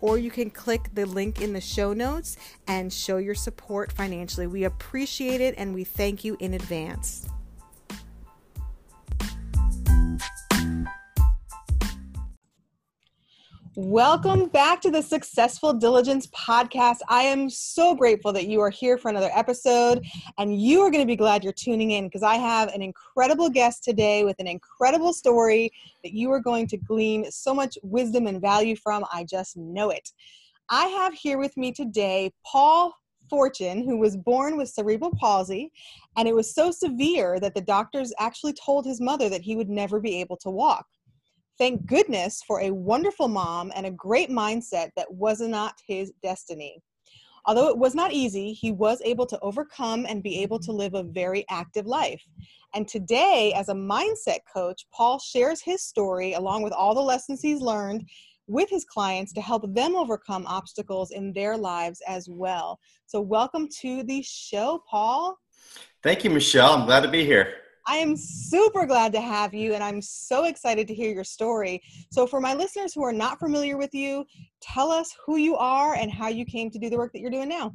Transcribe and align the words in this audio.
or 0.00 0.18
you 0.18 0.30
can 0.30 0.50
click 0.50 0.88
the 0.94 1.06
link 1.06 1.40
in 1.40 1.52
the 1.52 1.60
show 1.60 1.92
notes 1.92 2.36
and 2.66 2.92
show 2.92 3.16
your 3.16 3.34
support 3.34 3.92
financially. 3.92 4.46
We 4.46 4.64
appreciate 4.64 5.40
it 5.40 5.54
and 5.58 5.74
we 5.74 5.84
thank 5.84 6.24
you 6.24 6.36
in 6.40 6.54
advance 6.54 7.28
Welcome 13.80 14.48
back 14.48 14.80
to 14.80 14.90
the 14.90 15.00
Successful 15.00 15.72
Diligence 15.72 16.26
Podcast. 16.26 16.96
I 17.08 17.22
am 17.22 17.48
so 17.48 17.94
grateful 17.94 18.32
that 18.32 18.48
you 18.48 18.60
are 18.60 18.70
here 18.70 18.98
for 18.98 19.08
another 19.08 19.30
episode, 19.32 20.04
and 20.36 20.60
you 20.60 20.80
are 20.80 20.90
going 20.90 21.04
to 21.04 21.06
be 21.06 21.14
glad 21.14 21.44
you're 21.44 21.52
tuning 21.52 21.92
in 21.92 22.08
because 22.08 22.24
I 22.24 22.34
have 22.38 22.74
an 22.74 22.82
incredible 22.82 23.48
guest 23.48 23.84
today 23.84 24.24
with 24.24 24.34
an 24.40 24.48
incredible 24.48 25.12
story 25.12 25.70
that 26.02 26.12
you 26.12 26.28
are 26.32 26.40
going 26.40 26.66
to 26.66 26.76
glean 26.76 27.30
so 27.30 27.54
much 27.54 27.78
wisdom 27.84 28.26
and 28.26 28.40
value 28.40 28.74
from. 28.74 29.04
I 29.12 29.22
just 29.22 29.56
know 29.56 29.90
it. 29.90 30.10
I 30.68 30.86
have 30.86 31.14
here 31.14 31.38
with 31.38 31.56
me 31.56 31.70
today 31.70 32.32
Paul 32.44 32.92
Forchione, 33.30 33.84
who 33.84 33.96
was 33.96 34.16
born 34.16 34.56
with 34.56 34.70
cerebral 34.70 35.12
palsy, 35.20 35.70
and 36.16 36.26
it 36.26 36.34
was 36.34 36.52
so 36.52 36.72
severe 36.72 37.38
that 37.38 37.54
the 37.54 37.60
doctors 37.60 38.12
actually 38.18 38.54
told 38.54 38.86
his 38.86 39.00
mother 39.00 39.28
that 39.28 39.42
he 39.42 39.54
would 39.54 39.70
never 39.70 40.00
be 40.00 40.20
able 40.20 40.36
to 40.38 40.50
walk. 40.50 40.84
Thank 41.58 41.86
goodness 41.86 42.40
for 42.46 42.60
a 42.60 42.70
wonderful 42.70 43.26
mom 43.26 43.72
and 43.74 43.84
a 43.84 43.90
great 43.90 44.30
mindset 44.30 44.90
that 44.96 45.12
was 45.12 45.40
not 45.40 45.74
his 45.88 46.12
destiny. 46.22 46.80
Although 47.46 47.68
it 47.68 47.78
was 47.78 47.96
not 47.96 48.12
easy, 48.12 48.52
he 48.52 48.70
was 48.70 49.02
able 49.04 49.26
to 49.26 49.38
overcome 49.40 50.06
and 50.08 50.22
be 50.22 50.40
able 50.40 50.60
to 50.60 50.70
live 50.70 50.94
a 50.94 51.02
very 51.02 51.44
active 51.50 51.86
life. 51.86 52.22
And 52.74 52.86
today, 52.86 53.52
as 53.56 53.70
a 53.70 53.74
mindset 53.74 54.40
coach, 54.52 54.86
Paul 54.92 55.18
shares 55.18 55.60
his 55.60 55.82
story 55.82 56.34
along 56.34 56.62
with 56.62 56.72
all 56.72 56.94
the 56.94 57.00
lessons 57.00 57.40
he's 57.40 57.60
learned 57.60 58.08
with 58.46 58.70
his 58.70 58.84
clients 58.84 59.32
to 59.32 59.40
help 59.40 59.74
them 59.74 59.96
overcome 59.96 60.46
obstacles 60.46 61.10
in 61.10 61.32
their 61.32 61.56
lives 61.56 62.00
as 62.06 62.28
well. 62.30 62.78
So, 63.06 63.20
welcome 63.20 63.66
to 63.80 64.04
the 64.04 64.22
show, 64.22 64.82
Paul. 64.88 65.36
Thank 66.04 66.22
you, 66.22 66.30
Michelle. 66.30 66.72
I'm 66.72 66.86
glad 66.86 67.00
to 67.00 67.08
be 67.08 67.24
here. 67.24 67.54
I 67.88 67.96
am 67.96 68.16
super 68.16 68.84
glad 68.84 69.12
to 69.14 69.20
have 69.20 69.54
you, 69.54 69.72
and 69.72 69.82
I'm 69.82 70.02
so 70.02 70.44
excited 70.44 70.86
to 70.88 70.94
hear 70.94 71.10
your 71.10 71.24
story. 71.24 71.82
So, 72.12 72.26
for 72.26 72.38
my 72.38 72.52
listeners 72.52 72.92
who 72.92 73.02
are 73.02 73.14
not 73.14 73.38
familiar 73.38 73.78
with 73.78 73.94
you, 73.94 74.26
tell 74.60 74.90
us 74.90 75.16
who 75.24 75.38
you 75.38 75.56
are 75.56 75.94
and 75.94 76.12
how 76.12 76.28
you 76.28 76.44
came 76.44 76.70
to 76.70 76.78
do 76.78 76.90
the 76.90 76.98
work 76.98 77.12
that 77.14 77.20
you're 77.20 77.30
doing 77.30 77.48
now. 77.48 77.74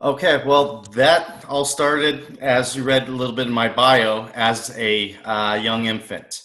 Okay, 0.00 0.44
well, 0.46 0.82
that 0.94 1.44
all 1.48 1.64
started, 1.64 2.38
as 2.38 2.76
you 2.76 2.84
read 2.84 3.08
a 3.08 3.10
little 3.10 3.34
bit 3.34 3.48
in 3.48 3.52
my 3.52 3.68
bio, 3.68 4.28
as 4.28 4.70
a 4.78 5.16
uh, 5.24 5.54
young 5.60 5.86
infant. 5.86 6.42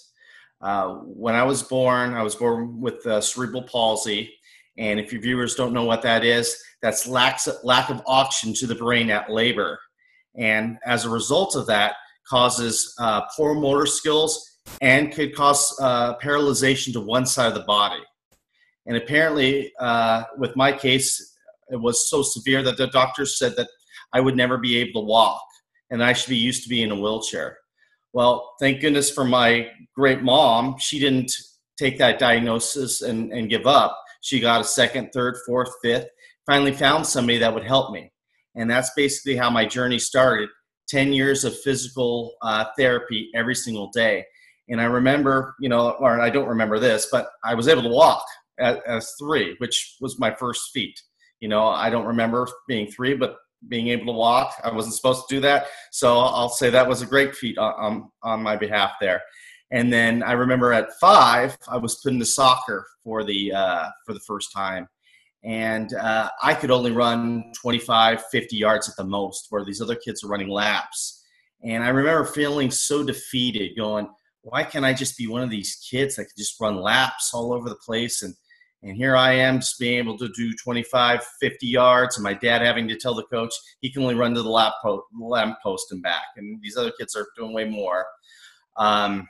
Uh, 0.60 0.96
when 0.96 1.36
I 1.36 1.44
was 1.44 1.62
born, 1.62 2.16
I 2.16 2.24
was 2.24 2.36
born 2.36 2.81
with 2.81 3.06
uh, 3.06 3.22
cerebral 3.22 3.64
palsy. 3.64 4.34
And 4.78 5.00
if 5.00 5.14
your 5.14 5.22
viewers 5.22 5.54
don't 5.54 5.74
know 5.74 5.86
what 5.86 6.02
that 6.02 6.24
is, 6.24 6.60
that's 6.81 7.08
lack, 7.08 7.40
lack 7.64 7.92
of 7.92 8.02
oxygen 8.08 8.56
to 8.56 8.68
the 8.68 8.76
brain 8.76 9.12
at 9.12 9.30
labor. 9.30 9.80
And 10.36 10.80
as 10.86 11.06
a 11.06 11.10
result 11.10 11.56
of 11.56 11.68
that, 11.68 11.94
causes 12.30 12.94
uh, 13.00 13.22
poor 13.36 13.56
motor 13.56 13.86
skills 13.86 14.60
and 14.82 15.12
could 15.12 15.36
cause 15.36 15.76
uh, 15.82 16.18
paralyzation 16.18 16.94
to 16.94 17.02
one 17.02 17.26
side 17.26 17.48
of 17.48 17.54
the 17.56 17.64
body. 17.64 18.02
And 18.86 18.98
apparently, 18.98 19.72
uh, 19.80 20.24
with 20.38 20.56
my 20.56 20.72
case, 20.72 21.38
it 21.70 21.76
was 21.76 22.10
so 22.10 22.22
severe 22.22 22.64
that 22.64 22.78
the 22.78 22.88
doctors 22.88 23.38
said 23.38 23.56
that 23.56 23.68
I 24.14 24.20
would 24.20 24.36
never 24.36 24.58
be 24.58 24.78
able 24.78 25.02
to 25.02 25.08
walk 25.08 25.42
and 25.92 26.04
I 26.04 26.14
should 26.14 26.30
be 26.30 26.38
used 26.38 26.64
to 26.64 26.70
being 26.70 26.86
in 26.86 26.92
a 26.92 27.00
wheelchair. 27.00 27.58
Well, 28.14 28.56
thank 28.60 28.82
goodness 28.82 29.12
for 29.12 29.24
my 29.24 29.70
great 29.96 30.22
mom. 30.24 30.78
She 30.80 31.00
didn't 31.00 31.32
take 31.78 31.98
that 32.00 32.20
diagnosis 32.20 33.02
and, 33.02 33.32
and 33.32 33.50
give 33.50 33.68
up. 33.68 34.00
She 34.22 34.40
got 34.40 34.62
a 34.62 34.66
second, 34.66 35.12
third, 35.14 35.38
fourth, 35.46 35.70
fifth, 35.82 36.08
finally 36.46 36.74
found 36.74 37.06
somebody 37.06 37.38
that 37.38 37.54
would 37.54 37.64
help 37.64 37.92
me. 37.92 38.12
And 38.56 38.70
that's 38.70 38.92
basically 38.96 39.36
how 39.36 39.50
my 39.50 39.66
journey 39.66 40.00
started 40.00 40.50
10 40.90 41.14
years 41.14 41.44
of 41.44 41.58
physical 41.60 42.36
uh, 42.42 42.66
therapy 42.78 43.30
every 43.36 43.56
single 43.56 43.90
day. 43.92 44.26
And 44.70 44.80
I 44.80 44.86
remember, 44.86 45.56
you 45.60 45.70
know, 45.70 45.92
or 45.92 46.20
I 46.20 46.30
don't 46.30 46.48
remember 46.48 46.80
this, 46.80 47.08
but 47.12 47.30
I 47.44 47.56
was 47.56 47.68
able 47.68 47.84
to 47.84 47.90
walk 47.90 48.24
at, 48.60 48.86
as 48.86 49.13
three, 49.19 49.56
which 49.58 49.98
was 50.02 50.19
my 50.19 50.34
first 50.34 50.69
feat. 50.74 51.00
You 51.40 51.48
know, 51.48 51.68
I 51.68 51.90
don't 51.90 52.06
remember 52.06 52.48
being 52.68 52.88
three, 52.92 53.16
but 53.16 53.38
being 53.68 53.88
able 53.90 54.08
to 54.08 54.18
walk, 54.18 54.54
I 54.63 54.72
wasn't 54.72 54.96
supposed 54.96 55.28
to 55.28 55.36
do 55.36 55.42
that. 55.42 55.68
So 55.92 56.19
I'll 56.19 56.50
say 56.50 56.69
that 56.69 56.88
was 56.88 57.02
a 57.02 57.06
great 57.06 57.36
feat 57.36 57.58
on, 57.58 58.10
on 58.24 58.44
my 58.44 58.56
behalf 58.56 58.92
there. 59.02 59.22
And 59.72 59.92
then 59.92 60.24
I 60.24 60.34
remember 60.34 60.74
at 60.74 60.94
five, 61.00 61.58
I 61.68 61.78
was 61.78 62.00
put 62.02 62.13
into 62.13 62.25
soccer 62.25 62.88
for 63.04 63.24
the 63.24 63.52
uh, 63.54 63.90
for 64.06 64.13
the 64.13 64.19
first 64.22 64.52
time, 64.52 64.88
and 65.44 65.94
uh, 65.94 66.30
I 66.44 66.53
could 66.53 66.71
only 66.71 66.91
run 66.91 67.51
25, 67.62 68.24
50 68.25 68.56
yards 68.56 68.89
at 68.89 68.95
the 68.97 69.06
most, 69.06 69.47
where 69.50 69.63
these 69.63 69.81
other 69.81 69.95
kids 69.95 70.24
are 70.24 70.27
running 70.27 70.50
laps. 70.50 71.24
And 71.63 71.83
I 71.83 71.89
remember 71.89 72.25
feeling 72.25 72.71
so 72.71 73.03
defeated, 73.03 73.77
going, 73.77 74.09
"Why 74.41 74.63
can't 74.63 74.86
I 74.86 74.94
just 74.94 75.18
be 75.18 75.27
one 75.27 75.41
of 75.41 75.50
these 75.50 75.75
kids 75.89 76.15
that 76.15 76.25
can 76.25 76.33
just 76.38 76.59
run 76.59 76.81
laps 76.81 77.31
all 77.33 77.53
over 77.53 77.69
the 77.69 77.75
place?" 77.75 78.21
And 78.21 78.36
and 78.81 78.95
here 78.95 79.15
I 79.18 79.33
am, 79.33 79.59
just 79.59 79.77
being 79.77 79.97
able 79.97 80.18
to 80.19 80.30
do 80.30 80.53
25, 80.53 81.21
50 81.41 81.68
yards, 81.68 82.15
and 82.15 82.24
my 82.24 82.33
dad 82.33 82.62
having 82.62 82.88
to 82.88 82.97
tell 82.97 83.13
the 83.13 83.24
coach 83.24 83.53
he 83.81 83.91
can 83.91 84.03
only 84.03 84.15
run 84.15 84.33
to 84.36 84.41
the 84.41 84.50
lap, 84.50 84.74
po- 84.81 85.03
post 85.62 85.91
and 85.91 86.01
back, 86.01 86.24
and 86.38 86.62
these 86.62 86.77
other 86.77 86.91
kids 86.97 87.13
are 87.15 87.27
doing 87.38 87.53
way 87.53 87.65
more. 87.65 88.06
Um, 88.77 89.27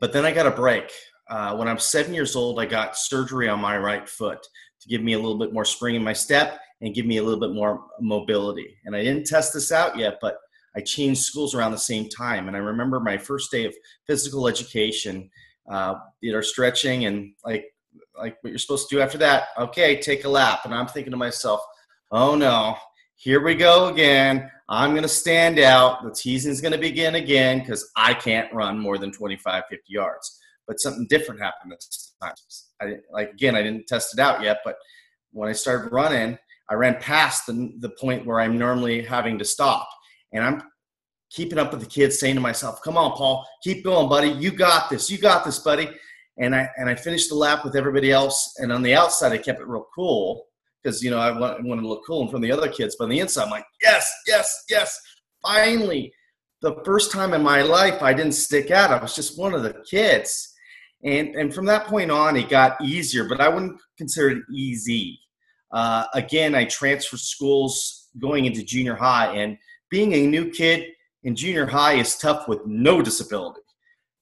but 0.00 0.14
then 0.14 0.24
I 0.24 0.32
got 0.32 0.46
a 0.46 0.50
break. 0.50 0.90
uh, 1.28 1.54
when 1.56 1.68
I'm 1.68 1.78
seven 1.78 2.14
years 2.14 2.34
old, 2.34 2.58
I 2.58 2.66
got 2.66 2.96
surgery 2.96 3.48
on 3.48 3.60
my 3.60 3.76
right 3.78 4.08
foot 4.08 4.44
to 4.80 4.88
give 4.88 5.02
me 5.02 5.12
a 5.12 5.18
little 5.18 5.38
bit 5.38 5.52
more 5.52 5.64
spring 5.64 5.94
in 5.94 6.04
my 6.04 6.12
step 6.12 6.58
and 6.80 6.94
give 6.94 7.06
me 7.06 7.18
a 7.18 7.22
little 7.22 7.40
bit 7.40 7.54
more 7.54 7.86
mobility. 8.00 8.76
And 8.84 8.96
I 8.96 9.02
didn't 9.02 9.26
test 9.26 9.52
this 9.52 9.72
out 9.72 9.98
yet, 9.98 10.18
but 10.20 10.38
I 10.74 10.80
changed 10.80 11.22
schools 11.22 11.54
around 11.54 11.72
the 11.72 11.78
same 11.78 12.08
time. 12.08 12.48
And 12.48 12.56
I 12.56 12.60
remember 12.60 13.00
my 13.00 13.18
first 13.18 13.50
day 13.50 13.66
of 13.66 13.74
physical 14.06 14.48
education, 14.48 15.30
uh, 15.70 15.94
did 16.22 16.34
our 16.34 16.42
stretching 16.42 17.04
and 17.04 17.32
like 17.44 17.66
like 18.18 18.36
what 18.42 18.50
you're 18.50 18.58
supposed 18.58 18.88
to 18.88 18.96
do 18.96 19.00
after 19.00 19.18
that. 19.18 19.48
Okay, 19.58 20.00
take 20.00 20.24
a 20.24 20.28
lap. 20.28 20.60
And 20.64 20.74
I'm 20.74 20.86
thinking 20.86 21.10
to 21.10 21.16
myself, 21.16 21.60
oh 22.10 22.34
no, 22.34 22.76
here 23.16 23.42
we 23.42 23.54
go 23.54 23.88
again. 23.88 24.50
I'm 24.68 24.90
going 24.90 25.02
to 25.02 25.08
stand 25.08 25.58
out. 25.58 26.02
The 26.04 26.12
teasing's 26.12 26.60
going 26.60 26.72
to 26.72 26.78
begin 26.78 27.16
again 27.16 27.60
because 27.60 27.90
I 27.96 28.14
can't 28.14 28.52
run 28.52 28.78
more 28.78 28.98
than 28.98 29.10
25, 29.10 29.64
50 29.68 29.84
yards. 29.88 30.39
But 30.70 30.78
something 30.78 31.08
different 31.08 31.40
happened 31.40 31.72
this 31.72 32.14
time. 32.22 32.32
I, 32.80 32.98
like 33.10 33.32
again, 33.32 33.56
I 33.56 33.62
didn't 33.62 33.88
test 33.88 34.14
it 34.14 34.20
out 34.20 34.40
yet, 34.40 34.58
but 34.64 34.76
when 35.32 35.48
I 35.48 35.52
started 35.52 35.90
running, 35.90 36.38
I 36.68 36.74
ran 36.74 36.94
past 37.00 37.46
the, 37.48 37.72
the 37.80 37.88
point 37.88 38.24
where 38.24 38.40
I'm 38.40 38.56
normally 38.56 39.02
having 39.02 39.36
to 39.40 39.44
stop. 39.44 39.88
And 40.32 40.44
I'm 40.44 40.62
keeping 41.28 41.58
up 41.58 41.72
with 41.72 41.80
the 41.80 41.88
kids, 41.88 42.20
saying 42.20 42.36
to 42.36 42.40
myself, 42.40 42.82
come 42.82 42.96
on, 42.96 43.16
Paul, 43.16 43.44
keep 43.64 43.82
going, 43.82 44.08
buddy. 44.08 44.28
You 44.28 44.52
got 44.52 44.88
this. 44.88 45.10
You 45.10 45.18
got 45.18 45.44
this, 45.44 45.58
buddy. 45.58 45.90
And 46.38 46.54
I, 46.54 46.68
and 46.76 46.88
I 46.88 46.94
finished 46.94 47.30
the 47.30 47.34
lap 47.34 47.64
with 47.64 47.74
everybody 47.74 48.12
else. 48.12 48.54
And 48.58 48.72
on 48.72 48.84
the 48.84 48.94
outside, 48.94 49.32
I 49.32 49.38
kept 49.38 49.60
it 49.60 49.66
real 49.66 49.88
cool 49.92 50.46
because, 50.84 51.02
you 51.02 51.10
know, 51.10 51.18
I 51.18 51.36
want, 51.36 51.58
I 51.58 51.62
wanted 51.64 51.82
to 51.82 51.88
look 51.88 52.02
cool 52.06 52.22
in 52.22 52.28
front 52.28 52.44
of 52.44 52.48
the 52.48 52.56
other 52.56 52.70
kids. 52.70 52.94
But 52.96 53.06
on 53.06 53.10
the 53.10 53.18
inside, 53.18 53.46
I'm 53.46 53.50
like, 53.50 53.66
yes, 53.82 54.08
yes, 54.28 54.66
yes. 54.70 54.96
Finally, 55.42 56.12
the 56.62 56.76
first 56.84 57.10
time 57.10 57.34
in 57.34 57.42
my 57.42 57.62
life, 57.62 58.04
I 58.04 58.14
didn't 58.14 58.34
stick 58.34 58.70
out. 58.70 58.92
I 58.92 59.02
was 59.02 59.16
just 59.16 59.36
one 59.36 59.52
of 59.52 59.64
the 59.64 59.74
kids. 59.90 60.46
And, 61.02 61.34
and 61.34 61.54
from 61.54 61.64
that 61.66 61.86
point 61.86 62.10
on, 62.10 62.36
it 62.36 62.48
got 62.48 62.80
easier, 62.82 63.24
but 63.24 63.40
I 63.40 63.48
wouldn't 63.48 63.80
consider 63.96 64.30
it 64.30 64.42
easy. 64.52 65.18
Uh, 65.72 66.04
again, 66.14 66.54
I 66.54 66.64
transferred 66.64 67.20
schools 67.20 68.08
going 68.18 68.44
into 68.44 68.62
junior 68.62 68.94
high, 68.94 69.34
and 69.36 69.56
being 69.90 70.12
a 70.12 70.26
new 70.26 70.50
kid 70.50 70.86
in 71.22 71.34
junior 71.36 71.66
high 71.66 71.94
is 71.94 72.16
tough 72.16 72.48
with 72.48 72.66
no 72.66 73.02
disability. 73.02 73.60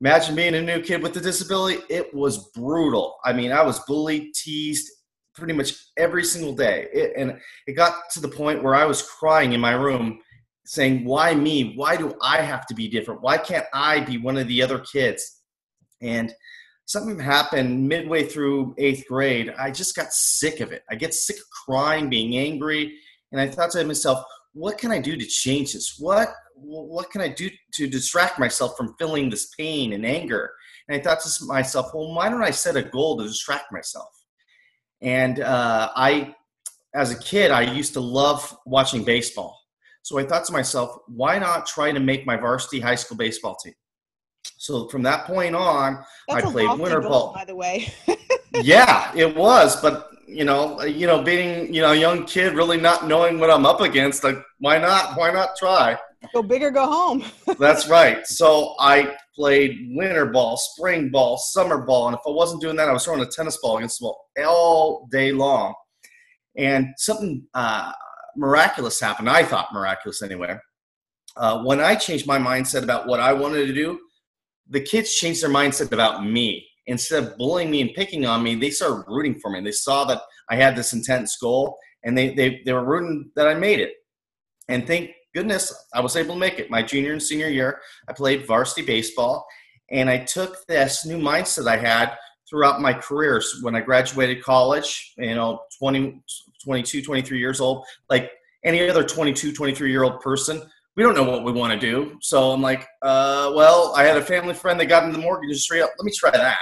Imagine 0.00 0.36
being 0.36 0.54
a 0.54 0.62
new 0.62 0.80
kid 0.80 1.02
with 1.02 1.16
a 1.16 1.20
disability. 1.20 1.82
It 1.88 2.14
was 2.14 2.50
brutal. 2.50 3.16
I 3.24 3.32
mean, 3.32 3.50
I 3.50 3.62
was 3.62 3.80
bullied, 3.80 4.32
teased 4.34 4.90
pretty 5.34 5.52
much 5.54 5.72
every 5.96 6.24
single 6.24 6.52
day. 6.52 6.88
It, 6.92 7.12
and 7.16 7.38
it 7.66 7.72
got 7.72 8.10
to 8.12 8.20
the 8.20 8.28
point 8.28 8.62
where 8.62 8.74
I 8.74 8.84
was 8.84 9.02
crying 9.02 9.52
in 9.52 9.60
my 9.60 9.72
room 9.72 10.20
saying, 10.66 11.04
Why 11.04 11.34
me? 11.34 11.72
Why 11.74 11.96
do 11.96 12.14
I 12.22 12.42
have 12.42 12.66
to 12.66 12.74
be 12.74 12.88
different? 12.88 13.22
Why 13.22 13.38
can't 13.38 13.66
I 13.72 14.00
be 14.00 14.18
one 14.18 14.36
of 14.36 14.46
the 14.46 14.62
other 14.62 14.78
kids? 14.80 15.42
And 16.00 16.32
something 16.88 17.18
happened 17.18 17.86
midway 17.86 18.24
through 18.24 18.74
eighth 18.78 19.06
grade. 19.06 19.52
I 19.58 19.70
just 19.70 19.94
got 19.94 20.10
sick 20.10 20.60
of 20.60 20.72
it. 20.72 20.82
I 20.90 20.94
get 20.94 21.12
sick 21.12 21.36
of 21.36 21.42
crying, 21.66 22.08
being 22.08 22.36
angry. 22.38 22.96
And 23.30 23.38
I 23.40 23.46
thought 23.46 23.70
to 23.72 23.84
myself, 23.84 24.24
what 24.54 24.78
can 24.78 24.90
I 24.90 24.98
do 24.98 25.14
to 25.14 25.26
change 25.26 25.74
this? 25.74 25.96
What 25.98 26.30
what 26.60 27.10
can 27.10 27.20
I 27.20 27.28
do 27.28 27.48
to 27.74 27.86
distract 27.86 28.40
myself 28.40 28.76
from 28.76 28.96
feeling 28.98 29.30
this 29.30 29.50
pain 29.56 29.92
and 29.92 30.04
anger? 30.04 30.50
And 30.88 30.98
I 30.98 31.04
thought 31.04 31.20
to 31.20 31.44
myself, 31.44 31.92
well, 31.94 32.12
why 32.14 32.28
don't 32.28 32.42
I 32.42 32.50
set 32.50 32.74
a 32.76 32.82
goal 32.82 33.18
to 33.18 33.24
distract 33.24 33.70
myself? 33.70 34.08
And 35.00 35.38
uh, 35.38 35.90
I, 35.94 36.34
as 36.94 37.12
a 37.12 37.18
kid, 37.18 37.52
I 37.52 37.60
used 37.60 37.92
to 37.92 38.00
love 38.00 38.56
watching 38.66 39.04
baseball. 39.04 39.56
So 40.02 40.18
I 40.18 40.24
thought 40.24 40.46
to 40.46 40.52
myself, 40.52 40.96
why 41.06 41.38
not 41.38 41.66
try 41.66 41.92
to 41.92 42.00
make 42.00 42.26
my 42.26 42.36
varsity 42.36 42.80
high 42.80 42.96
school 42.96 43.16
baseball 43.16 43.56
team? 43.62 43.74
So 44.42 44.88
from 44.88 45.02
that 45.02 45.24
point 45.24 45.54
on, 45.54 46.04
That's 46.28 46.44
I 46.46 46.52
played 46.52 46.78
winter 46.78 47.00
ball. 47.00 47.32
By 47.32 47.44
the 47.44 47.54
way. 47.54 47.92
yeah, 48.54 49.12
it 49.14 49.34
was, 49.36 49.80
but 49.80 50.10
you 50.26 50.44
know, 50.44 50.82
you 50.82 51.06
know, 51.06 51.22
being 51.22 51.72
you 51.72 51.80
know 51.80 51.92
a 51.92 51.96
young 51.96 52.24
kid, 52.26 52.54
really 52.54 52.78
not 52.78 53.06
knowing 53.06 53.38
what 53.38 53.50
I'm 53.50 53.64
up 53.64 53.80
against, 53.80 54.24
like 54.24 54.36
why 54.58 54.78
not? 54.78 55.16
Why 55.16 55.32
not 55.32 55.56
try? 55.56 55.98
Go 56.34 56.42
big 56.42 56.62
or 56.62 56.70
go 56.70 56.86
home. 56.86 57.24
That's 57.58 57.88
right. 57.88 58.26
So 58.26 58.74
I 58.80 59.16
played 59.34 59.90
winter 59.92 60.26
ball, 60.26 60.56
spring 60.56 61.10
ball, 61.10 61.38
summer 61.38 61.78
ball, 61.78 62.08
and 62.08 62.14
if 62.14 62.20
I 62.26 62.30
wasn't 62.30 62.60
doing 62.60 62.76
that, 62.76 62.88
I 62.88 62.92
was 62.92 63.04
throwing 63.04 63.22
a 63.22 63.26
tennis 63.26 63.58
ball 63.62 63.78
against 63.78 64.00
the 64.00 64.06
wall 64.06 64.26
all 64.44 65.08
day 65.10 65.32
long. 65.32 65.74
And 66.56 66.88
something 66.96 67.46
uh, 67.54 67.92
miraculous 68.36 69.00
happened. 69.00 69.30
I 69.30 69.44
thought 69.44 69.72
miraculous 69.72 70.22
anyway. 70.22 70.58
Uh, 71.36 71.62
when 71.62 71.80
I 71.80 71.94
changed 71.94 72.26
my 72.26 72.38
mindset 72.38 72.82
about 72.82 73.06
what 73.06 73.20
I 73.20 73.32
wanted 73.32 73.66
to 73.66 73.72
do, 73.72 74.00
the 74.70 74.80
kids 74.80 75.14
changed 75.14 75.42
their 75.42 75.50
mindset 75.50 75.92
about 75.92 76.24
me. 76.24 76.66
Instead 76.86 77.22
of 77.22 77.36
bullying 77.36 77.70
me 77.70 77.82
and 77.82 77.92
picking 77.94 78.24
on 78.24 78.42
me, 78.42 78.54
they 78.54 78.70
started 78.70 79.04
rooting 79.08 79.38
for 79.38 79.50
me. 79.50 79.60
They 79.60 79.72
saw 79.72 80.04
that 80.06 80.22
I 80.48 80.56
had 80.56 80.74
this 80.74 80.92
intense 80.92 81.36
goal, 81.36 81.76
and 82.04 82.16
they 82.16 82.34
they, 82.34 82.62
they 82.64 82.72
were 82.72 82.84
rooting 82.84 83.30
that 83.36 83.46
I 83.46 83.54
made 83.54 83.80
it. 83.80 83.92
And 84.68 84.86
thank 84.86 85.10
goodness 85.34 85.72
I 85.94 86.00
was 86.00 86.16
able 86.16 86.34
to 86.34 86.40
make 86.40 86.58
it. 86.58 86.70
My 86.70 86.82
junior 86.82 87.12
and 87.12 87.22
senior 87.22 87.48
year, 87.48 87.80
I 88.08 88.12
played 88.12 88.46
varsity 88.46 88.86
baseball, 88.86 89.46
and 89.90 90.08
I 90.08 90.18
took 90.18 90.66
this 90.66 91.04
new 91.04 91.18
mindset 91.18 91.68
I 91.68 91.76
had 91.76 92.16
throughout 92.48 92.80
my 92.80 92.92
careers. 92.92 93.60
When 93.62 93.74
I 93.74 93.80
graduated 93.80 94.42
college, 94.42 95.12
you 95.18 95.34
know, 95.34 95.60
20, 95.78 96.22
22, 96.64 97.02
23 97.02 97.38
years 97.38 97.60
old, 97.60 97.84
like 98.08 98.30
any 98.64 98.88
other 98.88 99.04
22, 99.04 99.52
23 99.52 99.90
year 99.90 100.04
old 100.04 100.20
person, 100.20 100.62
we 100.98 101.04
don't 101.04 101.14
know 101.14 101.22
what 101.22 101.44
we 101.44 101.52
want 101.52 101.72
to 101.72 101.78
do. 101.78 102.18
So 102.20 102.50
I'm 102.50 102.60
like, 102.60 102.80
uh, 103.02 103.52
well, 103.54 103.94
I 103.96 104.02
had 104.02 104.16
a 104.16 104.22
family 104.22 104.52
friend 104.52 104.80
that 104.80 104.86
got 104.86 105.04
into 105.04 105.16
the 105.16 105.22
mortgage 105.22 105.44
industry. 105.44 105.80
Let 105.80 105.90
me 106.02 106.10
try 106.12 106.32
that. 106.32 106.58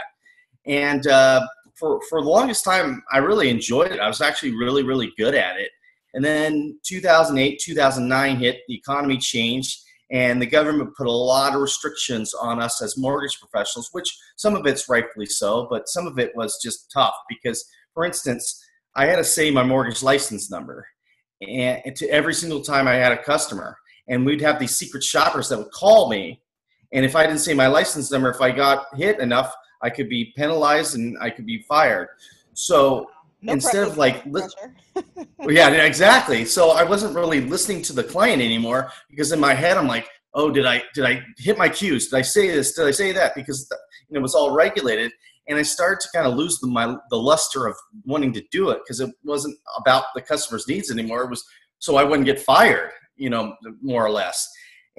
And 0.67 1.07
uh, 1.07 1.47
for 1.75 1.99
for 2.11 2.21
the 2.21 2.29
longest 2.29 2.63
time, 2.63 3.03
I 3.11 3.17
really 3.17 3.49
enjoyed 3.49 3.93
it. 3.93 3.99
I 3.99 4.09
was 4.09 4.21
actually 4.21 4.55
really 4.55 4.83
really 4.83 5.11
good 5.17 5.35
at 5.35 5.57
it. 5.57 5.71
And 6.13 6.23
then 6.23 6.79
2008, 6.87 7.59
2009 7.65 8.37
hit. 8.37 8.61
The 8.69 8.75
economy 8.75 9.17
changed, 9.17 9.81
and 10.13 10.41
the 10.41 10.47
government 10.47 10.95
put 10.99 11.07
a 11.07 11.11
lot 11.11 11.55
of 11.55 11.63
restrictions 11.63 12.35
on 12.35 12.61
us 12.61 12.83
as 12.83 12.99
mortgage 12.99 13.41
professionals. 13.41 13.89
Which 13.93 14.15
some 14.37 14.55
of 14.55 14.67
it's 14.67 14.87
rightfully 14.87 15.27
so, 15.27 15.67
but 15.71 15.89
some 15.89 16.07
of 16.07 16.19
it 16.19 16.37
was 16.37 16.61
just 16.63 16.91
tough 16.93 17.15
because, 17.31 17.65
for 17.95 18.05
instance, 18.05 18.63
I 18.97 19.07
had 19.07 19.17
to 19.17 19.25
say 19.25 19.51
my 19.51 19.63
mortgage 19.63 20.03
license 20.03 20.51
number, 20.51 20.87
and 21.41 21.81
to 21.97 22.07
every 22.11 22.35
single 22.35 22.61
time 22.61 22.87
I 22.87 22.97
had 22.97 23.13
a 23.13 23.23
customer 23.23 23.79
and 24.09 24.25
we'd 24.25 24.41
have 24.41 24.59
these 24.59 24.77
secret 24.77 25.03
shoppers 25.03 25.49
that 25.49 25.59
would 25.59 25.71
call 25.73 26.09
me. 26.09 26.41
And 26.93 27.05
if 27.05 27.17
i 27.17 27.27
didn't 27.27 27.41
say 27.41 27.55
my 27.55 27.67
license 27.67 28.11
number 28.11 28.31
if 28.31 28.41
i 28.41 28.51
got 28.51 28.87
hit 28.97 29.19
enough 29.21 29.53
i 29.83 29.91
could 29.91 30.09
be 30.09 30.33
penalized 30.37 30.95
and 30.95 31.17
i 31.21 31.31
could 31.31 31.47
be 31.47 31.63
fired. 31.63 32.09
So 32.55 33.11
no 33.43 33.53
instead 33.53 33.87
of 33.87 33.99
like 33.99 34.25
li- 34.27 34.43
yeah 35.49 35.69
exactly. 35.71 36.45
So 36.45 36.71
i 36.71 36.83
wasn't 36.83 37.15
really 37.15 37.41
listening 37.41 37.83
to 37.83 37.93
the 37.93 38.05
client 38.05 38.41
anymore 38.41 38.91
because 39.11 39.33
in 39.33 39.41
my 39.41 39.55
head 39.55 39.77
i'm 39.77 39.89
like 39.89 40.09
oh 40.35 40.51
did 40.51 40.67
i 40.67 40.83
did 40.95 41.05
i 41.05 41.23
hit 41.39 41.59
my 41.59 41.69
cues? 41.69 42.09
Did 42.09 42.19
i 42.19 42.23
say 42.23 42.49
this? 42.49 42.73
Did 42.75 42.87
i 42.87 42.93
say 42.93 43.13
that? 43.13 43.35
Because 43.35 43.69
you 44.09 44.15
know, 44.15 44.21
it 44.21 44.23
was 44.23 44.35
all 44.35 44.53
regulated. 44.53 45.13
And 45.49 45.59
i 45.59 45.63
started 45.63 46.01
to 46.01 46.09
kind 46.15 46.27
of 46.27 46.35
lose 46.35 46.59
the, 46.61 46.69
my 46.69 46.97
the 47.11 47.17
luster 47.17 47.67
of 47.67 47.77
wanting 48.05 48.33
to 48.35 48.43
do 48.51 48.71
it 48.71 48.79
because 48.85 49.01
it 49.01 49.11
wasn't 49.25 49.59
about 49.77 50.05
the 50.15 50.23
customer's 50.23 50.67
needs 50.69 50.91
anymore. 50.91 51.25
It 51.25 51.31
was 51.31 51.45
so 51.79 51.97
i 51.97 52.05
wouldn't 52.05 52.27
get 52.27 52.41
fired 52.41 52.91
you 53.17 53.31
know, 53.31 53.55
more 53.81 54.05
or 54.05 54.11
less. 54.11 54.49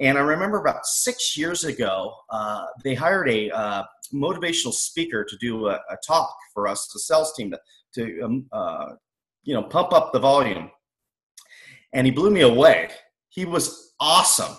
And 0.00 0.16
I 0.16 0.20
remember 0.20 0.58
about 0.58 0.86
six 0.86 1.36
years 1.36 1.64
ago, 1.64 2.14
uh, 2.30 2.66
they 2.84 2.94
hired 2.94 3.28
a 3.28 3.50
uh, 3.50 3.82
motivational 4.14 4.72
speaker 4.72 5.24
to 5.24 5.36
do 5.38 5.66
a, 5.66 5.74
a, 5.90 5.96
talk 6.06 6.32
for 6.54 6.68
us, 6.68 6.88
the 6.92 7.00
sales 7.00 7.32
team, 7.34 7.50
to, 7.50 7.60
to 7.94 8.20
um, 8.22 8.46
uh, 8.52 8.86
you 9.42 9.54
know, 9.54 9.62
pump 9.62 9.92
up 9.92 10.12
the 10.12 10.20
volume. 10.20 10.70
And 11.92 12.06
he 12.06 12.12
blew 12.12 12.30
me 12.30 12.42
away. 12.42 12.90
He 13.30 13.44
was 13.44 13.94
awesome. 13.98 14.56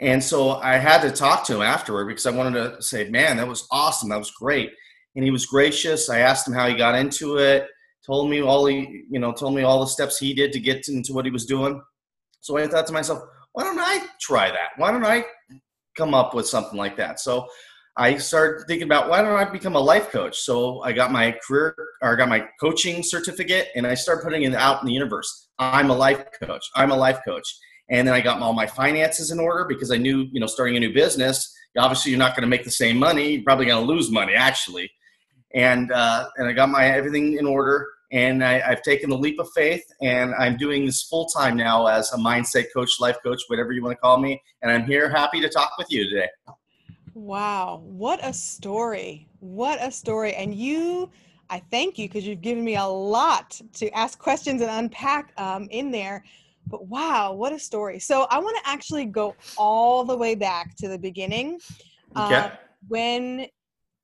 And 0.00 0.22
so 0.22 0.50
I 0.50 0.76
had 0.76 1.02
to 1.02 1.10
talk 1.10 1.44
to 1.44 1.56
him 1.56 1.62
afterward 1.62 2.06
because 2.06 2.26
I 2.26 2.30
wanted 2.30 2.76
to 2.76 2.82
say, 2.82 3.08
man, 3.08 3.36
that 3.38 3.48
was 3.48 3.66
awesome. 3.70 4.10
That 4.10 4.18
was 4.18 4.30
great. 4.30 4.70
And 5.16 5.24
he 5.24 5.30
was 5.30 5.46
gracious. 5.46 6.10
I 6.10 6.18
asked 6.18 6.46
him 6.46 6.54
how 6.54 6.68
he 6.68 6.76
got 6.76 6.94
into 6.94 7.38
it, 7.38 7.66
told 8.06 8.30
me 8.30 8.42
all 8.42 8.66
he, 8.66 9.04
you 9.10 9.18
know, 9.18 9.32
told 9.32 9.54
me 9.54 9.62
all 9.62 9.80
the 9.80 9.86
steps 9.86 10.18
he 10.18 10.34
did 10.34 10.52
to 10.52 10.60
get 10.60 10.88
into 10.88 11.12
what 11.12 11.24
he 11.24 11.30
was 11.30 11.46
doing. 11.46 11.80
So 12.40 12.56
I 12.56 12.66
thought 12.66 12.86
to 12.86 12.92
myself, 12.92 13.22
why 13.52 13.64
don't 13.64 13.78
I 13.78 14.06
try 14.20 14.50
that? 14.50 14.70
Why 14.76 14.90
don't 14.90 15.04
I 15.04 15.24
come 15.96 16.14
up 16.14 16.34
with 16.34 16.46
something 16.46 16.78
like 16.78 16.96
that? 16.96 17.20
So 17.20 17.46
I 17.96 18.16
started 18.18 18.64
thinking 18.68 18.86
about 18.86 19.10
why 19.10 19.20
don't 19.20 19.36
I 19.36 19.44
become 19.44 19.74
a 19.74 19.80
life 19.80 20.10
coach? 20.10 20.38
So 20.38 20.80
I 20.82 20.92
got 20.92 21.10
my 21.10 21.36
career 21.46 21.74
or 22.00 22.12
I 22.12 22.16
got 22.16 22.28
my 22.28 22.46
coaching 22.60 23.02
certificate 23.02 23.68
and 23.74 23.86
I 23.86 23.94
started 23.94 24.22
putting 24.22 24.44
it 24.44 24.54
out 24.54 24.80
in 24.80 24.86
the 24.86 24.92
universe. 24.92 25.48
I'm 25.58 25.90
a 25.90 25.96
life 25.96 26.24
coach. 26.40 26.64
I'm 26.76 26.92
a 26.92 26.96
life 26.96 27.18
coach. 27.26 27.52
And 27.90 28.06
then 28.06 28.14
I 28.14 28.20
got 28.20 28.40
all 28.40 28.52
my 28.52 28.66
finances 28.66 29.32
in 29.32 29.40
order 29.40 29.64
because 29.64 29.90
I 29.90 29.96
knew, 29.96 30.28
you 30.30 30.38
know, 30.40 30.46
starting 30.46 30.76
a 30.76 30.80
new 30.80 30.92
business, 30.92 31.52
obviously 31.76 32.12
you're 32.12 32.18
not 32.18 32.36
going 32.36 32.42
to 32.42 32.48
make 32.48 32.64
the 32.64 32.70
same 32.70 32.98
money. 32.98 33.32
You're 33.32 33.42
probably 33.42 33.66
going 33.66 33.84
to 33.84 33.92
lose 33.92 34.10
money 34.10 34.34
actually. 34.34 34.90
And 35.54 35.90
uh, 35.90 36.28
and 36.36 36.46
I 36.46 36.52
got 36.52 36.68
my 36.68 36.86
everything 36.86 37.38
in 37.38 37.46
order 37.46 37.88
and 38.10 38.42
I, 38.42 38.60
have 38.60 38.82
taken 38.82 39.10
the 39.10 39.18
leap 39.18 39.38
of 39.38 39.48
faith 39.54 39.84
and 40.00 40.34
i'm 40.38 40.56
doing 40.56 40.86
this 40.86 41.02
full 41.02 41.26
time 41.26 41.56
now 41.56 41.86
as 41.86 42.12
a 42.12 42.16
mindset 42.16 42.66
coach 42.74 43.00
life 43.00 43.18
coach 43.22 43.42
whatever 43.48 43.72
you 43.72 43.82
want 43.82 43.96
to 43.96 44.00
call 44.00 44.18
me 44.18 44.40
and 44.62 44.70
i'm 44.70 44.84
here 44.84 45.08
happy 45.10 45.40
to 45.40 45.48
talk 45.48 45.72
with 45.78 45.90
you 45.90 46.08
today 46.08 46.28
Wow, 47.18 47.82
what 47.84 48.20
a 48.22 48.32
story. 48.32 49.26
What 49.40 49.82
a 49.82 49.90
story. 49.90 50.34
And 50.34 50.54
you, 50.54 51.10
I 51.50 51.60
thank 51.68 51.98
you 51.98 52.06
because 52.06 52.24
you've 52.24 52.42
given 52.42 52.64
me 52.64 52.76
a 52.76 52.84
lot 52.84 53.60
to 53.74 53.90
ask 53.90 54.20
questions 54.20 54.62
and 54.62 54.70
unpack 54.70 55.32
um, 55.36 55.66
in 55.72 55.90
there. 55.90 56.24
But 56.68 56.86
wow, 56.86 57.32
what 57.32 57.52
a 57.52 57.58
story. 57.58 57.98
So 57.98 58.28
I 58.30 58.38
want 58.38 58.56
to 58.62 58.70
actually 58.70 59.04
go 59.06 59.34
all 59.56 60.04
the 60.04 60.16
way 60.16 60.36
back 60.36 60.76
to 60.76 60.86
the 60.86 60.96
beginning. 60.96 61.58
Okay. 62.16 62.36
Uh, 62.36 62.50
when 62.86 63.46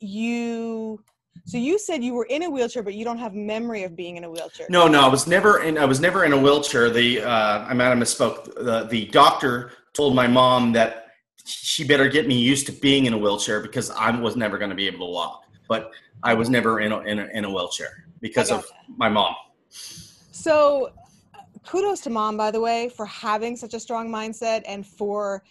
you 0.00 1.00
so 1.46 1.58
you 1.58 1.78
said 1.78 2.02
you 2.02 2.14
were 2.14 2.24
in 2.24 2.44
a 2.44 2.50
wheelchair, 2.50 2.82
but 2.82 2.94
you 2.94 3.04
don't 3.04 3.18
have 3.18 3.34
memory 3.34 3.82
of 3.82 3.94
being 3.94 4.16
in 4.16 4.24
a 4.24 4.30
wheelchair. 4.30 4.66
No, 4.70 4.88
no, 4.88 5.00
I 5.02 5.08
was 5.08 5.26
never 5.26 5.62
in. 5.62 5.76
I 5.76 5.84
was 5.84 6.00
never 6.00 6.24
in 6.24 6.32
a 6.32 6.38
wheelchair. 6.40 6.88
The 6.90 7.22
uh, 7.22 7.66
I 7.66 7.74
might 7.74 7.84
have 7.84 7.98
misspoke. 7.98 8.54
The 8.54 8.86
the 8.88 9.06
doctor 9.06 9.72
told 9.92 10.14
my 10.14 10.26
mom 10.26 10.72
that 10.72 11.08
she 11.44 11.84
better 11.84 12.08
get 12.08 12.26
me 12.26 12.38
used 12.38 12.66
to 12.66 12.72
being 12.72 13.04
in 13.06 13.12
a 13.12 13.18
wheelchair 13.18 13.60
because 13.60 13.90
I 13.90 14.10
was 14.18 14.36
never 14.36 14.56
going 14.56 14.70
to 14.70 14.76
be 14.76 14.86
able 14.86 15.06
to 15.06 15.12
walk. 15.12 15.44
But 15.68 15.90
I 16.22 16.34
was 16.34 16.48
never 16.48 16.80
in 16.80 16.92
a, 16.92 17.00
in 17.00 17.18
a, 17.18 17.26
in 17.34 17.44
a 17.44 17.50
wheelchair 17.50 18.06
because 18.20 18.50
of 18.50 18.66
my 18.96 19.08
mom. 19.08 19.34
So 19.68 20.92
kudos 21.66 22.00
to 22.02 22.10
mom, 22.10 22.36
by 22.36 22.50
the 22.50 22.60
way, 22.60 22.88
for 22.88 23.04
having 23.06 23.56
such 23.56 23.74
a 23.74 23.80
strong 23.80 24.08
mindset 24.08 24.62
and 24.66 24.86
for 24.86 25.42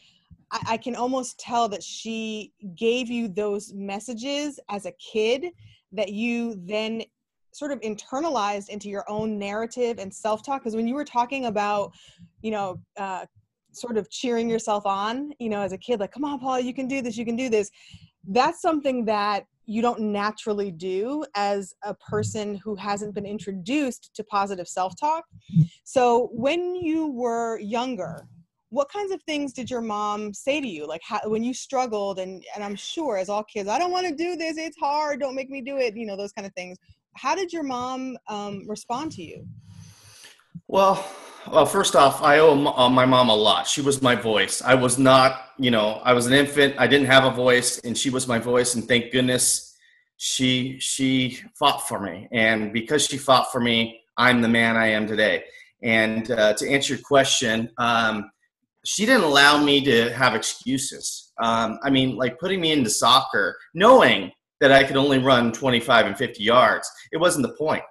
I 0.67 0.77
can 0.77 0.95
almost 0.95 1.39
tell 1.39 1.67
that 1.69 1.81
she 1.81 2.53
gave 2.75 3.09
you 3.09 3.27
those 3.27 3.73
messages 3.73 4.59
as 4.69 4.85
a 4.85 4.91
kid 4.91 5.45
that 5.93 6.09
you 6.09 6.59
then 6.65 7.03
sort 7.53 7.71
of 7.71 7.79
internalized 7.81 8.69
into 8.69 8.89
your 8.89 9.05
own 9.09 9.37
narrative 9.37 9.99
and 9.99 10.13
self-talk? 10.13 10.61
Because 10.61 10.75
when 10.75 10.87
you 10.87 10.95
were 10.95 11.05
talking 11.05 11.45
about 11.45 11.93
you 12.41 12.51
know 12.51 12.79
uh, 12.97 13.25
sort 13.71 13.97
of 13.97 14.09
cheering 14.09 14.49
yourself 14.49 14.85
on 14.85 15.31
you 15.39 15.49
know 15.49 15.61
as 15.61 15.73
a 15.73 15.77
kid 15.77 15.99
like 15.99 16.11
come 16.11 16.23
on 16.23 16.39
paul 16.39 16.59
you 16.59 16.75
can 16.75 16.87
do 16.87 17.01
this 17.01 17.17
you 17.17 17.25
can 17.25 17.35
do 17.35 17.49
this 17.49 17.71
that's 18.27 18.61
something 18.61 19.03
that 19.03 19.45
you 19.65 19.81
don't 19.81 19.99
naturally 19.99 20.71
do 20.71 21.23
as 21.35 21.73
a 21.83 21.93
person 21.93 22.55
who 22.55 22.75
hasn't 22.75 23.13
been 23.13 23.25
introduced 23.25 24.11
to 24.15 24.23
positive 24.23 24.67
self-talk. 24.67 25.23
So 25.83 26.29
when 26.33 26.75
you 26.75 27.07
were 27.07 27.59
younger 27.59 28.27
what 28.73 28.89
kinds 28.89 29.11
of 29.11 29.21
things 29.23 29.53
did 29.53 29.69
your 29.69 29.81
mom 29.81 30.33
say 30.33 30.59
to 30.59 30.67
you? 30.67 30.87
Like 30.87 31.01
how, 31.05 31.19
when 31.25 31.43
you 31.43 31.53
struggled 31.53 32.17
and 32.17 32.43
and 32.55 32.63
i'm 32.63 32.75
sure 32.75 33.17
as 33.17 33.29
all 33.29 33.43
kids 33.43 33.69
i 33.69 33.77
don't 33.77 33.91
want 33.91 34.07
to 34.07 34.15
do 34.15 34.35
this 34.35 34.57
it's 34.57 34.77
hard 34.77 35.19
don't 35.19 35.35
make 35.35 35.49
me 35.49 35.61
do 35.61 35.77
it 35.77 35.95
you 35.95 36.05
know 36.05 36.17
those 36.17 36.33
kind 36.33 36.47
of 36.47 36.53
things. 36.53 36.77
How 37.15 37.35
did 37.35 37.53
your 37.53 37.61
mom 37.61 38.17
um, 38.27 38.67
respond 38.67 39.11
to 39.13 39.23
you? 39.23 39.45
Well 40.67 41.05
well 41.51 41.65
first 41.65 41.95
off 41.95 42.23
i 42.23 42.39
owe 42.39 42.53
uh, 42.65 42.89
my 42.89 43.05
mom 43.05 43.29
a 43.29 43.35
lot. 43.35 43.67
She 43.67 43.81
was 43.81 44.01
my 44.01 44.15
voice. 44.15 44.61
I 44.61 44.73
was 44.73 44.97
not 44.97 45.49
you 45.59 45.69
know 45.69 46.01
i 46.03 46.13
was 46.13 46.25
an 46.25 46.33
infant. 46.33 46.75
I 46.79 46.87
didn't 46.87 47.07
have 47.07 47.25
a 47.25 47.31
voice 47.31 47.79
and 47.79 47.95
she 47.95 48.09
was 48.09 48.27
my 48.27 48.39
voice 48.39 48.73
and 48.73 48.87
thank 48.87 49.11
goodness 49.11 49.77
she 50.17 50.79
she 50.79 51.39
fought 51.53 51.87
for 51.87 51.99
me. 51.99 52.27
And 52.31 52.73
because 52.73 53.05
she 53.05 53.17
fought 53.17 53.51
for 53.51 53.61
me 53.61 54.01
i'm 54.17 54.41
the 54.41 54.49
man 54.49 54.77
i 54.77 54.87
am 54.87 55.05
today. 55.05 55.43
And 55.83 56.31
uh, 56.31 56.53
to 56.53 56.69
answer 56.69 56.93
your 56.93 57.03
question 57.03 57.69
um, 57.77 58.31
she 58.85 59.05
didn't 59.05 59.23
allow 59.23 59.63
me 59.63 59.83
to 59.85 60.11
have 60.13 60.35
excuses. 60.35 61.31
Um, 61.41 61.79
I 61.83 61.89
mean, 61.89 62.15
like 62.15 62.39
putting 62.39 62.61
me 62.61 62.71
into 62.71 62.89
soccer, 62.89 63.57
knowing 63.73 64.31
that 64.59 64.71
I 64.71 64.83
could 64.83 64.97
only 64.97 65.19
run 65.19 65.51
25 65.51 66.05
and 66.05 66.17
50 66.17 66.43
yards, 66.43 66.89
it 67.11 67.17
wasn't 67.17 67.47
the 67.47 67.53
point. 67.53 67.83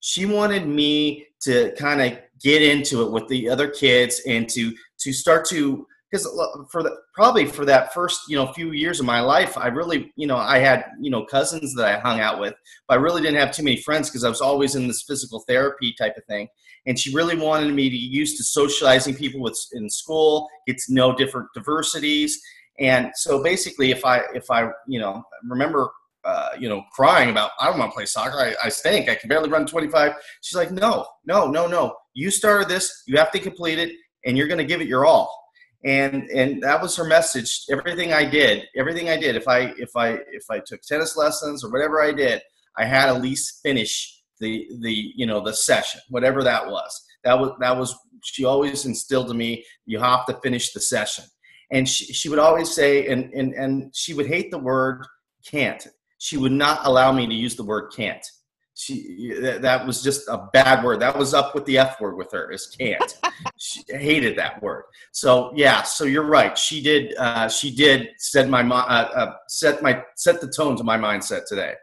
She 0.00 0.26
wanted 0.26 0.66
me 0.66 1.26
to 1.42 1.72
kind 1.78 2.00
of 2.00 2.18
get 2.42 2.62
into 2.62 3.02
it 3.02 3.12
with 3.12 3.28
the 3.28 3.48
other 3.48 3.68
kids 3.68 4.22
and 4.26 4.48
to 4.50 4.74
to 5.00 5.12
start 5.12 5.44
to 5.46 5.86
because 6.10 6.26
for 6.70 6.82
the 6.82 6.96
probably 7.14 7.46
for 7.46 7.64
that 7.64 7.92
first 7.92 8.22
you 8.28 8.36
know 8.36 8.52
few 8.52 8.72
years 8.72 9.00
of 9.00 9.06
my 9.06 9.20
life 9.20 9.56
i 9.56 9.68
really 9.68 10.12
you 10.16 10.26
know 10.26 10.36
i 10.36 10.58
had 10.58 10.84
you 11.00 11.10
know 11.10 11.24
cousins 11.24 11.74
that 11.74 11.86
i 11.86 11.98
hung 12.00 12.20
out 12.20 12.40
with 12.40 12.54
but 12.88 12.98
i 12.98 13.00
really 13.00 13.22
didn't 13.22 13.38
have 13.38 13.52
too 13.52 13.62
many 13.62 13.76
friends 13.76 14.08
because 14.08 14.24
i 14.24 14.28
was 14.28 14.40
always 14.40 14.74
in 14.74 14.88
this 14.88 15.02
physical 15.02 15.44
therapy 15.46 15.94
type 15.98 16.16
of 16.16 16.24
thing 16.24 16.48
and 16.86 16.98
she 16.98 17.14
really 17.14 17.36
wanted 17.36 17.72
me 17.72 17.88
to 17.88 17.96
used 17.96 18.36
to 18.36 18.44
socializing 18.44 19.14
people 19.14 19.40
with 19.40 19.58
in 19.72 19.88
school 19.88 20.48
get 20.66 20.78
to 20.78 20.94
know 20.94 21.14
different 21.14 21.48
diversities 21.54 22.40
and 22.78 23.10
so 23.14 23.42
basically 23.42 23.90
if 23.90 24.04
i 24.04 24.20
if 24.34 24.50
i 24.50 24.68
you 24.86 24.98
know 24.98 25.22
remember 25.48 25.90
uh, 26.22 26.50
you 26.58 26.68
know, 26.68 26.84
crying 26.92 27.30
about, 27.30 27.52
I 27.58 27.70
don't 27.70 27.78
want 27.78 27.92
to 27.92 27.94
play 27.94 28.04
soccer. 28.04 28.38
I, 28.38 28.54
I 28.62 28.68
stink. 28.68 29.08
I 29.08 29.14
can 29.14 29.30
barely 29.30 29.48
run 29.48 29.64
25. 29.64 30.12
She's 30.42 30.54
like, 30.54 30.70
no, 30.70 31.06
no, 31.24 31.50
no, 31.50 31.66
no. 31.66 31.96
You 32.12 32.30
started 32.30 32.68
this. 32.68 33.04
You 33.06 33.16
have 33.16 33.32
to 33.32 33.38
complete 33.38 33.78
it, 33.78 33.94
and 34.26 34.36
you're 34.36 34.46
going 34.46 34.58
to 34.58 34.66
give 34.66 34.82
it 34.82 34.86
your 34.86 35.06
all 35.06 35.40
and 35.84 36.28
and 36.30 36.62
that 36.62 36.80
was 36.80 36.94
her 36.94 37.04
message 37.04 37.64
everything 37.70 38.12
i 38.12 38.24
did 38.24 38.66
everything 38.76 39.08
i 39.08 39.16
did. 39.16 39.36
If 39.36 39.48
i 39.48 39.72
if 39.78 39.90
i 39.96 40.18
if 40.30 40.44
i 40.50 40.58
took 40.58 40.82
tennis 40.82 41.16
lessons 41.16 41.64
or 41.64 41.70
whatever 41.70 42.02
i 42.02 42.12
did 42.12 42.42
i 42.76 42.84
had 42.84 43.08
at 43.08 43.22
least 43.22 43.60
finish 43.62 44.20
the 44.40 44.68
the 44.80 45.12
you 45.14 45.26
know 45.26 45.40
the 45.40 45.54
session 45.54 46.00
whatever 46.08 46.42
that 46.44 46.66
was. 46.66 47.04
That 47.24 47.38
was 47.38 47.52
that 47.60 47.76
was 47.76 47.94
she 48.24 48.44
always 48.44 48.86
instilled 48.86 49.28
to 49.28 49.34
me 49.34 49.64
you 49.86 49.98
have 49.98 50.26
to 50.26 50.34
finish 50.42 50.72
the 50.72 50.80
session. 50.80 51.24
And 51.72 51.88
she, 51.88 52.12
she 52.12 52.28
would 52.28 52.38
always 52.38 52.74
say 52.74 53.06
and 53.08 53.32
and 53.32 53.54
and 53.54 53.94
she 53.94 54.14
would 54.14 54.26
hate 54.26 54.50
the 54.50 54.58
word 54.58 55.06
can't. 55.46 55.86
She 56.18 56.36
would 56.36 56.52
not 56.52 56.80
allow 56.84 57.12
me 57.12 57.26
to 57.26 57.34
use 57.34 57.56
the 57.56 57.64
word 57.64 57.92
can't 57.94 58.26
she 58.80 59.34
that 59.60 59.86
was 59.86 60.02
just 60.02 60.26
a 60.28 60.48
bad 60.54 60.82
word. 60.82 61.00
That 61.00 61.16
was 61.16 61.34
up 61.34 61.54
with 61.54 61.66
the 61.66 61.76
F 61.76 62.00
word 62.00 62.16
with 62.16 62.32
her 62.32 62.50
is 62.50 62.66
can't. 62.66 63.18
she 63.58 63.82
hated 63.88 64.38
that 64.38 64.62
word. 64.62 64.84
So 65.12 65.52
yeah, 65.54 65.82
so 65.82 66.04
you're 66.04 66.24
right. 66.24 66.56
She 66.56 66.82
did. 66.82 67.14
Uh, 67.18 67.48
she 67.48 67.74
did 67.74 68.08
set 68.16 68.48
my 68.48 68.62
uh, 68.62 68.74
uh, 68.74 69.34
set 69.48 69.82
my 69.82 70.02
set 70.16 70.40
the 70.40 70.48
tone 70.48 70.76
to 70.76 70.84
my 70.84 70.96
mindset 70.96 71.44
today 71.46 71.74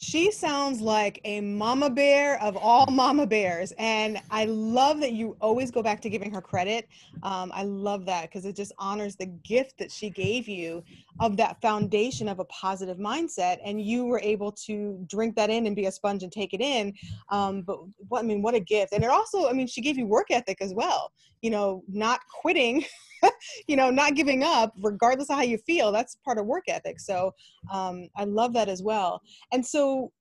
she 0.00 0.30
sounds 0.30 0.80
like 0.80 1.20
a 1.24 1.40
mama 1.40 1.90
bear 1.90 2.40
of 2.40 2.56
all 2.56 2.86
mama 2.86 3.26
bears 3.26 3.72
and 3.78 4.20
i 4.30 4.44
love 4.44 5.00
that 5.00 5.12
you 5.12 5.36
always 5.40 5.72
go 5.72 5.82
back 5.82 6.00
to 6.00 6.08
giving 6.08 6.32
her 6.32 6.40
credit 6.40 6.88
um, 7.24 7.50
i 7.52 7.64
love 7.64 8.06
that 8.06 8.22
because 8.22 8.44
it 8.44 8.54
just 8.54 8.70
honors 8.78 9.16
the 9.16 9.26
gift 9.26 9.76
that 9.76 9.90
she 9.90 10.08
gave 10.08 10.46
you 10.46 10.84
of 11.20 11.36
that 11.36 11.60
foundation 11.60 12.28
of 12.28 12.38
a 12.38 12.44
positive 12.46 12.98
mindset 12.98 13.58
and 13.64 13.82
you 13.82 14.04
were 14.04 14.20
able 14.20 14.52
to 14.52 14.98
drink 15.06 15.34
that 15.36 15.50
in 15.50 15.66
and 15.66 15.76
be 15.76 15.86
a 15.86 15.92
sponge 15.92 16.22
and 16.22 16.32
take 16.32 16.54
it 16.54 16.60
in 16.60 16.92
um, 17.30 17.62
but 17.62 17.78
what 18.08 18.20
i 18.20 18.22
mean 18.22 18.42
what 18.42 18.54
a 18.54 18.60
gift 18.60 18.92
and 18.92 19.04
it 19.04 19.10
also 19.10 19.48
i 19.48 19.52
mean 19.52 19.66
she 19.66 19.80
gave 19.80 19.98
you 19.98 20.06
work 20.06 20.26
ethic 20.30 20.58
as 20.60 20.74
well 20.74 21.12
you 21.42 21.50
know 21.50 21.82
not 21.88 22.20
quitting 22.40 22.84
you 23.66 23.76
know, 23.76 23.90
not 23.90 24.14
giving 24.14 24.42
up, 24.42 24.72
regardless 24.80 25.30
of 25.30 25.36
how 25.36 25.42
you 25.42 25.58
feel. 25.58 25.92
That's 25.92 26.16
part 26.24 26.38
of 26.38 26.46
work 26.46 26.64
ethic. 26.68 27.00
So 27.00 27.34
um, 27.72 28.08
I 28.16 28.24
love 28.24 28.52
that 28.54 28.68
as 28.68 28.82
well. 28.82 29.22
And 29.52 29.64
so 29.64 30.12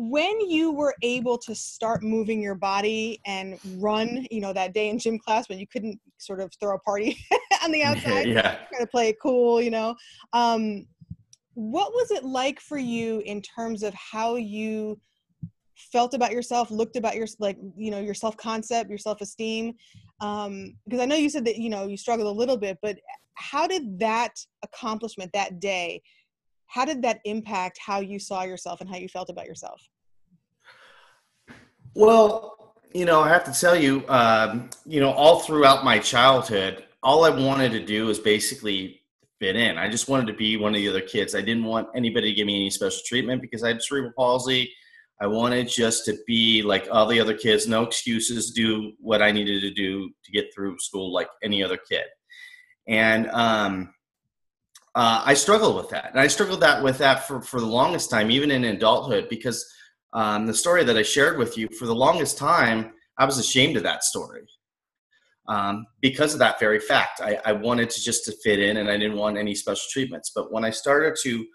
when 0.00 0.40
you 0.48 0.70
were 0.70 0.94
able 1.02 1.36
to 1.36 1.56
start 1.56 2.04
moving 2.04 2.40
your 2.40 2.54
body 2.54 3.20
and 3.26 3.58
run, 3.78 4.24
you 4.30 4.40
know, 4.40 4.52
that 4.52 4.72
day 4.72 4.90
in 4.90 4.98
gym 4.98 5.18
class 5.18 5.48
when 5.48 5.58
you 5.58 5.66
couldn't 5.66 5.98
sort 6.18 6.40
of 6.40 6.52
throw 6.60 6.76
a 6.76 6.78
party 6.78 7.18
on 7.64 7.72
the 7.72 7.82
outside, 7.84 8.28
yeah, 8.28 8.58
try 8.70 8.78
to 8.78 8.86
play 8.86 9.08
it 9.08 9.16
cool, 9.20 9.60
you 9.60 9.72
know, 9.72 9.96
um, 10.34 10.86
what 11.54 11.92
was 11.92 12.12
it 12.12 12.22
like 12.22 12.60
for 12.60 12.78
you 12.78 13.20
in 13.26 13.42
terms 13.42 13.82
of 13.82 13.92
how 13.94 14.36
you 14.36 15.00
felt 15.74 16.14
about 16.14 16.30
yourself, 16.30 16.70
looked 16.70 16.94
about 16.94 17.16
your 17.16 17.26
like, 17.40 17.58
you 17.76 17.90
know, 17.90 17.98
your 17.98 18.14
self 18.14 18.36
concept, 18.36 18.88
your 18.88 18.98
self 18.98 19.20
esteem, 19.20 19.74
um 20.20 20.74
because 20.84 21.00
i 21.00 21.04
know 21.04 21.14
you 21.14 21.30
said 21.30 21.44
that 21.44 21.58
you 21.58 21.70
know 21.70 21.86
you 21.86 21.96
struggled 21.96 22.26
a 22.26 22.38
little 22.38 22.56
bit 22.56 22.76
but 22.82 22.98
how 23.34 23.66
did 23.66 23.98
that 23.98 24.34
accomplishment 24.64 25.30
that 25.32 25.60
day 25.60 26.02
how 26.68 26.84
did 26.84 27.02
that 27.02 27.20
impact 27.24 27.78
how 27.84 28.00
you 28.00 28.18
saw 28.18 28.42
yourself 28.42 28.80
and 28.80 28.88
how 28.88 28.96
you 28.96 29.08
felt 29.08 29.28
about 29.28 29.46
yourself? 29.46 29.82
Well 31.94 32.54
you 32.94 33.04
know 33.04 33.20
i 33.20 33.28
have 33.28 33.44
to 33.44 33.52
tell 33.52 33.76
you 33.76 34.02
um, 34.08 34.70
you 34.86 34.98
know 34.98 35.10
all 35.10 35.40
throughout 35.40 35.84
my 35.84 35.98
childhood 35.98 36.86
all 37.02 37.22
i 37.22 37.28
wanted 37.28 37.70
to 37.70 37.84
do 37.84 38.06
was 38.06 38.18
basically 38.18 38.98
fit 39.38 39.56
in. 39.56 39.78
I 39.78 39.88
just 39.88 40.08
wanted 40.08 40.26
to 40.28 40.32
be 40.32 40.56
one 40.56 40.74
of 40.74 40.80
the 40.80 40.88
other 40.88 41.00
kids. 41.00 41.34
I 41.34 41.40
didn't 41.40 41.64
want 41.64 41.88
anybody 41.94 42.30
to 42.30 42.34
give 42.34 42.46
me 42.46 42.56
any 42.56 42.70
special 42.70 43.00
treatment 43.06 43.40
because 43.42 43.62
i 43.62 43.68
had 43.68 43.82
cerebral 43.82 44.12
palsy. 44.16 44.72
I 45.20 45.26
wanted 45.26 45.68
just 45.68 46.04
to 46.04 46.16
be 46.26 46.62
like 46.62 46.86
all 46.92 47.06
the 47.06 47.18
other 47.18 47.36
kids, 47.36 47.66
no 47.66 47.82
excuses, 47.82 48.52
do 48.52 48.92
what 49.00 49.20
I 49.20 49.32
needed 49.32 49.62
to 49.62 49.72
do 49.72 50.08
to 50.24 50.32
get 50.32 50.46
through 50.54 50.78
school 50.78 51.12
like 51.12 51.28
any 51.42 51.62
other 51.62 51.76
kid. 51.76 52.04
And 52.86 53.28
um, 53.30 53.92
uh, 54.94 55.22
I 55.24 55.34
struggled 55.34 55.76
with 55.76 55.90
that. 55.90 56.10
And 56.10 56.20
I 56.20 56.26
struggled 56.26 56.60
that 56.60 56.82
with 56.82 56.98
that 56.98 57.26
for, 57.26 57.40
for 57.40 57.60
the 57.60 57.66
longest 57.66 58.10
time, 58.10 58.30
even 58.30 58.50
in 58.50 58.64
adulthood, 58.64 59.28
because 59.28 59.64
um, 60.12 60.46
the 60.46 60.54
story 60.54 60.84
that 60.84 60.96
I 60.96 61.02
shared 61.02 61.38
with 61.38 61.56
you, 61.58 61.68
for 61.78 61.86
the 61.86 61.94
longest 61.94 62.38
time, 62.38 62.92
I 63.18 63.24
was 63.24 63.38
ashamed 63.38 63.76
of 63.76 63.82
that 63.82 64.04
story. 64.04 64.42
Um, 65.48 65.86
because 66.00 66.34
of 66.34 66.40
that 66.40 66.60
very 66.60 66.78
fact, 66.78 67.20
I, 67.22 67.38
I 67.44 67.52
wanted 67.52 67.90
to 67.90 68.02
just 68.02 68.24
to 68.26 68.32
fit 68.44 68.58
in 68.58 68.78
and 68.78 68.90
I 68.90 68.98
didn't 68.98 69.16
want 69.16 69.38
any 69.38 69.54
special 69.54 69.84
treatments. 69.90 70.30
But 70.34 70.52
when 70.52 70.64
I 70.64 70.70
started 70.70 71.16
to 71.22 71.46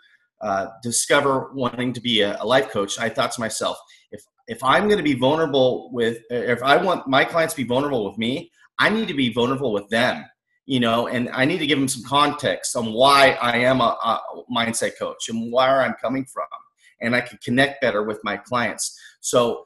uh, 0.42 0.68
discover 0.82 1.52
wanting 1.54 1.94
to 1.94 2.02
be 2.02 2.22
a, 2.22 2.42
a, 2.42 2.46
life 2.46 2.70
coach, 2.70 3.00
I 3.00 3.08
thought 3.08 3.32
to 3.34 3.40
myself, 3.40 3.78
if 4.12 4.24
if 4.48 4.62
I'm 4.64 4.88
going 4.88 4.98
to 4.98 5.04
be 5.04 5.14
vulnerable 5.14 5.90
with, 5.94 6.18
if 6.30 6.62
I 6.64 6.76
want 6.76 7.08
my 7.08 7.24
clients 7.24 7.54
to 7.54 7.62
be 7.62 7.68
vulnerable 7.68 8.10
with 8.10 8.18
me, 8.18 8.52
I 8.80 8.90
need 8.90 9.08
to 9.08 9.14
be 9.14 9.32
vulnerable 9.32 9.72
with 9.72 9.88
them 9.90 10.26
you 10.66 10.80
know, 10.80 11.08
and 11.08 11.30
I 11.30 11.46
need 11.46 11.60
to 11.60 11.68
give 11.68 11.78
them 11.78 11.88
some 11.88 12.04
context 12.04 12.76
on 12.76 12.94
why 12.94 13.38
I 13.42 13.58
am 13.58 13.82
a, 13.82 13.98
a 14.04 14.44
mindset 14.52 14.98
coach 14.98 15.30
and 15.30 15.52
where 15.52 15.82
I'm 15.82 15.96
coming 16.02 16.26
from, 16.26 16.48
and 17.02 17.16
I 17.16 17.22
can 17.22 17.38
connect 17.44 17.82
better 17.82 18.04
with 18.04 18.20
my 18.24 18.38
clients. 18.38 18.98
So 19.20 19.66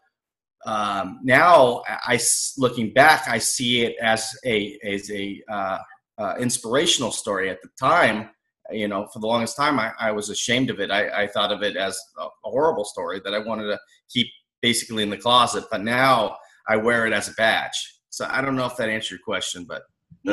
um, 0.66 1.20
now, 1.24 1.84
I 1.88 2.20
looking 2.58 2.94
back, 2.94 3.28
I 3.28 3.38
see 3.38 3.84
it 3.84 3.96
as 4.02 4.36
a 4.46 4.78
as 4.84 5.10
a 5.12 5.42
uh, 5.50 5.78
uh, 6.18 6.36
inspirational 6.40 7.12
story. 7.12 7.50
At 7.50 7.62
the 7.62 7.70
time, 7.80 8.30
you 8.72 8.88
know, 8.88 9.08
for 9.14 9.20
the 9.20 9.28
longest 9.28 9.56
time, 9.56 9.80
I, 9.80 9.94
I 10.00 10.12
was 10.12 10.30
ashamed 10.30 10.70
of 10.70 10.80
it. 10.80 10.92
I, 10.92 11.24
I, 11.24 11.28
thought 11.28 11.52
of 11.52 11.64
it 11.64 11.78
as 11.78 11.98
a, 12.18 12.24
a 12.24 12.30
horrible 12.44 12.84
story 12.84 13.22
that 13.24 13.34
I 13.34 13.40
wanted 13.40 13.68
to 13.68 13.80
keep 14.10 14.28
basically 14.62 15.04
in 15.04 15.10
the 15.10 15.18
closet. 15.18 15.66
But 15.72 15.84
now 15.84 16.38
I 16.68 16.76
wear 16.76 17.06
it 17.06 17.14
as 17.14 17.30
a 17.30 17.34
badge. 17.34 18.00
So 18.10 18.28
I 18.30 18.42
don't 18.42 18.56
know 18.56 18.66
if 18.66 18.76
that 18.78 18.90
answered 18.90 19.16
your 19.16 19.24
question, 19.24 19.64
but 19.64 19.84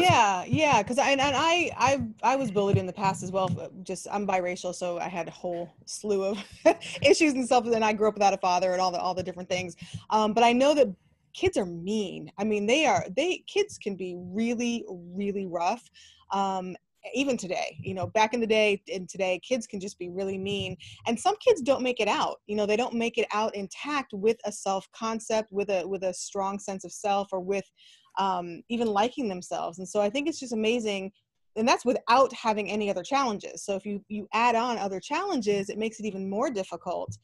yeah 0.01 0.45
yeah 0.47 0.83
because 0.83 0.99
I, 0.99 1.11
and 1.11 1.21
I 1.21 1.71
i 1.77 2.03
i 2.23 2.37
was 2.37 2.51
bullied 2.51 2.79
in 2.79 2.87
the 2.87 2.93
past 2.93 3.23
as 3.23 3.31
well 3.31 3.49
just 3.83 4.07
i'm 4.11 4.27
biracial 4.27 4.75
so 4.75 4.99
i 4.99 5.09
had 5.09 5.29
a 5.29 5.31
whole 5.31 5.73
slew 5.87 6.25
of 6.25 6.45
issues 7.03 7.35
and 7.35 7.47
stuff 7.47 7.67
and 7.67 7.85
i 7.85 7.93
grew 7.93 8.09
up 8.09 8.15
without 8.15 8.35
a 8.35 8.39
father 8.39 8.73
and 8.73 8.81
all 8.81 8.91
the 8.91 8.99
all 8.99 9.15
the 9.15 9.23
different 9.23 9.49
things. 9.49 9.77
Um, 10.11 10.33
but 10.33 10.45
i 10.45 10.53
know 10.53 10.75
that 10.75 10.89
kids 11.35 11.57
are 11.57 11.67
mean. 11.67 12.31
I 12.39 12.45
mean 12.45 12.65
they 12.67 12.87
are 12.87 13.05
they 13.15 13.45
kids 13.47 13.77
can 13.77 13.97
be 13.97 14.17
really 14.17 14.85
really 14.89 15.47
rough 15.47 15.83
um, 16.31 16.77
even 17.13 17.37
today 17.37 17.77
you 17.81 17.93
know 17.93 18.07
back 18.07 18.33
in 18.33 18.41
the 18.41 18.47
day 18.47 18.83
and 18.93 19.09
today 19.09 19.39
kids 19.47 19.67
can 19.67 19.79
just 19.79 19.99
be 19.99 20.09
really 20.09 20.39
mean 20.39 20.75
and 21.07 21.19
some 21.19 21.37
kids 21.37 21.61
don't 21.61 21.83
make 21.83 22.01
it 22.01 22.09
out 22.09 22.41
you 22.47 22.57
know 22.57 22.65
they 22.65 22.77
don't 22.77 22.95
make 22.95 23.19
it 23.19 23.27
out 23.33 23.55
intact 23.55 24.15
with 24.15 24.39
a 24.47 24.53
self 24.53 24.89
concept 24.93 25.53
with 25.53 25.69
a 25.69 25.87
with 25.87 26.05
a 26.05 26.15
strong 26.15 26.59
sense 26.59 26.83
of 26.83 26.93
self 26.93 27.29
or 27.33 27.41
with 27.41 27.71
um, 28.19 28.63
even 28.69 28.89
liking 28.89 29.29
themselves. 29.29 29.79
And 29.79 29.89
so 29.89 30.01
I 30.01 30.11
think 30.11 30.29
it's 30.29 30.41
just 30.41 30.53
amazing. 30.53 31.13
And 31.57 31.69
that's 31.69 31.85
without 31.85 32.33
having 32.33 32.71
any 32.71 32.91
other 32.91 33.03
challenges. 33.03 33.65
So 33.65 33.77
if 33.77 33.87
you, 33.87 34.05
you 34.09 34.27
add 34.33 34.57
on 34.57 34.77
other 34.79 35.01
challenges, 35.01 35.69
it 35.69 35.79
makes 35.79 36.01
it 36.01 36.07
even 36.07 36.29
more 36.29 36.51
difficult. 36.51 37.17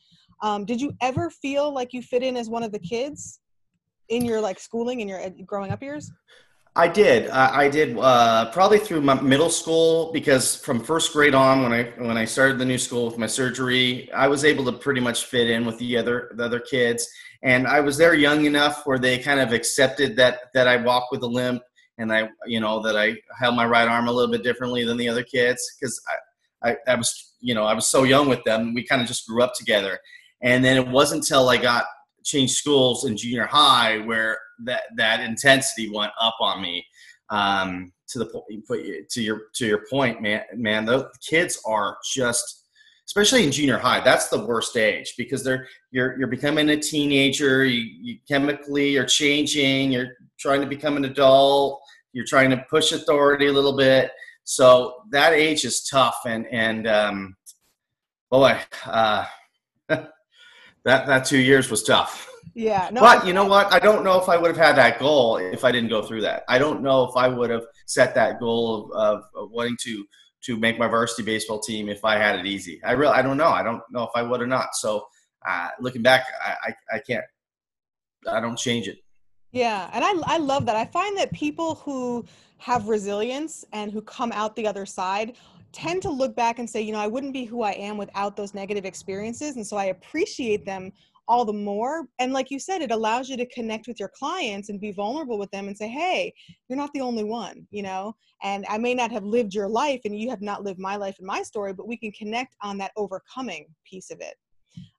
Um, 0.43 0.65
did 0.65 0.81
you 0.81 0.93
ever 1.01 1.31
feel 1.31 1.73
like 1.73 1.93
you 1.93 2.03
fit 2.03 2.23
in 2.23 2.37
as 2.37 2.49
one 2.49 2.63
of 2.63 2.73
the 2.73 2.79
kids 2.79 3.41
in 4.09 4.25
your 4.25 4.41
like 4.41 4.59
schooling 4.59 5.01
in 5.01 5.09
your 5.09 5.21
growing 5.47 5.71
up 5.71 5.83
years? 5.83 6.11
I 6.77 6.87
did. 6.87 7.29
I, 7.31 7.63
I 7.63 7.69
did 7.69 7.99
uh, 7.99 8.51
probably 8.53 8.79
through 8.79 9.01
middle 9.01 9.51
school 9.51 10.13
because 10.13 10.57
from 10.57 10.83
first 10.83 11.13
grade 11.13 11.35
on, 11.35 11.63
when 11.63 11.73
I 11.73 11.85
when 11.99 12.17
I 12.17 12.25
started 12.25 12.59
the 12.59 12.65
new 12.65 12.79
school 12.79 13.07
with 13.07 13.19
my 13.19 13.27
surgery, 13.27 14.11
I 14.13 14.29
was 14.29 14.45
able 14.45 14.65
to 14.67 14.73
pretty 14.73 15.01
much 15.01 15.25
fit 15.25 15.51
in 15.51 15.67
with 15.67 15.79
the 15.79 15.97
other 15.97 16.33
the 16.37 16.45
other 16.45 16.61
kids 16.61 17.09
and 17.43 17.67
I 17.67 17.81
was 17.81 17.97
there 17.97 18.15
young 18.15 18.45
enough 18.45 18.83
where 18.85 18.99
they 18.99 19.19
kind 19.19 19.41
of 19.41 19.53
accepted 19.53 20.17
that 20.17 20.41
that 20.55 20.69
I 20.69 20.77
walk 20.77 21.11
with 21.11 21.23
a 21.23 21.27
limp 21.27 21.63
and 21.99 22.13
I 22.13 22.29
you 22.47 22.61
know 22.61 22.83
that 22.83 22.97
I 22.97 23.17
held 23.39 23.57
my 23.57 23.67
right 23.67 23.89
arm 23.89 24.09
a 24.09 24.13
little 24.13 24.31
bit 24.31 24.43
differently 24.43 24.85
than 24.85 24.97
the 24.97 25.09
other 25.09 25.23
kids 25.23 25.63
because 25.79 26.01
I, 26.63 26.71
I, 26.71 26.77
I 26.89 26.95
was 26.95 27.35
you 27.41 27.55
know 27.55 27.65
I 27.65 27.75
was 27.75 27.89
so 27.89 28.05
young 28.05 28.29
with 28.29 28.45
them 28.45 28.75
we 28.75 28.85
kind 28.85 29.01
of 29.01 29.09
just 29.09 29.27
grew 29.27 29.43
up 29.43 29.55
together 29.55 29.99
and 30.43 30.65
then 30.65 30.77
it 30.77 30.87
wasn't 30.87 31.23
until 31.23 31.49
I 31.49 31.57
got 31.57 31.85
changed 32.25 32.55
schools 32.55 33.07
in 33.07 33.17
junior 33.17 33.47
high 33.47 33.99
where 33.99 34.39
that 34.65 34.83
that 34.97 35.21
intensity 35.21 35.91
went 35.91 36.13
up 36.21 36.37
on 36.41 36.61
me 36.61 36.85
um, 37.31 37.93
to 38.09 38.19
the 38.19 38.27
point 38.27 38.45
to 39.11 39.23
your 39.23 39.43
to 39.55 39.67
your 39.67 39.85
point 39.91 40.21
man 40.21 40.43
man 40.55 40.85
the 40.85 41.11
kids 41.27 41.61
are 41.67 41.99
just 42.15 42.69
especially 43.07 43.45
in 43.45 43.53
junior 43.53 43.79
high 43.79 44.01
that's 44.01 44.29
the 44.29 44.45
worst 44.45 44.77
age 44.77 45.15
because 45.17 45.43
they're 45.45 45.67
you're 45.91 46.19
you're 46.19 46.29
becoming 46.29 46.71
a 46.71 46.77
teenager 46.77 47.65
you, 47.65 47.91
you 48.01 48.19
chemically 48.27 48.97
are 48.97 49.07
changing 49.07 49.93
you're 49.93 50.13
trying 50.39 50.61
to 50.61 50.67
become 50.67 50.97
an 50.97 51.05
adult 51.05 51.81
you're 52.13 52.27
trying 52.27 52.51
to 52.51 52.65
push 52.69 52.93
authority 52.93 53.47
a 53.47 53.53
little 53.53 53.77
bit. 53.77 54.11
So 54.45 55.03
that 55.11 55.33
age 55.33 55.65
is 55.65 55.85
tough 55.85 56.23
and 56.27 56.47
and 56.51 56.87
um 56.87 57.37
boy 58.31 58.59
uh 58.87 59.25
that 59.89 60.11
that 60.85 61.25
two 61.25 61.39
years 61.39 61.71
was 61.71 61.83
tough 61.83 62.29
yeah 62.61 62.89
no, 62.93 63.01
but 63.01 63.27
you 63.27 63.33
know 63.33 63.45
what 63.45 63.73
i 63.73 63.79
don't 63.79 64.05
know 64.05 64.21
if 64.21 64.29
i 64.29 64.37
would 64.37 64.49
have 64.49 64.65
had 64.67 64.77
that 64.77 64.99
goal 64.99 65.37
if 65.39 65.65
i 65.65 65.73
didn't 65.73 65.89
go 65.89 66.03
through 66.03 66.21
that 66.21 66.45
i 66.49 66.59
don't 66.59 66.83
know 66.83 67.05
if 67.05 67.17
i 67.17 67.27
would 67.27 67.51
have 67.51 67.65
set 67.87 68.15
that 68.15 68.39
goal 68.39 68.93
of, 68.95 69.23
of, 69.35 69.51
wanting 69.51 69.77
to 69.81 70.05
to 70.43 70.57
make 70.57 70.79
my 70.79 70.89
varsity 70.89 71.23
baseball 71.23 71.61
team 71.61 71.89
if 71.89 72.05
I 72.05 72.17
had 72.17 72.39
it 72.39 72.47
easy. 72.47 72.83
I 72.85 72.93
really, 72.93 73.13
I 73.13 73.23
don't 73.23 73.37
know. 73.37 73.49
I 73.49 73.63
don't 73.63 73.83
know 73.91 74.05
if 74.05 74.11
I 74.15 74.23
would 74.23 74.41
or 74.41 74.47
not. 74.47 74.75
So 74.75 75.07
uh, 75.47 75.69
looking 75.81 76.03
back, 76.03 76.25
I, 76.45 76.55
I, 76.69 76.97
I 76.97 76.99
can't, 77.01 77.25
I 78.29 78.41
don't 78.41 78.59
change 78.59 78.89
it. 78.89 78.99
Yeah. 79.53 79.91
And 79.93 80.05
I, 80.05 80.13
I 80.35 80.39
love 80.39 80.67
that. 80.67 80.77
I 80.77 80.85
find 80.85 81.17
that 81.19 81.33
people 81.33 81.77
who 81.77 82.25
have 82.59 82.89
resilience 82.89 83.65
and 83.73 83.91
who 83.91 84.01
come 84.03 84.33
out 84.33 84.55
the 84.55 84.67
other 84.67 84.87
side 84.87 85.37
tend 85.73 86.03
to 86.03 86.11
look 86.11 86.35
back 86.35 86.59
and 86.59 86.69
say, 86.69 86.81
you 86.81 86.93
know, 86.93 86.99
I 86.99 87.07
wouldn't 87.07 87.33
be 87.33 87.45
who 87.45 87.63
I 87.63 87.73
am 87.73 87.97
without 87.97 88.37
those 88.37 88.55
negative 88.55 88.85
experiences. 88.85 89.57
And 89.57 89.67
so 89.67 89.77
I 89.77 89.87
appreciate 89.87 90.65
them 90.65 90.93
all 91.31 91.45
the 91.45 91.53
more. 91.53 92.09
And 92.19 92.33
like 92.33 92.51
you 92.51 92.59
said, 92.59 92.83
it 92.83 92.91
allows 92.91 93.29
you 93.29 93.37
to 93.37 93.47
connect 93.47 93.87
with 93.87 94.01
your 94.01 94.11
clients 94.19 94.69
and 94.69 94.81
be 94.81 94.91
vulnerable 94.91 95.39
with 95.39 95.49
them 95.53 95.69
and 95.69 95.79
say, 95.79 95.87
hey, 95.87 96.35
you're 96.69 96.77
not 96.77 96.93
the 96.93 97.01
only 97.01 97.23
one, 97.23 97.69
you 97.71 97.85
know? 97.85 98.17
And 98.43 98.67
I 98.69 98.79
may 98.79 98.95
not 98.95 99.13
have 99.13 99.23
lived 99.23 99.55
your 99.55 99.69
life 99.69 100.01
and 100.05 100.19
you 100.19 100.29
have 100.29 100.43
not 100.43 100.65
lived 100.65 100.81
my 100.81 100.97
life 100.97 101.15
and 101.19 101.27
my 101.29 101.43
story, 101.43 101.73
but 101.73 101.87
we 101.87 101.97
can 101.97 102.11
connect 102.11 102.57
on 102.63 102.79
that 102.79 102.91
overcoming 102.97 103.67
piece 103.89 104.11
of 104.11 104.21
it. 104.21 104.35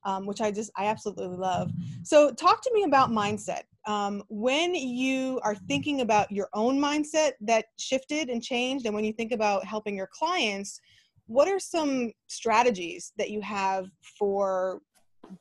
Um, 0.04 0.26
which 0.26 0.42
I 0.42 0.52
just 0.52 0.72
I 0.78 0.86
absolutely 0.86 1.38
love. 1.38 1.72
So 2.04 2.32
talk 2.32 2.62
to 2.62 2.72
me 2.74 2.84
about 2.84 3.10
mindset. 3.10 3.64
Um, 3.88 4.24
when 4.30 4.76
you 4.76 5.40
are 5.44 5.56
thinking 5.56 6.02
about 6.02 6.32
your 6.32 6.50
own 6.54 6.80
mindset 6.80 7.32
that 7.42 7.66
shifted 7.78 8.30
and 8.30 8.44
changed, 8.44 8.86
and 8.86 8.94
when 8.94 9.06
you 9.06 9.14
think 9.14 9.32
about 9.32 9.66
helping 9.66 9.96
your 9.96 10.10
clients, 10.12 10.80
what 11.28 11.48
are 11.48 11.60
some 11.60 12.12
strategies 12.28 13.14
that 13.18 13.30
you 13.30 13.42
have 13.42 13.86
for 14.18 14.82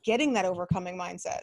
getting 0.04 0.32
that 0.34 0.44
overcoming 0.44 0.96
mindset? 0.98 1.40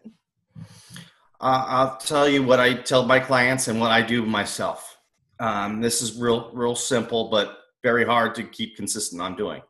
Uh, 1.39 1.65
I'll 1.67 1.97
tell 1.97 2.27
you 2.27 2.43
what 2.43 2.59
I 2.59 2.73
tell 2.73 3.05
my 3.05 3.19
clients 3.19 3.67
and 3.67 3.79
what 3.79 3.91
I 3.91 4.01
do 4.01 4.25
myself. 4.25 4.97
Um, 5.39 5.81
this 5.81 6.01
is 6.01 6.19
real, 6.19 6.51
real 6.53 6.75
simple, 6.75 7.29
but 7.29 7.59
very 7.83 8.05
hard 8.05 8.33
to 8.35 8.43
keep 8.43 8.75
consistent 8.75 9.21
on 9.21 9.35
doing. 9.35 9.61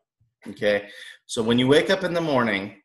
Okay. 0.48 0.88
So 1.26 1.44
when 1.44 1.60
you 1.60 1.68
wake 1.68 1.90
up 1.90 2.04
in 2.04 2.14
the 2.14 2.22
morning, 2.22 2.82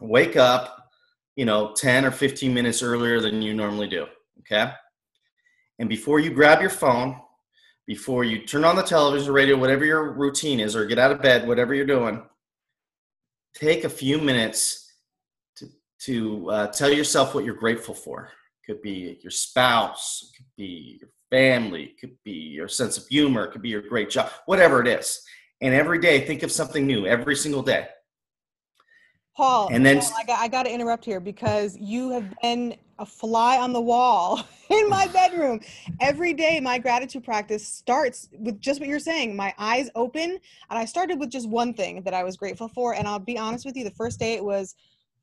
wake 0.00 0.36
up, 0.36 0.88
you 1.36 1.44
know, 1.44 1.74
10 1.74 2.06
or 2.06 2.10
15 2.10 2.52
minutes 2.52 2.82
earlier 2.82 3.20
than 3.20 3.42
you 3.42 3.52
normally 3.52 3.88
do. 3.88 4.06
Okay. 4.40 4.72
And 5.78 5.88
before 5.88 6.20
you 6.20 6.30
grab 6.30 6.60
your 6.60 6.70
phone, 6.70 7.20
before 7.86 8.24
you 8.24 8.46
turn 8.46 8.64
on 8.64 8.76
the 8.76 8.82
television, 8.82 9.32
radio, 9.32 9.56
whatever 9.56 9.84
your 9.84 10.12
routine 10.12 10.60
is, 10.60 10.74
or 10.74 10.86
get 10.86 10.98
out 10.98 11.10
of 11.10 11.20
bed, 11.20 11.46
whatever 11.46 11.74
you're 11.74 11.84
doing, 11.84 12.22
take 13.54 13.84
a 13.84 13.88
few 13.88 14.18
minutes 14.18 14.79
to 16.00 16.50
uh, 16.50 16.66
tell 16.68 16.90
yourself 16.90 17.34
what 17.34 17.44
you're 17.44 17.54
grateful 17.54 17.94
for. 17.94 18.30
It 18.62 18.72
could 18.72 18.82
be 18.82 19.18
your 19.22 19.30
spouse, 19.30 20.30
it 20.32 20.36
could 20.36 20.46
be 20.56 20.98
your 21.00 21.10
family, 21.30 21.84
it 21.84 22.00
could 22.00 22.16
be 22.24 22.32
your 22.32 22.68
sense 22.68 22.96
of 22.96 23.06
humor, 23.06 23.44
it 23.44 23.52
could 23.52 23.62
be 23.62 23.68
your 23.68 23.82
great 23.82 24.10
job, 24.10 24.30
whatever 24.46 24.80
it 24.80 24.88
is. 24.88 25.20
And 25.60 25.74
every 25.74 25.98
day, 25.98 26.20
think 26.20 26.42
of 26.42 26.50
something 26.50 26.86
new 26.86 27.06
every 27.06 27.36
single 27.36 27.62
day. 27.62 27.88
Paul, 29.36 29.68
and 29.72 29.84
then 29.84 30.00
Paul, 30.00 30.12
I, 30.18 30.24
got, 30.24 30.40
I 30.40 30.48
got 30.48 30.62
to 30.64 30.72
interrupt 30.72 31.04
here 31.04 31.20
because 31.20 31.76
you 31.78 32.10
have 32.10 32.24
been 32.42 32.76
a 32.98 33.06
fly 33.06 33.58
on 33.58 33.72
the 33.72 33.80
wall 33.80 34.42
in 34.68 34.88
my 34.88 35.06
bedroom. 35.06 35.60
Every 36.00 36.34
day, 36.34 36.60
my 36.60 36.78
gratitude 36.78 37.24
practice 37.24 37.66
starts 37.66 38.28
with 38.38 38.60
just 38.60 38.80
what 38.80 38.88
you're 38.88 38.98
saying 38.98 39.36
my 39.36 39.54
eyes 39.58 39.88
open. 39.94 40.30
And 40.30 40.78
I 40.78 40.84
started 40.84 41.18
with 41.18 41.30
just 41.30 41.48
one 41.48 41.72
thing 41.72 42.02
that 42.02 42.12
I 42.12 42.22
was 42.22 42.36
grateful 42.36 42.68
for. 42.68 42.94
And 42.94 43.06
I'll 43.06 43.18
be 43.18 43.38
honest 43.38 43.64
with 43.64 43.76
you, 43.76 43.84
the 43.84 43.90
first 43.92 44.18
day 44.18 44.34
it 44.34 44.44
was 44.44 44.74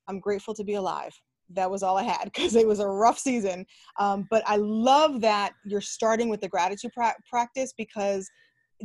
I'm 0.07 0.19
grateful 0.19 0.53
to 0.55 0.63
be 0.63 0.75
alive. 0.75 1.13
That 1.49 1.71
was 1.71 1.83
all 1.83 1.97
I 1.97 2.03
had 2.03 2.25
because 2.33 2.55
it 2.55 2.67
was 2.67 2.79
a 2.79 2.87
rough 2.87 3.19
season. 3.19 3.65
Um, 3.99 4.27
but 4.29 4.43
I 4.45 4.57
love 4.57 5.21
that 5.21 5.53
you're 5.65 5.81
starting 5.81 6.29
with 6.29 6.41
the 6.41 6.49
gratitude 6.49 6.91
pra- 6.93 7.15
practice 7.29 7.73
because 7.77 8.29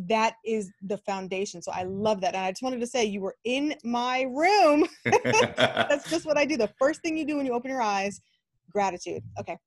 that 0.09 0.35
is 0.45 0.71
the 0.83 0.97
foundation. 0.99 1.61
So 1.61 1.71
I 1.73 1.83
love 1.83 2.21
that. 2.23 2.35
And 2.35 2.45
I 2.45 2.51
just 2.51 2.63
wanted 2.63 2.81
to 2.81 2.87
say 2.87 3.05
you 3.05 3.21
were 3.21 3.37
in 3.45 3.75
my 3.85 4.23
room. 4.23 4.89
That's 5.05 6.09
just 6.09 6.25
what 6.25 6.39
I 6.39 6.45
do. 6.45 6.57
The 6.57 6.73
first 6.79 7.03
thing 7.03 7.17
you 7.17 7.27
do 7.27 7.37
when 7.37 7.47
you 7.47 7.53
open 7.53 7.71
your 7.71 7.83
eyes, 7.83 8.21
gratitude. 8.71 9.23
Okay. 9.39 9.59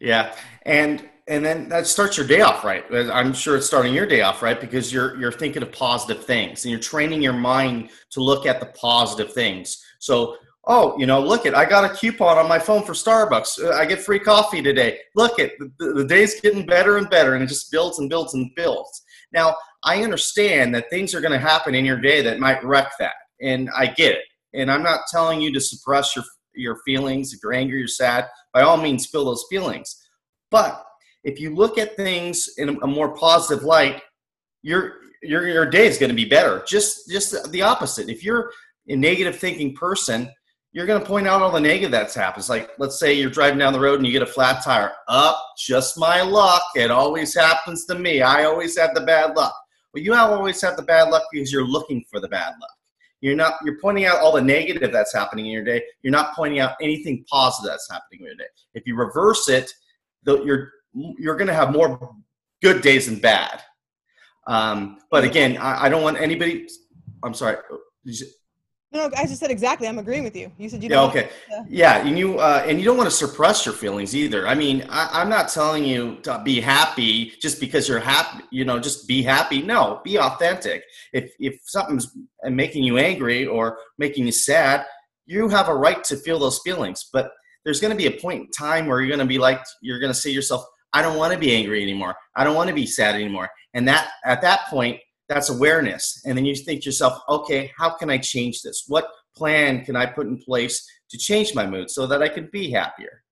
Yeah. 0.00 0.34
And 0.62 1.08
and 1.26 1.44
then 1.44 1.68
that 1.68 1.86
starts 1.86 2.16
your 2.16 2.26
day 2.26 2.40
off 2.40 2.64
right. 2.64 2.84
I'm 2.90 3.34
sure 3.34 3.56
it's 3.56 3.66
starting 3.66 3.92
your 3.92 4.06
day 4.06 4.22
off 4.22 4.42
right 4.42 4.58
because 4.58 4.92
you're 4.92 5.18
you're 5.18 5.32
thinking 5.32 5.62
of 5.62 5.72
positive 5.72 6.24
things 6.24 6.64
and 6.64 6.70
you're 6.70 6.80
training 6.80 7.20
your 7.20 7.34
mind 7.34 7.90
to 8.10 8.20
look 8.20 8.46
at 8.46 8.60
the 8.60 8.66
positive 8.66 9.32
things. 9.32 9.84
So 9.98 10.36
oh, 10.66 10.98
you 10.98 11.06
know, 11.06 11.20
look 11.20 11.46
at 11.46 11.54
I 11.54 11.64
got 11.64 11.90
a 11.90 11.94
coupon 11.94 12.38
on 12.38 12.48
my 12.48 12.58
phone 12.58 12.84
for 12.84 12.92
Starbucks. 12.92 13.64
Uh, 13.64 13.72
I 13.72 13.86
get 13.86 14.00
free 14.00 14.18
coffee 14.18 14.62
today. 14.62 14.98
Look 15.14 15.38
at 15.38 15.52
the, 15.78 15.92
the 15.92 16.04
day's 16.04 16.40
getting 16.40 16.66
better 16.66 16.98
and 16.98 17.08
better, 17.08 17.34
and 17.34 17.42
it 17.42 17.48
just 17.48 17.70
builds 17.70 17.98
and 17.98 18.08
builds 18.08 18.34
and 18.34 18.50
builds. 18.54 19.02
Now, 19.32 19.56
I 19.84 20.02
understand 20.02 20.74
that 20.74 20.90
things 20.90 21.14
are 21.14 21.20
going 21.20 21.32
to 21.32 21.38
happen 21.38 21.74
in 21.74 21.84
your 21.84 22.00
day 22.00 22.22
that 22.22 22.40
might 22.40 22.62
wreck 22.64 22.90
that, 22.98 23.14
and 23.40 23.68
I 23.76 23.86
get 23.86 24.12
it. 24.12 24.24
And 24.54 24.70
I'm 24.70 24.82
not 24.82 25.00
telling 25.10 25.40
you 25.40 25.52
to 25.52 25.60
suppress 25.60 26.14
your 26.14 26.24
your 26.54 26.78
feelings. 26.84 27.32
If 27.32 27.40
you're 27.42 27.54
angry, 27.54 27.78
you're 27.78 27.88
sad. 27.88 28.26
By 28.52 28.62
all 28.62 28.76
means, 28.76 29.06
feel 29.06 29.24
those 29.24 29.44
feelings. 29.48 29.94
But 30.50 30.84
if 31.24 31.40
you 31.40 31.54
look 31.54 31.78
at 31.78 31.96
things 31.96 32.48
in 32.58 32.78
a 32.82 32.86
more 32.86 33.14
positive 33.14 33.64
light, 33.64 34.02
your 34.62 34.94
your 35.22 35.48
your 35.48 35.66
day 35.66 35.86
is 35.86 35.98
going 35.98 36.10
to 36.10 36.16
be 36.16 36.24
better. 36.24 36.62
Just 36.66 37.08
just 37.08 37.50
the 37.50 37.62
opposite. 37.62 38.08
If 38.08 38.24
you're 38.24 38.50
a 38.88 38.96
negative 38.96 39.36
thinking 39.36 39.74
person, 39.74 40.30
you're 40.78 40.86
going 40.86 41.00
to 41.00 41.06
point 41.06 41.26
out 41.26 41.42
all 41.42 41.50
the 41.50 41.58
negative 41.58 41.90
that's 41.90 42.14
happens. 42.14 42.48
Like, 42.48 42.70
let's 42.78 43.00
say 43.00 43.12
you're 43.12 43.30
driving 43.30 43.58
down 43.58 43.72
the 43.72 43.80
road 43.80 43.98
and 43.98 44.06
you 44.06 44.12
get 44.12 44.22
a 44.22 44.26
flat 44.26 44.62
tire. 44.62 44.92
Up, 45.08 45.44
just 45.58 45.98
my 45.98 46.22
luck. 46.22 46.62
It 46.76 46.92
always 46.92 47.34
happens 47.34 47.84
to 47.86 47.96
me. 47.96 48.22
I 48.22 48.44
always 48.44 48.78
have 48.78 48.94
the 48.94 49.00
bad 49.00 49.34
luck. 49.34 49.56
Well, 49.92 50.04
you 50.04 50.14
always 50.14 50.60
have 50.62 50.76
the 50.76 50.84
bad 50.84 51.10
luck 51.10 51.24
because 51.32 51.52
you're 51.52 51.66
looking 51.66 52.04
for 52.08 52.20
the 52.20 52.28
bad 52.28 52.50
luck. 52.60 52.70
You're 53.20 53.34
not. 53.34 53.54
You're 53.64 53.80
pointing 53.80 54.04
out 54.04 54.20
all 54.20 54.30
the 54.30 54.40
negative 54.40 54.92
that's 54.92 55.12
happening 55.12 55.46
in 55.46 55.50
your 55.50 55.64
day. 55.64 55.82
You're 56.02 56.12
not 56.12 56.36
pointing 56.36 56.60
out 56.60 56.76
anything 56.80 57.24
positive 57.28 57.72
that's 57.72 57.90
happening 57.90 58.20
in 58.20 58.26
your 58.26 58.36
day. 58.36 58.44
If 58.74 58.86
you 58.86 58.94
reverse 58.94 59.48
it, 59.48 59.68
you're 60.24 60.70
you're 60.94 61.34
going 61.34 61.48
to 61.48 61.54
have 61.54 61.72
more 61.72 62.14
good 62.62 62.82
days 62.82 63.06
than 63.06 63.18
bad. 63.18 63.62
Um, 64.46 64.98
but 65.10 65.24
again, 65.24 65.56
I, 65.56 65.86
I, 65.86 65.88
don't 65.88 66.02
want 66.02 66.20
anybody. 66.20 66.68
I'm 67.24 67.34
sorry. 67.34 67.56
No, 68.90 69.10
I 69.18 69.26
just 69.26 69.40
said 69.40 69.50
exactly. 69.50 69.86
I'm 69.86 69.98
agreeing 69.98 70.24
with 70.24 70.34
you. 70.34 70.50
You 70.56 70.70
said 70.70 70.82
you. 70.82 70.88
Yeah. 70.88 71.02
Okay. 71.02 71.28
To- 71.50 71.66
yeah, 71.68 71.98
and 71.98 72.18
you 72.18 72.38
uh, 72.38 72.64
and 72.66 72.78
you 72.78 72.86
don't 72.86 72.96
want 72.96 73.08
to 73.10 73.14
suppress 73.14 73.66
your 73.66 73.74
feelings 73.74 74.16
either. 74.16 74.48
I 74.48 74.54
mean, 74.54 74.86
I, 74.88 75.20
am 75.20 75.28
not 75.28 75.48
telling 75.48 75.84
you 75.84 76.16
to 76.22 76.40
be 76.42 76.58
happy 76.58 77.34
just 77.40 77.60
because 77.60 77.86
you're 77.86 78.00
happy. 78.00 78.44
You 78.50 78.64
know, 78.64 78.78
just 78.78 79.06
be 79.06 79.22
happy. 79.22 79.60
No, 79.60 80.00
be 80.04 80.18
authentic. 80.18 80.84
If 81.12 81.30
if 81.38 81.60
something's 81.64 82.16
making 82.44 82.82
you 82.82 82.96
angry 82.96 83.46
or 83.46 83.78
making 83.98 84.24
you 84.24 84.32
sad, 84.32 84.86
you 85.26 85.48
have 85.50 85.68
a 85.68 85.74
right 85.74 86.02
to 86.04 86.16
feel 86.16 86.38
those 86.38 86.60
feelings. 86.60 87.10
But 87.12 87.30
there's 87.64 87.80
going 87.80 87.90
to 87.90 87.96
be 87.96 88.06
a 88.06 88.18
point 88.18 88.40
in 88.40 88.50
time 88.50 88.86
where 88.86 89.00
you're 89.00 89.08
going 89.08 89.18
to 89.18 89.26
be 89.26 89.38
like, 89.38 89.60
you're 89.82 90.00
going 90.00 90.12
to 90.12 90.18
say 90.18 90.30
to 90.30 90.34
yourself, 90.34 90.64
I 90.94 91.02
don't 91.02 91.18
want 91.18 91.34
to 91.34 91.38
be 91.38 91.54
angry 91.54 91.82
anymore. 91.82 92.14
I 92.34 92.44
don't 92.44 92.54
want 92.54 92.68
to 92.68 92.74
be 92.74 92.86
sad 92.86 93.14
anymore. 93.14 93.50
And 93.74 93.86
that 93.86 94.10
at 94.24 94.40
that 94.40 94.60
point, 94.70 94.98
that's 95.28 95.50
awareness. 95.50 96.22
And 96.24 96.36
then 96.36 96.44
you 96.44 96.54
think 96.54 96.82
to 96.82 96.86
yourself, 96.86 97.20
okay, 97.28 97.70
how 97.76 97.90
can 97.90 98.10
I 98.10 98.18
change 98.18 98.62
this? 98.62 98.84
What 98.88 99.08
plan 99.36 99.84
can 99.84 99.94
I 99.96 100.06
put 100.06 100.26
in 100.26 100.38
place 100.38 100.86
to 101.10 101.18
change 101.18 101.54
my 101.54 101.66
mood 101.66 101.90
so 101.90 102.06
that 102.06 102.22
I 102.22 102.28
can 102.28 102.48
be 102.52 102.70
happier? 102.70 103.22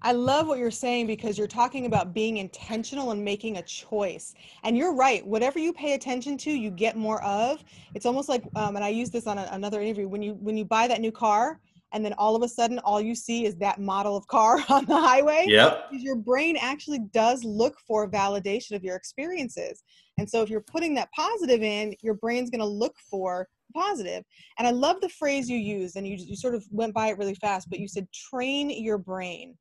I 0.00 0.12
love 0.12 0.46
what 0.46 0.60
you're 0.60 0.70
saying 0.70 1.08
because 1.08 1.36
you're 1.36 1.48
talking 1.48 1.86
about 1.86 2.14
being 2.14 2.36
intentional 2.36 3.10
and 3.10 3.24
making 3.24 3.56
a 3.56 3.62
choice. 3.62 4.34
And 4.62 4.76
you're 4.76 4.94
right. 4.94 5.26
Whatever 5.26 5.58
you 5.58 5.72
pay 5.72 5.94
attention 5.94 6.38
to, 6.38 6.50
you 6.50 6.70
get 6.70 6.96
more 6.96 7.22
of. 7.24 7.64
It's 7.94 8.06
almost 8.06 8.28
like, 8.28 8.44
um, 8.54 8.76
and 8.76 8.84
I 8.84 8.88
use 8.88 9.10
this 9.10 9.26
on 9.26 9.38
a, 9.38 9.48
another 9.50 9.80
interview. 9.80 10.08
When 10.08 10.22
you 10.22 10.34
when 10.34 10.56
you 10.56 10.64
buy 10.64 10.86
that 10.86 11.00
new 11.00 11.10
car, 11.10 11.58
and 11.92 12.04
then 12.04 12.12
all 12.14 12.36
of 12.36 12.42
a 12.42 12.48
sudden 12.48 12.78
all 12.80 13.00
you 13.00 13.14
see 13.14 13.46
is 13.46 13.56
that 13.56 13.80
model 13.80 14.16
of 14.16 14.26
car 14.26 14.58
on 14.68 14.84
the 14.86 14.98
highway 14.98 15.44
yep. 15.46 15.86
your 15.90 16.16
brain 16.16 16.56
actually 16.60 17.00
does 17.12 17.44
look 17.44 17.78
for 17.86 18.10
validation 18.10 18.72
of 18.72 18.84
your 18.84 18.96
experiences. 18.96 19.82
And 20.18 20.28
so 20.28 20.42
if 20.42 20.50
you're 20.50 20.60
putting 20.60 20.94
that 20.94 21.10
positive 21.14 21.62
in 21.62 21.94
your 22.02 22.14
brain's 22.14 22.50
going 22.50 22.60
to 22.60 22.66
look 22.66 22.94
for 23.10 23.48
positive. 23.74 24.24
And 24.58 24.66
i 24.66 24.70
love 24.70 25.00
the 25.00 25.08
phrase 25.10 25.48
you 25.48 25.58
used 25.58 25.96
and 25.96 26.06
you, 26.06 26.16
you 26.18 26.36
sort 26.36 26.54
of 26.54 26.64
went 26.70 26.94
by 26.94 27.08
it 27.08 27.18
really 27.18 27.34
fast 27.34 27.68
but 27.68 27.78
you 27.78 27.88
said 27.88 28.06
train 28.12 28.70
your 28.70 28.98
brain. 28.98 29.56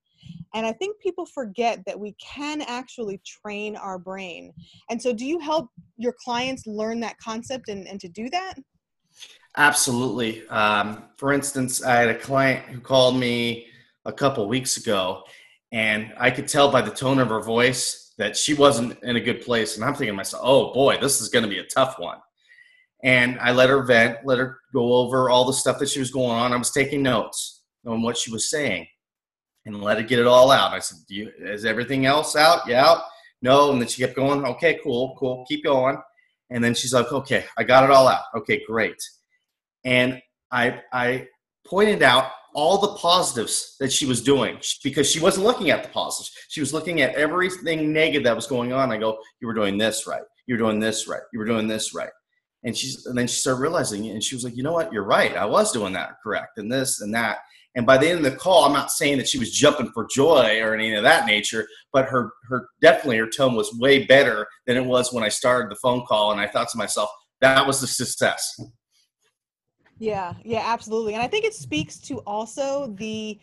And 0.54 0.66
i 0.66 0.72
think 0.72 1.00
people 1.02 1.26
forget 1.26 1.82
that 1.86 2.00
we 2.00 2.16
can 2.22 2.62
actually 2.62 3.22
train 3.26 3.76
our 3.76 4.00
brain. 4.00 4.54
And 4.90 5.02
so 5.02 5.14
do 5.14 5.26
you 5.26 5.40
help 5.40 5.70
your 5.98 6.16
clients 6.24 6.66
learn 6.66 7.00
that 7.02 7.18
concept 7.20 7.70
and, 7.70 7.88
and 7.88 8.00
to 8.00 8.08
do 8.08 8.30
that 8.30 8.56
Absolutely. 9.58 10.48
Um, 10.50 11.06
for 11.18 11.34
instance, 11.34 11.84
I 11.84 11.96
had 11.96 12.10
a 12.10 12.18
client 12.18 12.64
who 12.68 12.80
called 12.80 13.20
me 13.20 13.68
a 14.06 14.14
couple 14.14 14.48
weeks 14.48 14.78
ago, 14.78 15.24
and 15.72 16.14
I 16.20 16.30
could 16.30 16.48
tell 16.48 16.72
by 16.72 16.82
the 16.82 16.92
tone 16.92 17.18
of 17.18 17.30
her 17.30 17.42
voice 17.42 18.14
that 18.20 18.38
she 18.38 18.54
wasn't 18.54 19.02
in 19.04 19.16
a 19.16 19.20
good 19.20 19.42
place. 19.42 19.76
And 19.76 19.84
I'm 19.84 19.94
thinking 19.94 20.14
to 20.14 20.18
myself, 20.18 20.44
oh 20.46 20.74
boy, 20.74 21.00
this 21.02 21.22
is 21.22 21.30
going 21.30 21.44
to 21.44 21.50
be 21.50 21.58
a 21.58 21.66
tough 21.66 21.98
one. 21.98 22.20
And 23.04 23.40
I 23.40 23.52
let 23.52 23.70
her 23.70 23.84
vent, 23.84 24.20
let 24.26 24.38
her 24.38 24.60
go 24.74 24.94
over 24.94 25.30
all 25.30 25.46
the 25.46 25.54
stuff 25.54 25.80
that 25.80 25.90
she 25.90 26.00
was 26.00 26.12
going 26.12 26.32
on. 26.32 26.54
I 26.54 26.58
was 26.58 26.72
taking 26.72 27.02
notes 27.02 27.64
on 27.86 28.04
what 28.04 28.18
she 28.18 28.32
was 28.32 28.50
saying 28.50 28.88
and 29.66 29.82
let 29.82 29.98
her 29.98 30.04
get 30.04 30.20
it 30.20 30.28
all 30.28 30.52
out. 30.52 30.74
I 30.74 30.80
said, 30.80 31.00
you, 31.10 31.32
Is 31.40 31.66
everything 31.66 32.06
else 32.06 32.36
out? 32.36 32.68
Yeah, 32.68 32.86
out. 32.86 33.04
No. 33.42 33.72
And 33.72 33.82
then 33.82 33.88
she 33.88 34.04
kept 34.04 34.16
going, 34.16 34.46
Okay, 34.46 34.80
cool, 34.84 35.16
cool, 35.20 35.46
keep 35.48 35.64
going. 35.64 35.98
And 36.52 36.64
then 36.64 36.76
she's 36.76 36.94
like, 36.94 37.12
Okay, 37.12 37.46
I 37.58 37.64
got 37.64 37.84
it 37.84 37.92
all 37.92 38.08
out. 38.08 38.24
Okay, 38.36 38.64
great 38.68 39.02
and 39.86 40.22
I 40.52 40.82
I 40.94 41.28
pointed 41.66 42.02
out 42.02 42.32
all 42.58 42.80
the 42.80 42.96
positives 43.00 43.76
that 43.80 43.92
she 43.92 44.06
was 44.06 44.22
doing 44.22 44.58
because 44.84 45.10
she 45.10 45.20
wasn't 45.20 45.46
looking 45.46 45.70
at 45.70 45.84
the 45.84 45.90
positives. 45.90 46.32
She 46.50 46.60
was 46.60 46.74
looking 46.74 47.02
at 47.02 47.14
everything 47.14 47.94
negative 47.94 48.24
that 48.24 48.36
was 48.36 48.48
going 48.48 48.74
on. 48.74 48.92
I 48.92 48.98
go, 48.98 49.20
you 49.40 49.48
were 49.48 49.54
doing 49.54 49.78
this 49.78 50.08
right. 50.08 50.24
You 50.48 50.56
were 50.56 50.60
doing 50.60 50.80
this 50.80 51.08
right. 51.08 51.22
You 51.32 51.40
were 51.40 51.46
doing 51.46 51.68
this 51.68 51.94
right. 51.94 52.10
And 52.64 52.76
she's 52.76 53.06
and 53.06 53.18
then 53.18 53.28
she 53.28 53.36
started 53.36 53.62
realizing 53.62 54.06
it 54.06 54.12
and 54.12 54.24
she 54.24 54.36
was 54.36 54.44
like, 54.44 54.58
you 54.58 54.64
know 54.64 54.74
what, 54.74 54.92
you're 54.92 55.04
right. 55.04 55.36
I 55.36 55.46
was 55.46 55.72
doing 55.72 55.94
that 55.94 56.16
correct 56.24 56.58
and 56.58 56.72
this 56.72 57.02
and 57.02 57.14
that. 57.14 57.40
And 57.76 57.86
by 57.86 58.00
the 58.00 58.10
end 58.10 58.26
of 58.26 58.32
the 58.32 58.36
call, 58.36 58.66
I'm 58.66 58.74
not 58.74 58.92
saying 58.92 59.20
that 59.20 59.28
she 59.28 59.38
was 59.38 59.52
jumping 59.52 59.92
for 59.94 60.08
joy 60.12 60.60
or 60.62 60.74
anything 60.74 60.98
of 60.98 61.04
that 61.04 61.28
nature, 61.28 61.68
but 61.94 62.06
her 62.06 62.32
her 62.50 62.70
definitely 62.82 63.18
her 63.18 63.30
tone 63.30 63.54
was 63.54 63.78
way 63.78 64.06
better 64.06 64.48
than 64.66 64.78
it 64.78 64.86
was 64.86 65.14
when 65.14 65.24
I 65.24 65.30
started 65.30 65.70
the 65.70 65.80
phone 65.80 66.04
call. 66.08 66.32
And 66.32 66.42
I 66.42 66.48
thought 66.48 66.70
to 66.70 66.78
myself, 66.78 67.10
that 67.42 67.68
was 67.68 67.80
the 67.80 67.88
success. 67.88 68.60
Yeah, 70.00 70.34
yeah, 70.44 70.64
absolutely. 70.66 71.14
And 71.14 71.24
I 71.24 71.28
think 71.28 71.46
it 71.46 71.54
speaks 71.54 71.98
to 72.02 72.20
also 72.20 72.94
the 72.98 73.40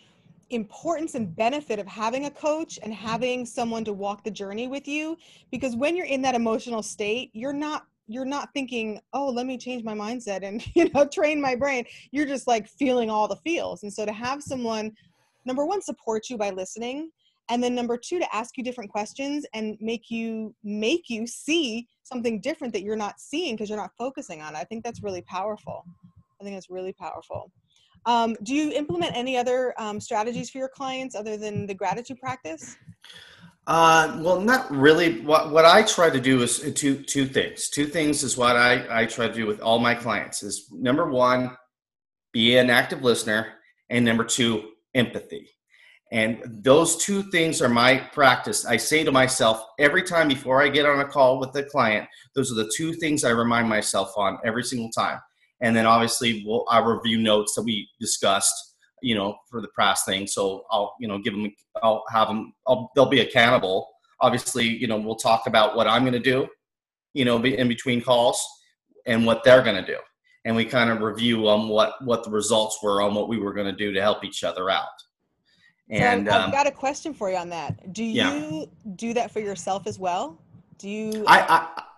importance 0.50 1.14
and 1.14 1.34
benefit 1.34 1.78
of 1.78 1.86
having 1.86 2.26
a 2.26 2.30
coach 2.30 2.78
and 2.82 2.92
having 2.94 3.44
someone 3.44 3.84
to 3.84 3.92
walk 3.92 4.22
the 4.22 4.30
journey 4.30 4.68
with 4.68 4.86
you 4.86 5.16
because 5.50 5.74
when 5.74 5.96
you're 5.96 6.06
in 6.06 6.22
that 6.22 6.34
emotional 6.34 6.82
state, 6.82 7.30
you're 7.32 7.52
not 7.52 7.84
you're 8.06 8.26
not 8.26 8.50
thinking, 8.52 9.00
"Oh, 9.14 9.30
let 9.30 9.46
me 9.46 9.56
change 9.56 9.82
my 9.82 9.94
mindset 9.94 10.42
and, 10.42 10.64
you 10.76 10.90
know, 10.90 11.06
train 11.06 11.40
my 11.40 11.54
brain." 11.56 11.86
You're 12.12 12.26
just 12.26 12.46
like 12.46 12.68
feeling 12.68 13.08
all 13.10 13.26
the 13.26 13.36
feels. 13.36 13.82
And 13.82 13.92
so 13.92 14.04
to 14.04 14.12
have 14.12 14.42
someone 14.42 14.92
number 15.46 15.64
1 15.64 15.80
support 15.82 16.28
you 16.28 16.36
by 16.36 16.50
listening 16.50 17.10
and 17.48 17.62
then 17.62 17.74
number 17.74 17.96
2 17.96 18.18
to 18.18 18.34
ask 18.34 18.56
you 18.56 18.62
different 18.64 18.90
questions 18.90 19.46
and 19.54 19.76
make 19.80 20.10
you 20.10 20.54
make 20.62 21.08
you 21.08 21.26
see 21.26 21.88
something 22.02 22.40
different 22.40 22.72
that 22.74 22.82
you're 22.82 22.96
not 22.96 23.18
seeing 23.18 23.54
because 23.56 23.68
you're 23.70 23.78
not 23.78 23.90
focusing 23.98 24.42
on 24.42 24.54
it. 24.54 24.58
I 24.58 24.64
think 24.64 24.84
that's 24.84 25.02
really 25.02 25.22
powerful. 25.22 25.84
I 26.40 26.44
think 26.44 26.56
it's 26.56 26.70
really 26.70 26.92
powerful. 26.92 27.50
Um, 28.06 28.36
do 28.42 28.54
you 28.54 28.72
implement 28.72 29.16
any 29.16 29.36
other 29.36 29.74
um, 29.78 30.00
strategies 30.00 30.50
for 30.50 30.58
your 30.58 30.68
clients 30.68 31.14
other 31.14 31.36
than 31.36 31.66
the 31.66 31.74
gratitude 31.74 32.18
practice? 32.18 32.76
Uh, 33.66 34.20
well, 34.20 34.40
not 34.40 34.70
really. 34.70 35.22
What 35.22 35.50
what 35.50 35.64
I 35.64 35.82
try 35.82 36.10
to 36.10 36.20
do 36.20 36.42
is 36.42 36.60
two 36.74 37.02
two 37.02 37.26
things. 37.26 37.70
Two 37.70 37.86
things 37.86 38.22
is 38.22 38.36
what 38.36 38.56
I 38.56 39.02
I 39.02 39.06
try 39.06 39.26
to 39.26 39.32
do 39.32 39.46
with 39.46 39.60
all 39.60 39.78
my 39.78 39.94
clients. 39.94 40.42
Is 40.42 40.68
number 40.70 41.10
one, 41.10 41.56
be 42.32 42.58
an 42.58 42.68
active 42.68 43.02
listener, 43.02 43.54
and 43.88 44.04
number 44.04 44.24
two, 44.24 44.72
empathy. 44.94 45.48
And 46.12 46.42
those 46.62 46.96
two 46.98 47.22
things 47.30 47.62
are 47.62 47.68
my 47.68 47.96
practice. 48.12 48.66
I 48.66 48.76
say 48.76 49.02
to 49.02 49.10
myself 49.10 49.64
every 49.78 50.02
time 50.02 50.28
before 50.28 50.62
I 50.62 50.68
get 50.68 50.84
on 50.84 51.00
a 51.00 51.04
call 51.04 51.40
with 51.40 51.52
the 51.52 51.64
client, 51.64 52.06
those 52.36 52.52
are 52.52 52.54
the 52.54 52.70
two 52.76 52.92
things 52.92 53.24
I 53.24 53.30
remind 53.30 53.68
myself 53.68 54.12
on 54.16 54.38
every 54.44 54.62
single 54.62 54.90
time 54.90 55.18
and 55.64 55.74
then 55.74 55.86
obviously 55.86 56.44
we'll 56.46 56.66
I 56.68 56.78
review 56.78 57.18
notes 57.18 57.54
that 57.54 57.62
we 57.62 57.88
discussed, 57.98 58.74
you 59.02 59.14
know, 59.14 59.36
for 59.50 59.62
the 59.62 59.68
press 59.68 60.04
thing. 60.04 60.26
So 60.26 60.64
I'll 60.70 60.94
you 61.00 61.08
know 61.08 61.18
give 61.18 61.32
them, 61.32 61.50
I'll 61.82 62.04
have 62.12 62.28
them, 62.28 62.52
I'll, 62.68 62.92
they'll 62.94 63.06
be 63.06 63.20
accountable. 63.20 63.88
Obviously, 64.20 64.66
you 64.66 64.86
know, 64.86 64.98
we'll 64.98 65.16
talk 65.16 65.46
about 65.46 65.74
what 65.74 65.88
I'm 65.88 66.02
going 66.02 66.12
to 66.12 66.20
do, 66.20 66.46
you 67.14 67.24
know, 67.24 67.42
in 67.42 67.66
between 67.66 68.02
calls, 68.02 68.40
and 69.06 69.26
what 69.26 69.42
they're 69.42 69.62
going 69.62 69.82
to 69.82 69.86
do, 69.86 69.98
and 70.44 70.54
we 70.54 70.66
kind 70.66 70.90
of 70.90 71.00
review 71.00 71.48
on 71.48 71.68
what 71.68 71.94
what 72.04 72.24
the 72.24 72.30
results 72.30 72.78
were 72.82 73.00
on 73.00 73.14
what 73.14 73.28
we 73.28 73.38
were 73.38 73.54
going 73.54 73.66
to 73.66 73.76
do 73.76 73.90
to 73.92 74.02
help 74.02 74.22
each 74.22 74.44
other 74.44 74.68
out. 74.68 74.84
And 75.88 76.26
so 76.26 76.34
I've 76.34 76.44
um, 76.44 76.50
got 76.50 76.66
a 76.66 76.70
question 76.70 77.14
for 77.14 77.30
you 77.30 77.36
on 77.36 77.48
that. 77.50 77.92
Do 77.92 78.04
you 78.04 78.12
yeah. 78.12 78.64
do 78.96 79.14
that 79.14 79.30
for 79.30 79.40
yourself 79.40 79.86
as 79.86 79.98
well? 79.98 80.38
Do 80.76 80.90
you? 80.90 81.24
I, 81.26 81.40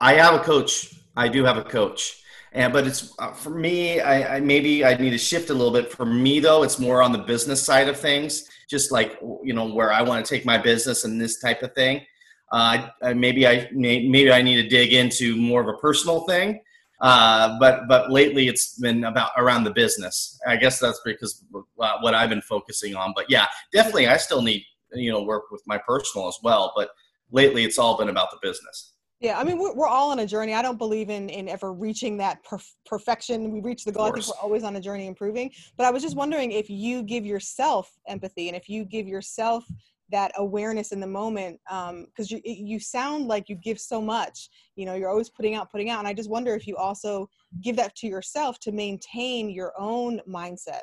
I 0.01 0.13
I 0.13 0.15
have 0.15 0.35
a 0.35 0.45
coach. 0.45 0.95
I 1.17 1.27
do 1.27 1.45
have 1.45 1.57
a 1.57 1.65
coach 1.65 2.23
and 2.57 2.73
but 2.73 2.87
it's 2.87 3.15
uh, 3.19 3.33
for 3.33 3.51
me. 3.51 4.01
I, 4.01 4.37
I, 4.37 4.41
maybe 4.41 4.85
I 4.85 4.97
need 4.97 5.11
to 5.11 5.19
shift 5.19 5.51
a 5.51 5.55
little 5.55 5.73
bit. 5.73 5.93
For 5.93 6.07
me 6.07 6.41
though, 6.41 6.63
it's 6.63 6.79
more 6.79 7.03
on 7.03 7.13
the 7.13 7.19
business 7.19 7.63
side 7.63 7.87
of 7.89 7.99
things. 7.99 8.49
Just 8.69 8.91
like 8.91 9.21
you 9.45 9.53
know 9.53 9.67
where 9.67 9.93
I 9.93 10.01
want 10.01 10.25
to 10.25 10.35
take 10.35 10.47
my 10.47 10.57
business 10.57 11.05
and 11.05 11.21
this 11.21 11.39
type 11.39 11.63
of 11.63 11.75
thing. 11.75 12.05
Uh, 12.53 12.89
maybe 13.15 13.47
I 13.47 13.69
maybe 13.73 14.33
I 14.33 14.41
need 14.41 14.57
to 14.63 14.69
dig 14.69 14.95
into 14.95 15.37
more 15.37 15.61
of 15.61 15.69
a 15.69 15.77
personal 15.79 16.21
thing. 16.21 16.61
Uh, 17.03 17.59
but 17.61 17.87
but 17.89 18.11
lately 18.11 18.49
it's 18.49 18.79
been 18.79 19.05
about 19.05 19.33
around 19.37 19.65
the 19.65 19.73
business. 19.73 20.41
I 20.47 20.57
guess 20.57 20.79
that's 20.79 21.01
because 21.05 21.45
what 21.75 22.15
I've 22.15 22.31
been 22.31 22.43
focusing 22.43 22.97
on. 22.97 23.13
But 23.15 23.27
yeah, 23.29 23.47
definitely 23.71 24.09
I 24.09 24.17
still 24.17 24.41
need 24.41 24.65
you 24.95 25.13
know 25.13 25.23
work 25.23 25.51
with 25.51 25.63
my 25.67 25.79
personal 25.87 26.27
as 26.27 26.39
well. 26.43 26.73
But 26.75 26.89
lately 27.31 27.65
it's 27.65 27.79
all 27.79 27.99
been 27.99 28.09
about 28.09 28.31
the 28.31 28.39
business. 28.41 28.95
Yeah, 29.21 29.39
I 29.39 29.45
mean, 29.45 29.59
we're, 29.59 29.75
we're 29.75 29.87
all 29.87 30.11
on 30.11 30.19
a 30.19 30.27
journey. 30.27 30.53
I 30.53 30.61
don't 30.61 30.77
believe 30.77 31.09
in 31.09 31.31
in 31.31 31.49
ever 31.49 31.73
reaching 31.73 32.19
that 32.19 32.45
perf- 32.45 32.75
perfection. 32.85 33.51
We 33.51 33.61
reach 33.61 33.85
the 33.85 33.93
goal. 33.93 34.07
I 34.07 34.11
think 34.13 34.27
we're 34.27 34.43
always 34.43 34.63
on 34.63 34.77
a 34.77 34.81
journey 34.81 35.07
improving. 35.07 35.51
But 35.77 35.87
I 35.87 35.91
was 35.91 36.03
just 36.03 36.17
wondering 36.17 36.53
if 36.53 36.69
you 36.69 37.03
give 37.03 37.25
yourself 37.25 37.91
empathy 38.07 38.49
and 38.49 38.57
if 38.57 38.69
you 38.69 38.85
give 38.85 39.09
yourself 39.09 39.65
that 40.11 40.33
awareness 40.37 40.93
in 40.93 41.01
the 41.01 41.07
moment 41.07 41.59
because 41.65 42.33
um, 42.33 42.41
you 42.41 42.41
you 42.45 42.79
sound 42.79 43.27
like 43.27 43.49
you 43.49 43.57
give 43.57 43.79
so 43.79 44.01
much 44.01 44.49
you 44.77 44.87
know 44.87 44.95
you're 44.95 45.09
always 45.09 45.31
putting 45.31 45.55
out 45.55 45.71
putting 45.71 45.91
out 45.91 45.99
and 45.99 46.07
i 46.07 46.13
just 46.13 46.31
wonder 46.31 46.55
if 46.55 46.67
you 46.67 46.77
also 46.77 47.29
give 47.61 47.77
that 47.77 47.95
to 47.97 48.07
yourself 48.07 48.59
to 48.61 48.73
maintain 48.73 49.51
your 49.51 49.73
own 49.79 50.21
mindset 50.29 50.83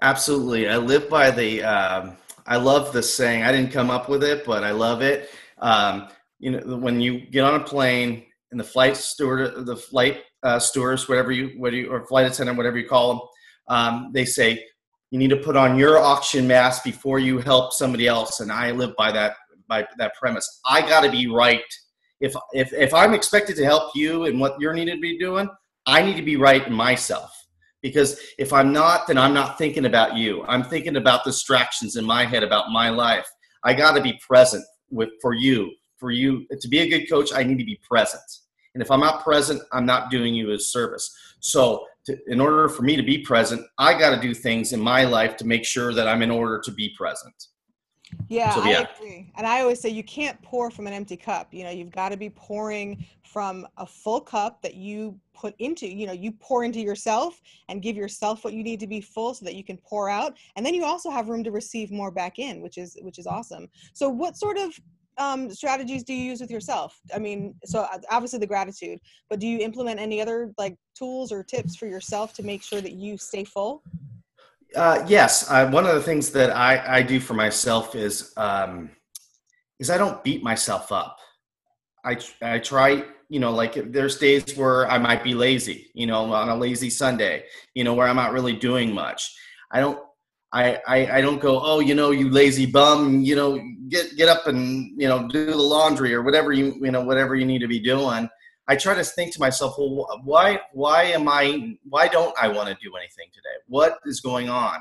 absolutely 0.00 0.68
i 0.68 0.76
live 0.76 1.08
by 1.10 1.30
the 1.30 1.62
um, 1.62 2.16
i 2.46 2.56
love 2.56 2.92
the 2.92 3.02
saying 3.02 3.42
i 3.42 3.52
didn't 3.52 3.70
come 3.70 3.90
up 3.90 4.08
with 4.08 4.24
it 4.24 4.44
but 4.46 4.64
i 4.64 4.70
love 4.70 5.02
it 5.02 5.30
um, 5.58 6.08
you 6.38 6.50
know 6.50 6.76
when 6.76 7.00
you 7.00 7.20
get 7.30 7.44
on 7.44 7.60
a 7.60 7.64
plane 7.64 8.24
and 8.50 8.60
the 8.60 8.64
flight 8.64 8.96
steward 8.96 9.66
the 9.66 9.76
flight 9.76 10.22
uh, 10.42 10.58
stewardess 10.58 11.08
whatever 11.08 11.32
you 11.32 11.58
whatever 11.58 11.76
you 11.76 11.90
or 11.90 12.06
flight 12.06 12.26
attendant 12.26 12.56
whatever 12.56 12.78
you 12.78 12.88
call 12.88 13.08
them 13.14 13.20
um, 13.68 14.10
they 14.12 14.24
say 14.24 14.62
you 15.10 15.18
need 15.18 15.30
to 15.30 15.36
put 15.36 15.56
on 15.56 15.78
your 15.78 15.98
oxygen 15.98 16.46
mask 16.46 16.84
before 16.84 17.18
you 17.18 17.38
help 17.38 17.72
somebody 17.72 18.06
else. 18.06 18.40
And 18.40 18.50
i 18.50 18.70
live 18.70 18.94
by 18.96 19.12
that 19.12 19.36
by 19.68 19.86
that 19.98 20.14
premise. 20.14 20.60
I 20.64 20.80
got 20.80 21.02
to 21.02 21.10
be 21.10 21.26
right. 21.26 21.64
If 22.20 22.34
if 22.52 22.72
if 22.72 22.94
i'm 22.94 23.14
expected 23.14 23.56
to 23.56 23.64
help 23.64 23.94
you 23.94 24.24
and 24.24 24.40
what 24.40 24.60
you're 24.60 24.74
needed 24.74 24.94
to 24.94 25.00
be 25.00 25.18
doing 25.18 25.48
i 25.86 26.02
need 26.02 26.16
to 26.16 26.22
be 26.22 26.36
right 26.36 26.70
myself. 26.70 27.30
Because 27.82 28.18
if 28.38 28.52
i'm 28.52 28.72
not 28.72 29.06
then 29.06 29.18
i'm 29.18 29.34
not 29.34 29.58
thinking 29.58 29.86
about 29.86 30.16
you. 30.16 30.44
I'm 30.46 30.64
thinking 30.64 30.96
about 30.96 31.24
distractions 31.24 31.96
in 31.96 32.04
my 32.04 32.24
head 32.24 32.42
about 32.42 32.70
my 32.70 32.88
life. 32.90 33.26
I 33.64 33.74
got 33.74 33.94
to 33.96 34.00
be 34.00 34.18
present 34.26 34.64
with 34.90 35.10
for 35.20 35.34
you 35.34 35.72
for 35.98 36.10
you 36.10 36.46
to 36.60 36.68
be 36.68 36.80
a 36.80 36.88
good 36.88 37.08
coach 37.08 37.32
i 37.34 37.42
need 37.42 37.58
to 37.58 37.64
be 37.64 37.78
present 37.82 38.22
and 38.74 38.82
if 38.82 38.90
i'm 38.90 39.00
not 39.00 39.22
present 39.22 39.60
i'm 39.72 39.86
not 39.86 40.10
doing 40.10 40.34
you 40.34 40.52
a 40.52 40.58
service 40.58 41.16
so 41.40 41.86
to, 42.06 42.18
in 42.28 42.40
order 42.40 42.68
for 42.68 42.82
me 42.82 42.96
to 42.96 43.02
be 43.02 43.18
present, 43.18 43.66
I 43.78 43.98
got 43.98 44.14
to 44.14 44.20
do 44.20 44.32
things 44.32 44.72
in 44.72 44.80
my 44.80 45.04
life 45.04 45.36
to 45.38 45.46
make 45.46 45.64
sure 45.64 45.92
that 45.92 46.08
I'm 46.08 46.22
in 46.22 46.30
order 46.30 46.60
to 46.60 46.70
be 46.70 46.90
present. 46.96 47.48
Yeah, 48.28 48.54
so, 48.54 48.64
yeah, 48.64 48.78
I 48.78 48.96
agree. 48.96 49.32
And 49.36 49.46
I 49.46 49.60
always 49.60 49.80
say 49.80 49.88
you 49.88 50.04
can't 50.04 50.40
pour 50.40 50.70
from 50.70 50.86
an 50.86 50.92
empty 50.92 51.16
cup. 51.16 51.52
You 51.52 51.64
know, 51.64 51.70
you've 51.70 51.90
got 51.90 52.10
to 52.10 52.16
be 52.16 52.30
pouring 52.30 53.04
from 53.24 53.66
a 53.78 53.86
full 53.86 54.20
cup 54.20 54.62
that 54.62 54.74
you 54.74 55.18
put 55.34 55.56
into, 55.58 55.88
you 55.88 56.06
know, 56.06 56.12
you 56.12 56.30
pour 56.30 56.62
into 56.62 56.78
yourself 56.80 57.42
and 57.68 57.82
give 57.82 57.96
yourself 57.96 58.44
what 58.44 58.54
you 58.54 58.62
need 58.62 58.78
to 58.80 58.86
be 58.86 59.00
full 59.00 59.34
so 59.34 59.44
that 59.44 59.56
you 59.56 59.64
can 59.64 59.76
pour 59.78 60.08
out. 60.08 60.36
And 60.54 60.64
then 60.64 60.72
you 60.72 60.84
also 60.84 61.10
have 61.10 61.28
room 61.28 61.42
to 61.44 61.50
receive 61.50 61.90
more 61.90 62.12
back 62.12 62.38
in, 62.38 62.62
which 62.62 62.78
is 62.78 62.96
which 63.02 63.18
is 63.18 63.26
awesome. 63.26 63.68
So 63.92 64.08
what 64.08 64.36
sort 64.36 64.56
of 64.56 64.78
um, 65.18 65.50
strategies 65.50 66.02
do 66.02 66.12
you 66.12 66.22
use 66.22 66.40
with 66.40 66.50
yourself? 66.50 66.98
I 67.14 67.18
mean, 67.18 67.54
so 67.64 67.80
uh, 67.80 67.98
obviously 68.10 68.38
the 68.38 68.46
gratitude, 68.46 68.98
but 69.30 69.38
do 69.38 69.46
you 69.46 69.60
implement 69.60 69.98
any 70.00 70.20
other 70.20 70.52
like 70.58 70.76
tools 70.94 71.32
or 71.32 71.42
tips 71.42 71.76
for 71.76 71.86
yourself 71.86 72.34
to 72.34 72.42
make 72.42 72.62
sure 72.62 72.80
that 72.80 72.92
you 72.92 73.16
stay 73.16 73.44
full? 73.44 73.82
Uh, 74.74 75.04
yes, 75.06 75.50
uh, 75.50 75.68
one 75.70 75.86
of 75.86 75.94
the 75.94 76.02
things 76.02 76.30
that 76.30 76.50
I, 76.50 76.98
I 76.98 77.02
do 77.02 77.20
for 77.20 77.34
myself 77.34 77.94
is 77.94 78.32
um, 78.36 78.90
is 79.78 79.90
I 79.90 79.98
don't 79.98 80.22
beat 80.22 80.42
myself 80.42 80.92
up. 80.92 81.18
I 82.04 82.18
I 82.42 82.58
try, 82.58 83.04
you 83.28 83.40
know, 83.40 83.52
like 83.52 83.92
there's 83.92 84.18
days 84.18 84.56
where 84.56 84.90
I 84.90 84.98
might 84.98 85.24
be 85.24 85.34
lazy, 85.34 85.90
you 85.94 86.06
know, 86.06 86.32
on 86.32 86.48
a 86.48 86.56
lazy 86.56 86.90
Sunday, 86.90 87.44
you 87.74 87.84
know, 87.84 87.94
where 87.94 88.06
I'm 88.06 88.16
not 88.16 88.32
really 88.32 88.54
doing 88.54 88.92
much. 88.92 89.34
I 89.70 89.80
don't 89.80 89.98
I, 90.56 90.80
I, 90.86 91.18
I 91.18 91.20
don't 91.20 91.38
go, 91.38 91.60
oh, 91.62 91.80
you 91.80 91.94
know, 91.94 92.12
you 92.12 92.30
lazy 92.30 92.64
bum, 92.64 93.20
you 93.20 93.36
know, 93.36 93.60
get 93.90 94.16
get 94.16 94.30
up 94.30 94.46
and 94.46 94.90
you 95.00 95.06
know 95.06 95.28
do 95.28 95.46
the 95.46 95.56
laundry 95.56 96.14
or 96.14 96.22
whatever 96.22 96.50
you 96.50 96.74
you 96.80 96.90
know 96.90 97.02
whatever 97.02 97.34
you 97.36 97.44
need 97.44 97.58
to 97.58 97.68
be 97.68 97.78
doing. 97.78 98.28
I 98.66 98.74
try 98.76 98.94
to 98.94 99.04
think 99.04 99.34
to 99.34 99.40
myself, 99.40 99.74
well, 99.78 100.08
why 100.24 100.60
why 100.72 101.04
am 101.04 101.28
I 101.28 101.76
why 101.86 102.08
don't 102.08 102.34
I 102.40 102.48
want 102.48 102.68
to 102.70 102.74
do 102.82 102.96
anything 102.96 103.28
today? 103.34 103.56
What 103.68 103.98
is 104.06 104.20
going 104.22 104.48
on? 104.48 104.78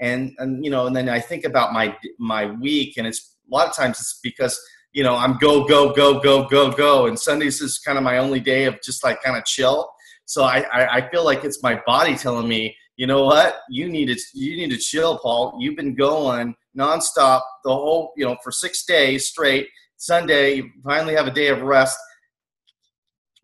And 0.00 0.32
and 0.38 0.64
you 0.64 0.70
know, 0.70 0.86
and 0.86 0.96
then 0.96 1.10
I 1.10 1.20
think 1.20 1.44
about 1.44 1.74
my 1.74 1.94
my 2.18 2.46
week, 2.46 2.96
and 2.96 3.06
it's 3.06 3.36
a 3.46 3.54
lot 3.54 3.68
of 3.68 3.76
times 3.76 4.00
it's 4.00 4.18
because 4.22 4.58
you 4.94 5.04
know 5.04 5.14
I'm 5.14 5.36
go 5.36 5.66
go 5.66 5.92
go 5.92 6.20
go 6.20 6.48
go 6.48 6.70
go, 6.72 7.06
and 7.06 7.18
Sundays 7.18 7.60
is 7.60 7.78
kind 7.78 7.98
of 7.98 8.02
my 8.02 8.16
only 8.16 8.40
day 8.40 8.64
of 8.64 8.80
just 8.82 9.04
like 9.04 9.22
kind 9.22 9.36
of 9.36 9.44
chill. 9.44 9.90
So 10.24 10.44
I, 10.44 10.60
I 10.72 10.96
I 10.96 11.10
feel 11.10 11.22
like 11.22 11.44
it's 11.44 11.62
my 11.62 11.82
body 11.84 12.16
telling 12.16 12.48
me 12.48 12.77
you 12.98 13.06
know 13.06 13.22
what? 13.22 13.60
You 13.70 13.88
need 13.88 14.06
to 14.08 14.20
you 14.34 14.56
need 14.56 14.70
to 14.70 14.76
chill, 14.76 15.18
Paul. 15.18 15.56
You've 15.60 15.76
been 15.76 15.94
going 15.94 16.56
nonstop 16.76 17.42
the 17.62 17.72
whole, 17.72 18.12
you 18.16 18.26
know, 18.26 18.36
for 18.42 18.50
six 18.50 18.84
days 18.84 19.28
straight. 19.28 19.68
Sunday, 19.96 20.56
you 20.56 20.70
finally 20.84 21.14
have 21.14 21.28
a 21.28 21.30
day 21.30 21.46
of 21.46 21.62
rest. 21.62 21.96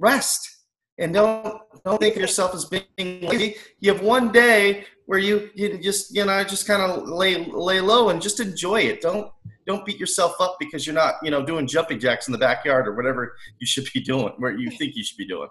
Rest. 0.00 0.50
And 0.98 1.14
don't 1.14 1.60
don't 1.84 1.98
think 2.00 2.16
of 2.16 2.20
yourself 2.20 2.52
as 2.52 2.64
being 2.64 3.20
lazy. 3.22 3.54
You 3.78 3.92
have 3.92 4.02
one 4.02 4.32
day 4.32 4.86
where 5.06 5.20
you 5.20 5.50
you 5.54 5.78
just 5.78 6.12
you 6.14 6.24
know 6.24 6.42
just 6.42 6.66
kind 6.66 6.82
of 6.82 7.08
lay 7.08 7.44
lay 7.44 7.80
low 7.80 8.08
and 8.08 8.20
just 8.20 8.40
enjoy 8.40 8.80
it. 8.82 9.00
Don't 9.00 9.30
don't 9.68 9.86
beat 9.86 10.00
yourself 10.00 10.34
up 10.40 10.56
because 10.58 10.84
you're 10.84 10.94
not 10.96 11.14
you 11.22 11.30
know 11.30 11.46
doing 11.46 11.68
jumping 11.68 12.00
jacks 12.00 12.26
in 12.26 12.32
the 12.32 12.38
backyard 12.38 12.88
or 12.88 12.96
whatever 12.96 13.36
you 13.60 13.66
should 13.68 13.86
be 13.94 14.00
doing, 14.00 14.32
where 14.38 14.52
you 14.52 14.68
think 14.78 14.96
you 14.96 15.04
should 15.04 15.18
be 15.18 15.28
doing. 15.28 15.48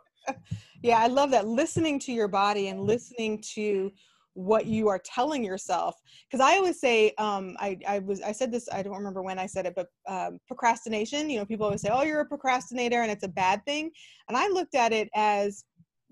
Yeah, 0.83 0.99
I 0.99 1.07
love 1.07 1.31
that. 1.31 1.47
Listening 1.47 1.99
to 1.99 2.11
your 2.11 2.27
body 2.27 2.67
and 2.67 2.81
listening 2.81 3.41
to 3.53 3.91
what 4.33 4.65
you 4.65 4.87
are 4.87 4.99
telling 4.99 5.43
yourself. 5.43 5.95
Because 6.29 6.43
i 6.43 6.55
always 6.57 6.79
say 6.79 7.13
um, 7.17 7.55
I, 7.59 7.77
I 7.87 7.99
was 7.99 8.21
i 8.21 8.31
said 8.31 8.51
this 8.51 8.67
i 8.71 8.81
don't 8.81 8.97
remember 8.97 9.21
when 9.21 9.39
i 9.39 9.45
said 9.45 9.65
it 9.65 9.75
but 9.75 9.87
um, 10.07 10.39
procrastination 10.47 11.29
you 11.29 11.37
know 11.37 11.45
people 11.45 11.65
always 11.65 11.81
say 11.81 11.89
oh 11.91 12.03
you're 12.03 12.21
a 12.21 12.25
procrastinator 12.25 13.01
and 13.01 13.11
it's 13.11 13.23
a 13.23 13.29
bad 13.29 13.63
thing. 13.65 13.91
And 14.27 14.37
i 14.37 14.47
looked 14.47 14.75
at 14.75 14.91
it 14.91 15.09
as 15.15 15.63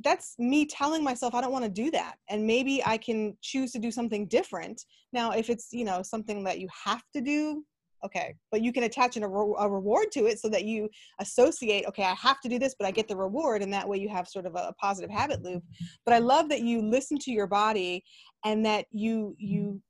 that's 0.04 0.36
me 0.40 0.66
telling 0.66 1.04
myself 1.04 1.36
i 1.36 1.42
don't 1.42 1.52
want 1.52 1.66
to 1.66 1.72
do 1.72 1.92
that 1.92 2.16
and 2.30 2.46
maybe 2.46 2.84
i 2.86 2.98
can 2.98 3.36
choose 3.42 3.72
to 3.72 3.80
do 3.80 3.92
something 3.92 4.28
different. 4.28 4.84
Now 5.14 5.32
if 5.32 5.50
it's 5.50 5.70
you 5.72 5.86
know 5.86 6.04
something 6.04 6.44
that 6.44 6.60
you 6.60 6.68
have 6.86 7.04
to 7.16 7.22
do 7.22 7.64
okay 8.04 8.36
but 8.52 8.62
you 8.62 8.74
can 8.74 8.84
attach 8.84 9.18
an, 9.18 9.24
a, 9.24 9.28
a 9.28 9.70
reward 9.70 10.12
to 10.12 10.26
it 10.26 10.40
so 10.40 10.50
that 10.50 10.66
you 10.66 10.90
associate 11.20 11.86
okay 11.86 12.04
i 12.04 12.14
have 12.14 12.40
to 12.42 12.50
do 12.50 12.58
this 12.60 12.76
but 12.78 12.88
i 12.88 12.92
get 12.92 13.08
the 13.08 13.16
reward 13.16 13.62
and 13.62 13.74
that 13.74 13.88
way 13.88 13.98
you 13.98 14.10
have 14.10 14.28
sort 14.28 14.46
of 14.46 14.56
a, 14.56 14.70
a 14.70 14.74
positive 14.74 15.10
habit 15.10 15.44
loop. 15.44 15.64
But 16.06 16.14
i 16.14 16.20
love 16.20 16.50
that 16.50 16.62
you 16.62 16.82
listen 16.82 17.18
to 17.20 17.32
your 17.32 17.48
body 17.48 18.04
and 18.46 18.66
that 18.66 18.86
you 18.92 19.36
you 19.38 19.82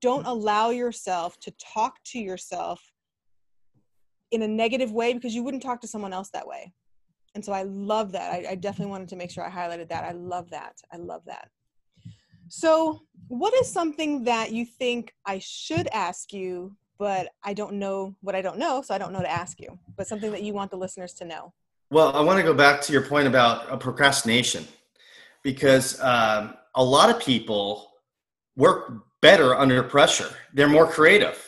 don't 0.00 0.26
allow 0.26 0.70
yourself 0.70 1.38
to 1.40 1.52
talk 1.52 1.96
to 2.04 2.18
yourself 2.18 2.80
in 4.30 4.42
a 4.42 4.48
negative 4.48 4.92
way 4.92 5.12
because 5.12 5.34
you 5.34 5.42
wouldn't 5.42 5.62
talk 5.62 5.80
to 5.80 5.88
someone 5.88 6.12
else 6.12 6.30
that 6.30 6.46
way. 6.46 6.72
And 7.34 7.44
so 7.44 7.52
i 7.52 7.62
love 7.62 8.12
that. 8.12 8.32
I, 8.32 8.50
I 8.50 8.54
definitely 8.54 8.90
wanted 8.90 9.08
to 9.08 9.16
make 9.16 9.30
sure 9.30 9.44
i 9.44 9.50
highlighted 9.50 9.88
that. 9.88 10.04
I 10.04 10.12
love 10.12 10.50
that. 10.50 10.74
I 10.92 10.96
love 10.96 11.22
that. 11.26 11.48
So 12.48 13.00
what 13.28 13.54
is 13.54 13.72
something 13.72 14.24
that 14.24 14.52
you 14.52 14.66
think 14.66 15.14
i 15.26 15.38
should 15.38 15.88
ask 15.88 16.32
you 16.32 16.76
but 17.02 17.30
I 17.42 17.52
don't 17.52 17.80
know 17.80 18.14
what 18.20 18.36
I 18.36 18.42
don't 18.42 18.58
know, 18.58 18.80
so 18.80 18.94
I 18.94 18.98
don't 18.98 19.12
know 19.12 19.22
to 19.22 19.30
ask 19.30 19.58
you. 19.58 19.76
But 19.96 20.06
something 20.06 20.30
that 20.30 20.44
you 20.44 20.54
want 20.54 20.70
the 20.70 20.76
listeners 20.76 21.12
to 21.14 21.24
know. 21.24 21.52
Well, 21.90 22.14
I 22.14 22.20
want 22.20 22.38
to 22.38 22.44
go 22.44 22.54
back 22.54 22.80
to 22.82 22.92
your 22.92 23.02
point 23.02 23.26
about 23.26 23.68
uh, 23.68 23.76
procrastination 23.76 24.68
because 25.42 26.00
um, 26.00 26.54
a 26.76 26.84
lot 26.84 27.10
of 27.10 27.18
people 27.18 27.90
work 28.54 29.02
better 29.20 29.56
under 29.56 29.82
pressure. 29.82 30.30
They're 30.54 30.68
more 30.68 30.86
creative, 30.86 31.44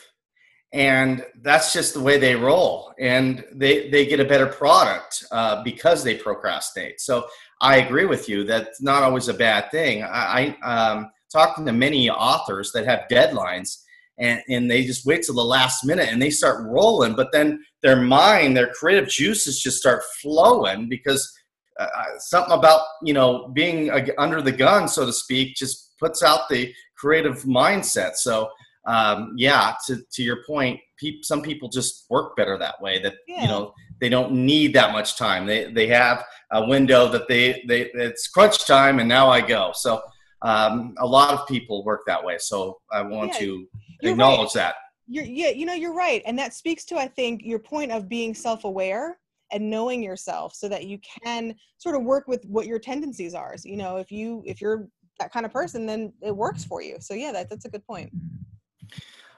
and 0.73 1.25
that's 1.41 1.71
just 1.71 1.93
the 1.93 2.01
way 2.01 2.17
they 2.17 2.35
roll, 2.35 2.93
and 2.99 3.45
they 3.53 3.89
they 3.89 4.05
get 4.05 4.19
a 4.19 4.25
better 4.25 4.47
product 4.47 5.23
uh, 5.31 5.63
because 5.63 6.03
they 6.03 6.15
procrastinate. 6.15 6.99
So 6.99 7.27
I 7.61 7.77
agree 7.77 8.05
with 8.05 8.27
you. 8.27 8.43
That's 8.43 8.81
not 8.81 9.03
always 9.03 9.29
a 9.29 9.33
bad 9.33 9.71
thing. 9.71 10.03
I, 10.03 10.57
I 10.61 10.69
um, 10.69 11.11
talking 11.31 11.65
to 11.65 11.71
many 11.71 12.09
authors 12.09 12.73
that 12.73 12.85
have 12.85 13.05
deadlines 13.09 13.84
and, 14.17 14.41
and 14.49 14.71
they 14.71 14.83
just 14.83 15.05
wait 15.05 15.23
till 15.23 15.35
the 15.35 15.43
last 15.43 15.85
minute 15.85 16.09
and 16.09 16.21
they 16.21 16.29
start 16.29 16.65
rolling 16.67 17.15
but 17.15 17.31
then 17.31 17.63
their 17.81 18.01
mind 18.01 18.55
their 18.55 18.71
creative 18.73 19.09
juices 19.09 19.61
just 19.61 19.77
start 19.77 20.01
flowing 20.21 20.87
because 20.89 21.31
uh, 21.79 21.83
uh 21.83 22.03
something 22.19 22.53
about 22.53 22.81
you 23.03 23.13
know 23.13 23.49
being 23.53 23.91
under 24.17 24.41
the 24.41 24.51
gun 24.51 24.87
so 24.87 25.05
to 25.05 25.13
speak 25.13 25.55
just 25.55 25.93
puts 25.99 26.23
out 26.23 26.47
the 26.49 26.73
creative 26.97 27.43
mindset 27.43 28.15
so 28.15 28.49
um, 28.87 29.33
yeah 29.35 29.73
to, 29.87 29.97
to 30.13 30.23
your 30.23 30.43
point 30.45 30.79
pe- 30.99 31.21
some 31.21 31.41
people 31.41 31.69
just 31.69 32.05
work 32.09 32.35
better 32.35 32.57
that 32.57 32.79
way 32.81 33.01
that 33.01 33.15
yeah. 33.27 33.41
you 33.41 33.47
know 33.47 33.73
they 33.99 34.09
don't 34.09 34.31
need 34.31 34.73
that 34.73 34.91
much 34.91 35.17
time 35.17 35.45
they 35.45 35.71
they 35.71 35.87
have 35.87 36.23
a 36.51 36.67
window 36.67 37.07
that 37.07 37.27
they 37.27 37.63
they 37.67 37.89
it's 37.93 38.27
crunch 38.27 38.65
time 38.65 38.99
and 38.99 39.09
now 39.09 39.29
i 39.29 39.41
go 39.41 39.71
so 39.73 40.01
um, 40.41 40.93
a 40.99 41.05
lot 41.05 41.33
of 41.33 41.47
people 41.47 41.83
work 41.83 42.01
that 42.05 42.23
way 42.23 42.37
so 42.37 42.79
i 42.91 43.01
want 43.01 43.31
yeah. 43.33 43.39
to 43.39 43.67
you're 44.05 44.13
acknowledge 44.13 44.55
right. 44.55 44.63
that. 44.63 44.75
You're, 45.07 45.25
yeah, 45.25 45.49
you 45.49 45.65
know, 45.65 45.73
you're 45.73 45.93
right. 45.93 46.21
And 46.25 46.37
that 46.39 46.53
speaks 46.53 46.85
to, 46.85 46.97
I 46.97 47.07
think, 47.07 47.41
your 47.43 47.59
point 47.59 47.91
of 47.91 48.09
being 48.09 48.33
self 48.33 48.63
aware 48.63 49.19
and 49.51 49.69
knowing 49.69 50.01
yourself 50.01 50.55
so 50.55 50.67
that 50.69 50.85
you 50.85 50.99
can 51.23 51.55
sort 51.77 51.95
of 51.95 52.03
work 52.03 52.27
with 52.27 52.43
what 52.45 52.65
your 52.65 52.79
tendencies 52.79 53.35
are. 53.35 53.55
So, 53.57 53.69
you 53.69 53.77
know, 53.77 53.97
if 53.97 54.11
you, 54.11 54.43
if 54.45 54.59
you're 54.61 54.87
that 55.19 55.31
kind 55.31 55.45
of 55.45 55.53
person, 55.53 55.85
then 55.85 56.11
it 56.21 56.35
works 56.35 56.63
for 56.63 56.81
you. 56.81 56.97
So, 56.99 57.13
yeah, 57.13 57.31
that, 57.31 57.49
that's 57.49 57.65
a 57.65 57.69
good 57.69 57.85
point. 57.85 58.11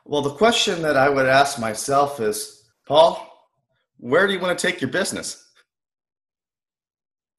Well, 0.05 0.21
the 0.21 0.33
question 0.33 0.81
that 0.83 0.95
I 0.95 1.09
would 1.09 1.25
ask 1.25 1.59
myself 1.59 2.21
is, 2.21 2.69
Paul, 2.85 3.27
where 3.97 4.25
do 4.25 4.33
you 4.33 4.39
want 4.39 4.57
to 4.57 4.67
take 4.67 4.79
your 4.79 4.89
business? 4.89 5.51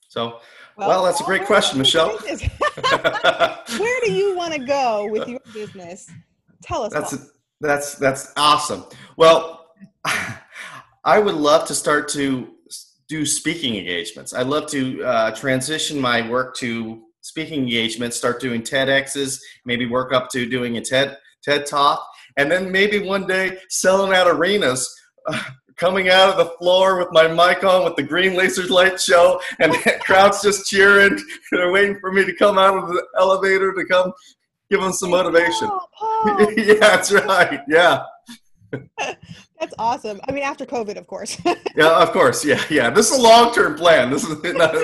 So, 0.09 0.41
well, 0.77 0.89
well 0.89 1.05
that's 1.05 1.21
a 1.21 1.25
great 1.25 1.47
question, 1.47 1.79
Michelle. 1.79 2.19
where 2.19 4.01
do 4.05 4.13
you 4.13 4.37
want 4.37 4.53
to 4.53 4.61
go 4.61 5.09
with 5.11 5.29
your 5.29 5.41
business? 5.55 6.11
Tell 6.63 6.83
us. 6.83 6.93
That's 6.93 7.13
a, 7.13 7.19
That's 7.61 7.95
that's 7.95 8.33
awesome. 8.37 8.85
Well, 9.17 9.67
I 11.05 11.19
would 11.19 11.35
love 11.35 11.67
to 11.69 11.75
start 11.75 12.09
to 12.09 12.53
do 13.09 13.25
speaking 13.25 13.77
engagements. 13.77 14.35
I'd 14.35 14.47
love 14.47 14.67
to 14.71 15.03
uh, 15.03 15.31
transition 15.35 15.99
my 15.99 16.29
work 16.29 16.55
to 16.57 17.03
speaking 17.23 17.63
engagements, 17.63 18.17
start 18.17 18.41
doing 18.41 18.63
TEDx's, 18.63 19.43
maybe 19.65 19.87
work 19.87 20.13
up 20.13 20.29
to 20.31 20.49
doing 20.49 20.77
a 20.77 20.81
TED 20.81 21.17
TED 21.43 21.67
talk, 21.67 22.07
and 22.37 22.51
then 22.51 22.71
maybe 22.71 22.99
one 22.99 23.27
day 23.27 23.59
selling 23.69 24.13
out 24.15 24.27
arenas. 24.27 24.95
Uh, 25.27 25.41
coming 25.79 26.09
out 26.09 26.29
of 26.29 26.37
the 26.37 26.53
floor 26.59 26.99
with 26.99 27.07
my 27.13 27.29
mic 27.29 27.63
on 27.63 27.85
with 27.85 27.95
the 27.95 28.03
green 28.03 28.35
laser 28.35 28.67
light 28.67 29.01
show 29.01 29.41
and 29.61 29.73
the 29.85 29.97
crowd's 30.01 30.43
just 30.43 30.67
cheering 30.67 31.17
they're 31.53 31.71
waiting 31.71 31.97
for 32.01 32.11
me 32.11 32.25
to 32.25 32.35
come 32.35 32.59
out 32.59 32.77
of 32.77 32.89
the 32.89 33.07
elevator 33.17 33.73
to 33.73 33.85
come 33.85 34.13
give 34.71 34.81
them 34.81 34.93
some 34.93 35.11
motivation 35.11 35.69
yeah 36.57 36.75
that's 36.81 37.13
right 37.13 37.61
yeah 37.69 38.03
That's 39.61 39.75
awesome. 39.77 40.21
I 40.29 40.33
mean, 40.33 40.45
after 40.45 40.65
COVID, 40.65 40.97
of 40.97 41.09
course. 41.09 41.41
yeah, 41.77 42.01
of 42.01 42.13
course. 42.13 42.45
Yeah, 42.45 42.63
yeah. 42.71 42.91
This 42.91 43.11
is 43.11 43.19
a 43.19 43.21
long-term 43.21 43.75
plan. 43.77 44.11
This 44.11 44.23
is. 44.25 44.55
Not, 44.55 44.75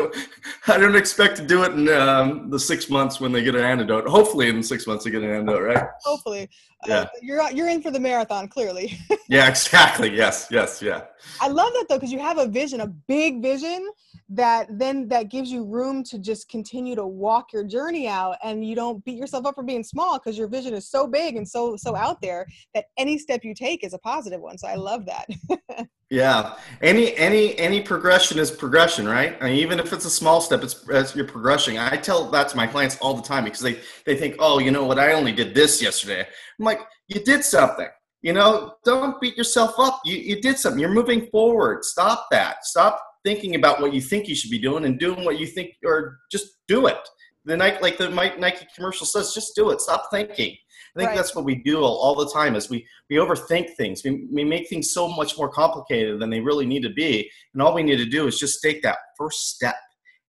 I 0.66 0.79
don't 0.79 0.97
expect 0.97 1.37
to 1.37 1.47
do 1.47 1.62
it 1.62 1.73
in 1.73 1.88
um, 1.90 2.51
the 2.51 2.59
six 2.59 2.90
months 2.90 3.20
when 3.20 3.31
they 3.31 3.44
get 3.44 3.55
an 3.55 3.61
antidote. 3.61 4.09
Hopefully, 4.09 4.49
in 4.49 4.62
six 4.64 4.87
months 4.87 5.05
they 5.05 5.11
get 5.11 5.23
an 5.23 5.31
antidote, 5.31 5.62
right? 5.62 5.85
Hopefully. 6.03 6.49
Uh, 6.83 6.87
yeah. 6.88 6.97
Uh, 6.97 7.07
you're 7.23 7.51
you're 7.53 7.68
in 7.68 7.83
for 7.83 7.92
the 7.92 8.01
marathon, 8.01 8.49
clearly. 8.49 8.99
yeah. 9.29 9.49
Exactly. 9.49 10.14
Yes. 10.14 10.49
Yes. 10.51 10.83
Yeah. 10.83 11.03
I 11.40 11.49
love 11.49 11.73
that 11.75 11.87
though, 11.88 11.97
because 11.97 12.11
you 12.12 12.18
have 12.18 12.38
a 12.38 12.47
vision, 12.49 12.81
a 12.81 12.88
big 12.88 13.42
vision 13.42 13.88
that 14.31 14.67
then 14.79 15.07
that 15.09 15.31
gives 15.31 15.51
you 15.51 15.65
room 15.65 16.03
to 16.03 16.19
just 16.19 16.49
continue 16.49 16.95
to 16.95 17.07
walk 17.07 17.53
your 17.53 17.65
journey 17.65 18.09
out 18.09 18.37
and 18.43 18.67
you 18.67 18.75
don't 18.75 19.05
beat 19.05 19.17
yourself 19.17 19.45
up 19.45 19.55
for 19.55 19.63
being 19.63 19.85
small 19.85 20.19
because 20.19 20.39
your 20.39 20.49
vision 20.49 20.73
is 20.73 20.89
so 20.89 21.07
big 21.07 21.37
and 21.37 21.47
so 21.47 21.77
so 21.77 21.95
out 21.95 22.21
there 22.23 22.47
that 22.75 22.87
any 22.97 23.19
step 23.19 23.45
you 23.45 23.55
take 23.55 23.85
is 23.85 23.93
a 23.93 23.99
positive 23.99 24.41
one. 24.41 24.57
So 24.57 24.69
i 24.69 24.75
love 24.75 25.07
that. 25.07 25.89
Yeah. 26.11 26.55
Any 26.81 27.17
any 27.17 27.59
any 27.59 27.83
progression 27.83 28.39
is 28.39 28.51
progression 28.51 29.09
right? 29.09 29.37
I 29.41 29.47
mean, 29.47 29.55
even 29.57 29.81
if 29.81 29.93
it's 29.93 30.05
a 30.05 30.11
small 30.11 30.41
step 30.41 30.63
it's, 30.63 31.17
you're 31.17 31.27
progressing. 31.27 31.79
I 31.79 31.97
tell 31.97 32.31
that 32.31 32.49
to 32.51 32.57
my 32.57 32.69
clients 32.69 32.99
all 32.99 33.15
the 33.15 33.23
time 33.23 33.43
because 33.43 33.61
they 33.61 33.81
they 34.07 34.15
think 34.15 34.37
oh 34.39 34.61
you 34.61 34.71
know 34.71 34.85
what? 34.85 34.99
I 34.99 35.15
only 35.15 35.33
did 35.33 35.55
this 35.55 35.83
yesterday. 35.83 36.21
I'm 36.21 36.65
like 36.65 36.81
you 37.09 37.21
did 37.21 37.43
something. 37.45 37.89
You 38.23 38.33
know? 38.33 38.75
Don't 38.85 39.21
beat 39.21 39.37
yourself 39.37 39.75
up. 39.79 40.01
You, 40.05 40.17
you 40.17 40.41
did 40.41 40.59
something. 40.59 40.81
You're 40.81 40.89
moving 40.91 41.27
forward. 41.27 41.85
Stop 41.85 42.29
that. 42.31 42.65
Stop 42.65 43.03
thinking 43.25 43.55
about 43.55 43.81
what 43.81 43.93
you 43.93 44.01
think 44.01 44.29
you 44.29 44.35
should 44.35 44.51
be 44.51 44.59
doing 44.59 44.85
and 44.85 44.99
doing 44.99 45.25
what 45.25 45.39
you 45.39 45.47
think, 45.47 45.71
or 45.85 46.19
just 46.31 46.59
do 46.69 46.87
it. 46.87 46.99
The 47.47 47.57
Nike, 47.57 47.79
like 47.83 47.99
the 47.99 48.09
Nike 48.09 48.67
commercial 48.75 49.07
says, 49.07 49.35
just 49.35 49.55
do 49.55 49.71
it. 49.71 49.81
Stop 49.81 50.09
thinking. 50.11 50.57
I 50.97 51.01
think 51.01 51.09
right. 51.09 51.17
that's 51.17 51.35
what 51.35 51.45
we 51.45 51.57
do 51.57 51.81
all, 51.81 51.97
all, 51.97 52.15
the 52.15 52.31
time 52.31 52.55
is 52.55 52.71
we, 52.71 52.87
we 53.11 53.17
overthink 53.17 53.71
things. 53.77 54.03
We, 54.05 54.29
we 54.31 54.45
make 54.45 54.69
things 54.69 54.93
so 54.93 55.09
much 55.09 55.37
more 55.37 55.49
complicated 55.49 56.21
than 56.21 56.31
they 56.31 56.41
really 56.41 56.67
need 56.67 56.85
to 56.85 56.91
be. 56.91 57.29
And 57.53 57.61
all 57.61 57.75
we 57.75 57.83
need 57.83 57.97
to 57.97 58.07
do 58.07 58.29
is 58.29 58.39
just 58.39 58.63
take 58.63 58.81
that 58.83 58.99
first 59.19 59.49
step. 59.49 59.75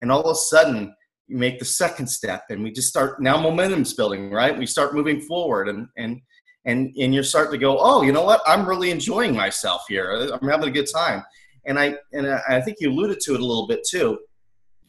And 0.01 0.11
all 0.11 0.21
of 0.21 0.31
a 0.31 0.35
sudden, 0.35 0.95
you 1.27 1.37
make 1.37 1.59
the 1.59 1.65
second 1.65 2.07
step 2.07 2.45
and 2.49 2.63
we 2.63 2.71
just 2.71 2.87
start 2.87 3.21
now 3.21 3.39
momentum's 3.39 3.93
building, 3.93 4.31
right? 4.31 4.57
We 4.57 4.65
start 4.65 4.95
moving 4.95 5.21
forward 5.21 5.69
and, 5.69 5.87
and, 5.97 6.19
and, 6.65 6.93
and 6.99 7.13
you're 7.13 7.23
starting 7.23 7.51
to 7.51 7.57
go, 7.59 7.77
oh, 7.79 8.01
you 8.01 8.11
know 8.11 8.23
what? 8.23 8.41
I'm 8.47 8.67
really 8.67 8.89
enjoying 8.89 9.35
myself 9.35 9.83
here. 9.87 10.29
I'm 10.33 10.47
having 10.49 10.67
a 10.67 10.71
good 10.71 10.87
time 10.91 11.23
and 11.65 11.79
I 11.79 11.95
and 12.13 12.27
I 12.27 12.61
think 12.61 12.77
you 12.79 12.91
alluded 12.91 13.19
to 13.21 13.33
it 13.33 13.39
a 13.39 13.45
little 13.45 13.67
bit 13.67 13.85
too. 13.87 14.19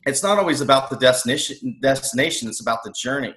It's 0.07 0.23
not 0.23 0.39
always 0.39 0.61
about 0.61 0.91
the 0.91 0.97
destination. 0.97 1.79
Destination. 1.83 2.49
It's 2.49 2.61
about 2.61 2.85
the 2.85 2.93
journey. 2.93 3.35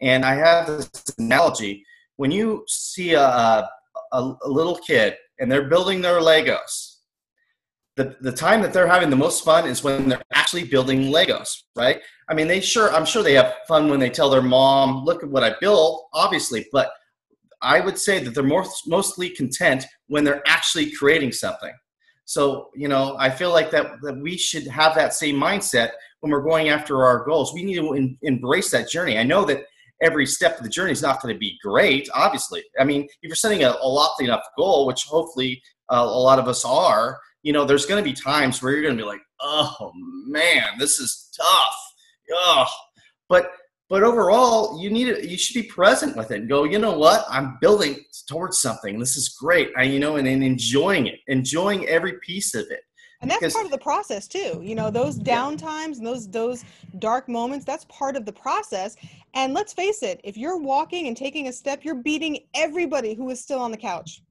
And 0.00 0.24
I 0.24 0.34
have 0.34 0.66
this 0.66 0.90
analogy: 1.18 1.84
when 2.16 2.30
you 2.30 2.64
see 2.68 3.14
a, 3.14 3.20
a, 3.22 3.68
a 4.12 4.48
little 4.48 4.76
kid 4.76 5.16
and 5.38 5.50
they're 5.50 5.68
building 5.68 6.00
their 6.00 6.20
Legos, 6.20 6.94
the, 7.96 8.16
the 8.20 8.32
time 8.32 8.60
that 8.62 8.72
they're 8.72 8.86
having 8.86 9.10
the 9.10 9.16
most 9.16 9.44
fun 9.44 9.66
is 9.66 9.84
when 9.84 10.08
they're 10.08 10.22
actually 10.32 10.64
building 10.64 11.12
Legos, 11.12 11.62
right? 11.76 12.00
I 12.28 12.34
mean, 12.34 12.48
they 12.48 12.60
sure, 12.60 12.92
I'm 12.92 13.04
sure 13.04 13.22
they 13.22 13.34
have 13.34 13.54
fun 13.68 13.88
when 13.88 14.00
they 14.00 14.10
tell 14.10 14.30
their 14.30 14.42
mom, 14.42 15.04
look 15.04 15.22
at 15.22 15.30
what 15.30 15.44
I 15.44 15.54
built, 15.60 16.08
obviously, 16.12 16.66
but 16.72 16.90
I 17.62 17.80
would 17.80 17.98
say 17.98 18.22
that 18.22 18.34
they're 18.34 18.42
most, 18.42 18.88
mostly 18.88 19.30
content 19.30 19.86
when 20.08 20.24
they're 20.24 20.42
actually 20.46 20.90
creating 20.90 21.32
something. 21.32 21.72
So, 22.24 22.70
you 22.74 22.88
know, 22.88 23.16
I 23.18 23.30
feel 23.30 23.50
like 23.50 23.70
that, 23.70 24.00
that 24.02 24.18
we 24.18 24.36
should 24.36 24.66
have 24.66 24.94
that 24.94 25.14
same 25.14 25.36
mindset 25.36 25.90
when 26.20 26.32
we're 26.32 26.42
going 26.42 26.70
after 26.70 27.04
our 27.04 27.24
goals. 27.24 27.52
We 27.52 27.64
need 27.64 27.76
to 27.76 27.92
in, 27.92 28.16
embrace 28.22 28.70
that 28.70 28.88
journey. 28.88 29.18
I 29.18 29.24
know 29.24 29.44
that 29.44 29.64
every 30.02 30.26
step 30.26 30.56
of 30.58 30.64
the 30.64 30.70
journey 30.70 30.92
is 30.92 31.02
not 31.02 31.20
going 31.20 31.34
to 31.34 31.38
be 31.38 31.58
great, 31.62 32.08
obviously. 32.14 32.62
I 32.78 32.84
mean, 32.84 33.02
if 33.02 33.10
you're 33.22 33.36
setting 33.36 33.64
a, 33.64 33.74
a 33.80 33.88
lofty 33.88 34.24
enough 34.24 34.44
goal, 34.56 34.86
which 34.86 35.04
hopefully 35.04 35.62
uh, 35.90 35.96
a 35.96 36.20
lot 36.20 36.38
of 36.38 36.48
us 36.48 36.64
are, 36.64 37.18
you 37.42 37.52
know, 37.52 37.64
there's 37.64 37.86
going 37.86 38.02
to 38.02 38.10
be 38.10 38.14
times 38.14 38.62
where 38.62 38.72
you're 38.72 38.82
going 38.82 38.96
to 38.96 39.02
be 39.02 39.06
like, 39.06 39.20
oh 39.40 39.92
man, 40.26 40.64
this 40.78 40.98
is 40.98 41.30
tough. 41.36 41.74
Oh, 42.32 42.66
but 43.28 43.50
but 43.88 44.02
overall 44.02 44.80
you 44.80 44.90
need 44.90 45.08
it 45.08 45.24
you 45.24 45.36
should 45.36 45.54
be 45.54 45.68
present 45.68 46.16
with 46.16 46.30
it 46.30 46.40
and 46.40 46.48
go 46.48 46.64
you 46.64 46.78
know 46.78 46.96
what? 46.96 47.24
I'm 47.28 47.58
building 47.60 48.00
towards 48.28 48.60
something. 48.60 48.98
This 48.98 49.16
is 49.16 49.36
great. 49.40 49.70
I 49.76 49.84
you 49.84 49.98
know 49.98 50.16
and, 50.16 50.26
and 50.26 50.42
enjoying 50.42 51.06
it 51.06 51.20
enjoying 51.28 51.86
every 51.86 52.18
piece 52.20 52.54
of 52.54 52.66
it. 52.70 52.80
And 53.20 53.30
that's 53.30 53.40
because, 53.40 53.54
part 53.54 53.64
of 53.64 53.72
the 53.72 53.78
process 53.78 54.28
too. 54.28 54.60
You 54.62 54.74
know 54.74 54.90
those 54.90 55.16
down 55.16 55.56
times 55.56 55.98
and 55.98 56.06
those 56.06 56.28
those 56.28 56.64
dark 56.98 57.28
moments 57.28 57.64
that's 57.64 57.84
part 57.86 58.16
of 58.16 58.24
the 58.24 58.32
process. 58.32 58.96
And 59.34 59.54
let's 59.54 59.72
face 59.72 60.02
it 60.02 60.20
if 60.24 60.36
you're 60.36 60.58
walking 60.58 61.06
and 61.08 61.16
taking 61.16 61.48
a 61.48 61.52
step 61.52 61.84
you're 61.84 62.02
beating 62.02 62.40
everybody 62.54 63.14
who 63.14 63.30
is 63.30 63.40
still 63.40 63.60
on 63.60 63.70
the 63.70 63.76
couch. 63.76 64.22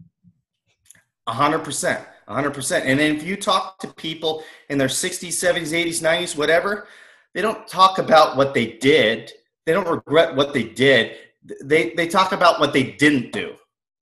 100% 1.29 2.05
100% 2.27 2.81
and 2.83 2.99
then 2.99 3.15
if 3.15 3.23
you 3.23 3.37
talk 3.37 3.79
to 3.79 3.87
people 3.93 4.43
in 4.69 4.77
their 4.77 4.89
60s 4.89 5.29
70s 5.29 5.71
80s 5.71 6.01
90s 6.01 6.37
whatever 6.37 6.87
they 7.33 7.41
don't 7.41 7.65
talk 7.65 7.97
about 7.97 8.35
what 8.35 8.53
they 8.53 8.73
did 8.81 9.31
they 9.65 9.73
don't 9.73 9.87
regret 9.87 10.35
what 10.35 10.53
they 10.53 10.63
did. 10.63 11.15
They 11.63 11.93
they 11.95 12.07
talk 12.07 12.31
about 12.31 12.59
what 12.59 12.73
they 12.73 12.83
didn't 12.83 13.31
do. 13.31 13.55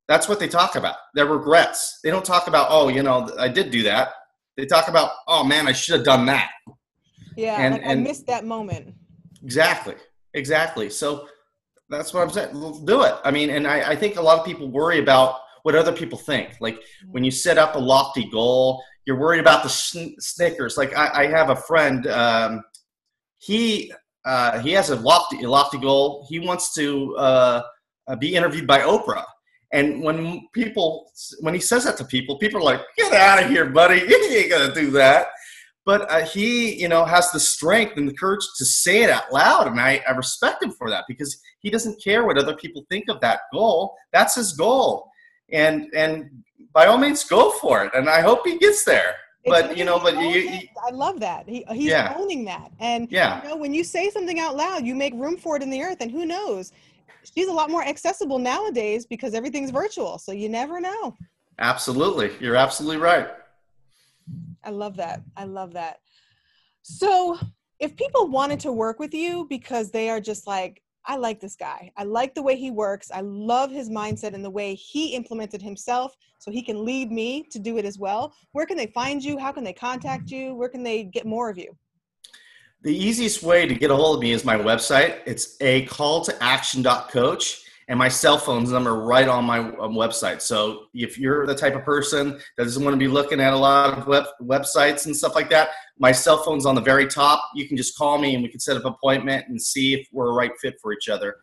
That's 0.08 0.28
what 0.28 0.40
they 0.40 0.48
talk 0.48 0.76
about. 0.76 0.96
Their 1.14 1.26
regrets. 1.26 2.00
They 2.02 2.10
don't 2.10 2.24
talk 2.24 2.48
about, 2.48 2.68
oh, 2.70 2.88
you 2.88 3.02
know, 3.02 3.30
I 3.38 3.48
did 3.48 3.70
do 3.70 3.82
that. 3.84 4.10
They 4.56 4.66
talk 4.66 4.88
about, 4.88 5.12
oh 5.28 5.44
man, 5.44 5.66
I 5.66 5.72
should 5.72 5.96
have 5.96 6.04
done 6.04 6.26
that. 6.26 6.50
Yeah, 7.36 7.56
and, 7.58 7.74
like 7.74 7.82
and 7.82 8.00
I 8.00 8.02
missed 8.02 8.26
that 8.26 8.44
moment. 8.44 8.94
Exactly. 9.42 9.94
Exactly. 10.34 10.90
So 10.90 11.28
that's 11.88 12.12
what 12.12 12.22
I'm 12.22 12.30
saying. 12.30 12.52
Do 12.84 13.02
it. 13.02 13.14
I 13.24 13.30
mean, 13.30 13.50
and 13.50 13.66
I, 13.66 13.90
I 13.90 13.96
think 13.96 14.16
a 14.16 14.22
lot 14.22 14.38
of 14.38 14.44
people 14.44 14.70
worry 14.70 14.98
about 14.98 15.38
what 15.62 15.74
other 15.74 15.92
people 15.92 16.18
think. 16.18 16.56
Like 16.60 16.78
when 17.10 17.24
you 17.24 17.30
set 17.30 17.58
up 17.58 17.76
a 17.76 17.78
lofty 17.78 18.28
goal, 18.30 18.82
you're 19.06 19.18
worried 19.18 19.40
about 19.40 19.62
the 19.62 19.68
Snickers. 19.68 20.76
Like 20.76 20.96
I, 20.96 21.24
I 21.24 21.26
have 21.26 21.50
a 21.50 21.56
friend. 21.56 22.06
Um, 22.06 22.62
he 23.38 23.92
uh, 24.24 24.60
he 24.60 24.72
has 24.72 24.90
a 24.90 24.96
lofty, 24.96 25.44
lofty 25.44 25.78
goal. 25.78 26.26
He 26.28 26.38
wants 26.38 26.72
to 26.74 27.16
uh, 27.16 27.62
uh, 28.06 28.16
be 28.16 28.34
interviewed 28.34 28.66
by 28.66 28.80
Oprah. 28.80 29.24
And 29.72 30.02
when 30.02 30.46
people, 30.52 31.10
when 31.40 31.54
he 31.54 31.60
says 31.60 31.84
that 31.84 31.96
to 31.96 32.04
people, 32.04 32.38
people 32.38 32.60
are 32.60 32.64
like, 32.64 32.82
"Get 32.96 33.12
out 33.12 33.42
of 33.42 33.48
here, 33.48 33.66
buddy! 33.66 34.00
You 34.06 34.38
ain't 34.38 34.50
gonna 34.50 34.74
do 34.74 34.90
that." 34.92 35.28
But 35.84 36.08
uh, 36.10 36.24
he, 36.24 36.80
you 36.80 36.88
know, 36.88 37.04
has 37.04 37.32
the 37.32 37.40
strength 37.40 37.96
and 37.96 38.08
the 38.08 38.14
courage 38.14 38.44
to 38.58 38.64
say 38.64 39.02
it 39.02 39.10
out 39.10 39.32
loud, 39.32 39.66
and 39.66 39.80
I, 39.80 40.02
I 40.06 40.12
respect 40.12 40.62
him 40.62 40.70
for 40.70 40.88
that 40.90 41.04
because 41.08 41.40
he 41.60 41.70
doesn't 41.70 42.02
care 42.02 42.24
what 42.24 42.38
other 42.38 42.54
people 42.54 42.84
think 42.88 43.06
of 43.08 43.20
that 43.20 43.40
goal. 43.52 43.94
That's 44.12 44.36
his 44.36 44.52
goal, 44.52 45.10
and 45.50 45.86
and 45.94 46.30
by 46.72 46.86
all 46.86 46.98
means, 46.98 47.24
go 47.24 47.50
for 47.52 47.84
it. 47.84 47.92
And 47.94 48.08
I 48.08 48.20
hope 48.20 48.46
he 48.46 48.58
gets 48.58 48.84
there 48.84 49.16
but 49.44 49.76
you 49.76 49.84
know, 49.84 49.98
but 49.98 50.14
you, 50.14 50.28
you, 50.28 50.68
I 50.86 50.90
love 50.90 51.18
that. 51.20 51.48
He, 51.48 51.64
he's 51.70 51.90
yeah. 51.90 52.14
owning 52.16 52.44
that. 52.44 52.70
And 52.78 53.10
yeah. 53.10 53.42
you 53.42 53.48
know, 53.48 53.56
when 53.56 53.74
you 53.74 53.82
say 53.82 54.10
something 54.10 54.38
out 54.38 54.56
loud, 54.56 54.86
you 54.86 54.94
make 54.94 55.14
room 55.14 55.36
for 55.36 55.56
it 55.56 55.62
in 55.62 55.70
the 55.70 55.82
earth. 55.82 55.98
And 56.00 56.10
who 56.10 56.24
knows? 56.24 56.72
She's 57.34 57.48
a 57.48 57.52
lot 57.52 57.70
more 57.70 57.84
accessible 57.84 58.38
nowadays 58.38 59.06
because 59.06 59.34
everything's 59.34 59.70
virtual. 59.70 60.18
So 60.18 60.32
you 60.32 60.48
never 60.48 60.80
know. 60.80 61.16
Absolutely. 61.58 62.32
You're 62.40 62.56
absolutely 62.56 62.98
right. 62.98 63.28
I 64.64 64.70
love 64.70 64.96
that. 64.96 65.22
I 65.36 65.44
love 65.44 65.72
that. 65.72 66.00
So 66.82 67.38
if 67.78 67.96
people 67.96 68.28
wanted 68.28 68.60
to 68.60 68.72
work 68.72 68.98
with 68.98 69.14
you 69.14 69.46
because 69.48 69.90
they 69.90 70.08
are 70.08 70.20
just 70.20 70.46
like, 70.46 70.81
I 71.06 71.16
like 71.16 71.40
this 71.40 71.56
guy. 71.56 71.90
I 71.96 72.04
like 72.04 72.34
the 72.34 72.42
way 72.42 72.56
he 72.56 72.70
works. 72.70 73.10
I 73.12 73.20
love 73.22 73.70
his 73.70 73.90
mindset 73.90 74.34
and 74.34 74.44
the 74.44 74.50
way 74.50 74.74
he 74.74 75.14
implemented 75.14 75.60
himself 75.60 76.14
so 76.38 76.50
he 76.50 76.62
can 76.62 76.84
lead 76.84 77.10
me 77.10 77.44
to 77.50 77.58
do 77.58 77.78
it 77.78 77.84
as 77.84 77.98
well. 77.98 78.34
Where 78.52 78.66
can 78.66 78.76
they 78.76 78.86
find 78.88 79.22
you? 79.22 79.38
How 79.38 79.52
can 79.52 79.64
they 79.64 79.72
contact 79.72 80.30
you? 80.30 80.54
Where 80.54 80.68
can 80.68 80.82
they 80.82 81.04
get 81.04 81.26
more 81.26 81.50
of 81.50 81.58
you? 81.58 81.76
The 82.82 82.96
easiest 82.96 83.42
way 83.42 83.66
to 83.66 83.74
get 83.74 83.90
a 83.90 83.96
hold 83.96 84.16
of 84.16 84.22
me 84.22 84.32
is 84.32 84.44
my 84.44 84.56
website. 84.56 85.20
It's 85.24 85.56
a 85.60 85.86
call 85.86 86.24
to 86.24 86.42
action.coach 86.42 87.62
and 87.88 87.98
my 87.98 88.08
cell 88.08 88.38
phone 88.38 88.64
number 88.70 88.94
right 89.02 89.28
on 89.28 89.44
my 89.44 89.58
um, 89.58 89.94
website. 89.94 90.40
So 90.40 90.86
if 90.94 91.18
you're 91.18 91.46
the 91.46 91.54
type 91.54 91.74
of 91.74 91.84
person 91.84 92.38
that 92.56 92.64
doesn't 92.64 92.82
want 92.82 92.94
to 92.94 92.98
be 92.98 93.08
looking 93.08 93.40
at 93.40 93.52
a 93.52 93.56
lot 93.56 93.98
of 93.98 94.06
web, 94.06 94.24
websites 94.40 95.06
and 95.06 95.16
stuff 95.16 95.34
like 95.34 95.50
that, 95.50 95.70
my 95.98 96.12
cell 96.12 96.42
phone's 96.42 96.66
on 96.66 96.74
the 96.74 96.80
very 96.80 97.06
top. 97.06 97.42
You 97.54 97.66
can 97.66 97.76
just 97.76 97.96
call 97.96 98.18
me 98.18 98.34
and 98.34 98.42
we 98.42 98.48
can 98.48 98.60
set 98.60 98.76
up 98.76 98.84
an 98.84 98.92
appointment 98.92 99.46
and 99.48 99.60
see 99.60 99.94
if 99.94 100.06
we're 100.12 100.30
a 100.30 100.34
right 100.34 100.52
fit 100.60 100.74
for 100.80 100.92
each 100.92 101.08
other. 101.08 101.36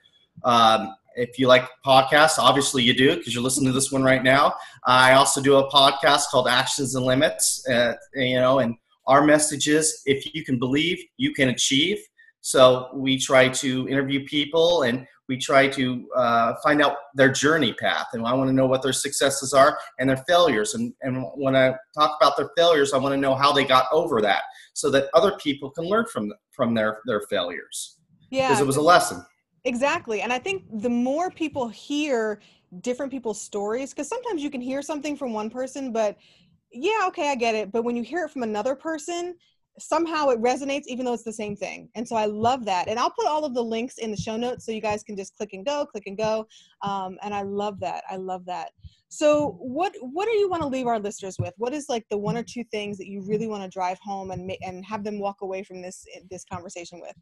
Um, 0.44 0.96
if 1.16 1.38
you 1.38 1.48
like 1.48 1.68
podcasts, 1.86 2.38
obviously 2.38 2.84
you 2.84 2.94
do 2.94 3.18
because 3.18 3.34
you're 3.34 3.44
listening 3.44 3.68
to 3.68 3.74
this 3.74 3.92
one 3.92 4.04
right 4.04 4.24
now. 4.24 4.54
I 4.86 5.14
also 5.14 5.42
do 5.42 5.58
a 5.58 5.70
podcast 5.70 6.28
called 6.30 6.48
Actions 6.48 6.96
and 6.96 7.06
Limits. 7.06 7.68
Uh, 7.68 7.94
you 8.16 8.36
know, 8.36 8.60
and 8.60 8.76
our 9.08 9.24
message 9.24 9.68
is 9.68 10.02
if 10.06 10.34
you 10.34 10.46
can 10.46 10.58
believe, 10.58 11.04
you 11.18 11.34
can 11.34 11.50
achieve. 11.50 12.00
So 12.42 12.90
we 12.94 13.20
try 13.20 13.50
to 13.50 13.88
interview 13.90 14.24
people 14.26 14.84
and 14.84 15.06
we 15.30 15.38
try 15.38 15.68
to 15.68 16.10
uh, 16.16 16.56
find 16.62 16.82
out 16.82 16.98
their 17.14 17.32
journey 17.32 17.72
path. 17.72 18.08
And 18.14 18.26
I 18.26 18.34
want 18.34 18.50
to 18.50 18.54
know 18.54 18.66
what 18.66 18.82
their 18.82 18.92
successes 18.92 19.54
are 19.54 19.78
and 20.00 20.10
their 20.10 20.24
failures. 20.28 20.74
And, 20.74 20.92
and 21.02 21.24
when 21.36 21.56
I 21.56 21.76
talk 21.98 22.18
about 22.20 22.36
their 22.36 22.50
failures, 22.58 22.92
I 22.94 22.98
want 22.98 23.14
to 23.14 23.18
know 23.18 23.36
how 23.36 23.54
they 23.54 23.64
got 23.64 23.86
over 23.94 24.22
that 24.22 24.42
so 24.74 24.90
that 24.90 25.08
other 25.14 25.38
people 25.38 25.70
can 25.70 25.86
learn 25.86 26.06
from, 26.12 26.34
from 26.52 26.74
their, 26.74 27.00
their 27.06 27.22
failures. 27.30 28.00
Yeah. 28.32 28.48
Because 28.50 28.62
it 28.62 28.68
was 28.68 28.78
a 28.78 28.82
lesson. 28.82 29.24
Exactly. 29.66 30.22
And 30.22 30.34
I 30.34 30.40
think 30.40 30.64
the 30.82 30.90
more 30.90 31.30
people 31.30 31.68
hear 31.70 32.42
different 32.82 33.12
people's 33.12 33.42
stories, 33.42 33.92
because 33.92 34.08
sometimes 34.08 34.42
you 34.42 34.50
can 34.50 34.62
hear 34.62 34.82
something 34.82 35.16
from 35.16 35.32
one 35.32 35.52
person, 35.52 35.92
but 35.92 36.18
yeah, 36.72 37.02
okay, 37.08 37.30
I 37.30 37.36
get 37.36 37.54
it. 37.54 37.72
But 37.72 37.84
when 37.84 37.96
you 37.96 38.04
hear 38.04 38.26
it 38.26 38.32
from 38.32 38.44
another 38.44 38.74
person, 38.76 39.36
somehow 39.80 40.30
it 40.30 40.42
resonates 40.42 40.84
even 40.86 41.06
though 41.06 41.14
it's 41.14 41.24
the 41.24 41.34
same 41.34 41.56
thing. 41.56 41.90
And 41.96 42.08
so 42.08 42.16
i 42.16 42.26
love 42.26 42.66
that. 42.66 42.88
And 42.88 43.00
i'll 43.00 43.12
put 43.12 43.28
all 43.28 43.46
of 43.46 43.54
the 43.54 43.64
links 43.64 43.98
in 43.98 44.12
the 44.12 44.18
show 44.18 44.38
notes 44.38 44.66
so 44.66 44.72
you 44.72 44.82
guys 44.82 45.04
can 45.04 45.16
just 45.16 45.36
click 45.36 45.54
and 45.54 45.66
go 45.66 45.86
click 45.86 46.04
and 46.08 46.18
go. 46.18 46.48
Um, 46.82 47.18
and 47.22 47.34
i 47.34 47.42
love 47.42 47.80
that. 47.80 48.04
I 48.10 48.18
love 48.18 48.46
that. 48.46 48.72
So 49.10 49.58
what 49.60 49.94
what 50.02 50.26
do 50.26 50.38
you 50.38 50.50
want 50.50 50.62
to 50.62 50.68
leave 50.68 50.88
our 50.88 51.00
listeners 51.00 51.38
with? 51.40 51.54
What 51.58 51.74
is 51.74 51.90
like 51.90 52.06
the 52.10 52.18
one 52.18 52.38
or 52.38 52.44
two 52.44 52.64
things 52.66 52.98
that 53.00 53.08
you 53.08 53.22
really 53.22 53.48
want 53.48 53.64
to 53.64 53.70
drive 53.70 53.98
home 54.00 54.32
and 54.32 54.52
and 54.62 54.86
have 54.86 55.04
them 55.04 55.20
walk 55.20 55.42
away 55.42 55.64
from 55.64 55.82
this 55.82 56.06
this 56.30 56.46
conversation 56.46 57.02
with? 57.02 57.16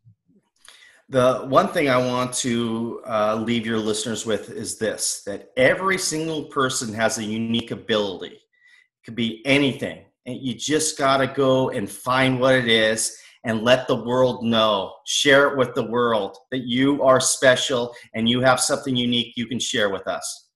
The 1.09 1.45
one 1.47 1.69
thing 1.69 1.87
i 1.87 1.97
want 1.97 2.33
to 2.33 3.01
uh, 3.07 3.35
leave 3.35 3.65
your 3.65 3.79
listeners 3.79 4.25
with 4.25 4.49
is 4.49 4.77
this 4.77 5.23
that 5.25 5.51
every 5.55 5.97
single 5.97 6.45
person 6.45 6.93
has 6.93 7.17
a 7.17 7.23
unique 7.23 7.71
ability. 7.71 8.35
It 8.35 9.05
could 9.05 9.15
be 9.15 9.41
anything 9.45 10.03
and 10.27 10.37
you 10.41 10.53
just 10.53 10.97
got 10.97 11.17
to 11.17 11.27
go 11.27 11.69
and 11.69 11.89
find 11.89 12.39
what 12.39 12.53
it 12.53 12.67
is 12.67 13.17
and 13.45 13.63
let 13.63 13.87
the 13.87 13.95
world 13.95 14.43
know 14.43 14.93
share 15.05 15.47
it 15.49 15.57
with 15.57 15.73
the 15.73 15.89
world 15.89 16.37
that 16.51 16.67
you 16.67 17.01
are 17.01 17.19
special 17.19 17.95
and 18.13 18.29
you 18.29 18.41
have 18.41 18.59
something 18.59 18.95
unique 18.95 19.33
you 19.35 19.47
can 19.47 19.59
share 19.59 19.89
with 19.89 20.05
us 20.07 20.49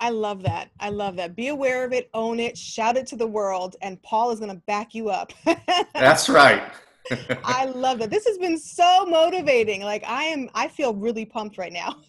i 0.00 0.10
love 0.10 0.42
that 0.42 0.70
i 0.80 0.90
love 0.90 1.16
that 1.16 1.36
be 1.36 1.48
aware 1.48 1.84
of 1.84 1.92
it 1.92 2.10
own 2.12 2.40
it 2.40 2.58
shout 2.58 2.96
it 2.96 3.06
to 3.06 3.16
the 3.16 3.26
world 3.26 3.76
and 3.80 4.02
paul 4.02 4.30
is 4.30 4.40
going 4.40 4.54
to 4.54 4.62
back 4.66 4.94
you 4.94 5.08
up 5.08 5.32
that's 5.94 6.28
right 6.28 6.62
I 7.44 7.66
love 7.66 8.00
that. 8.00 8.10
This 8.10 8.26
has 8.26 8.36
been 8.36 8.58
so 8.58 9.06
motivating. 9.06 9.82
Like 9.82 10.02
I 10.08 10.24
am, 10.24 10.50
I 10.54 10.66
feel 10.66 10.92
really 10.92 11.24
pumped 11.24 11.56
right 11.56 11.72
now. 11.72 11.98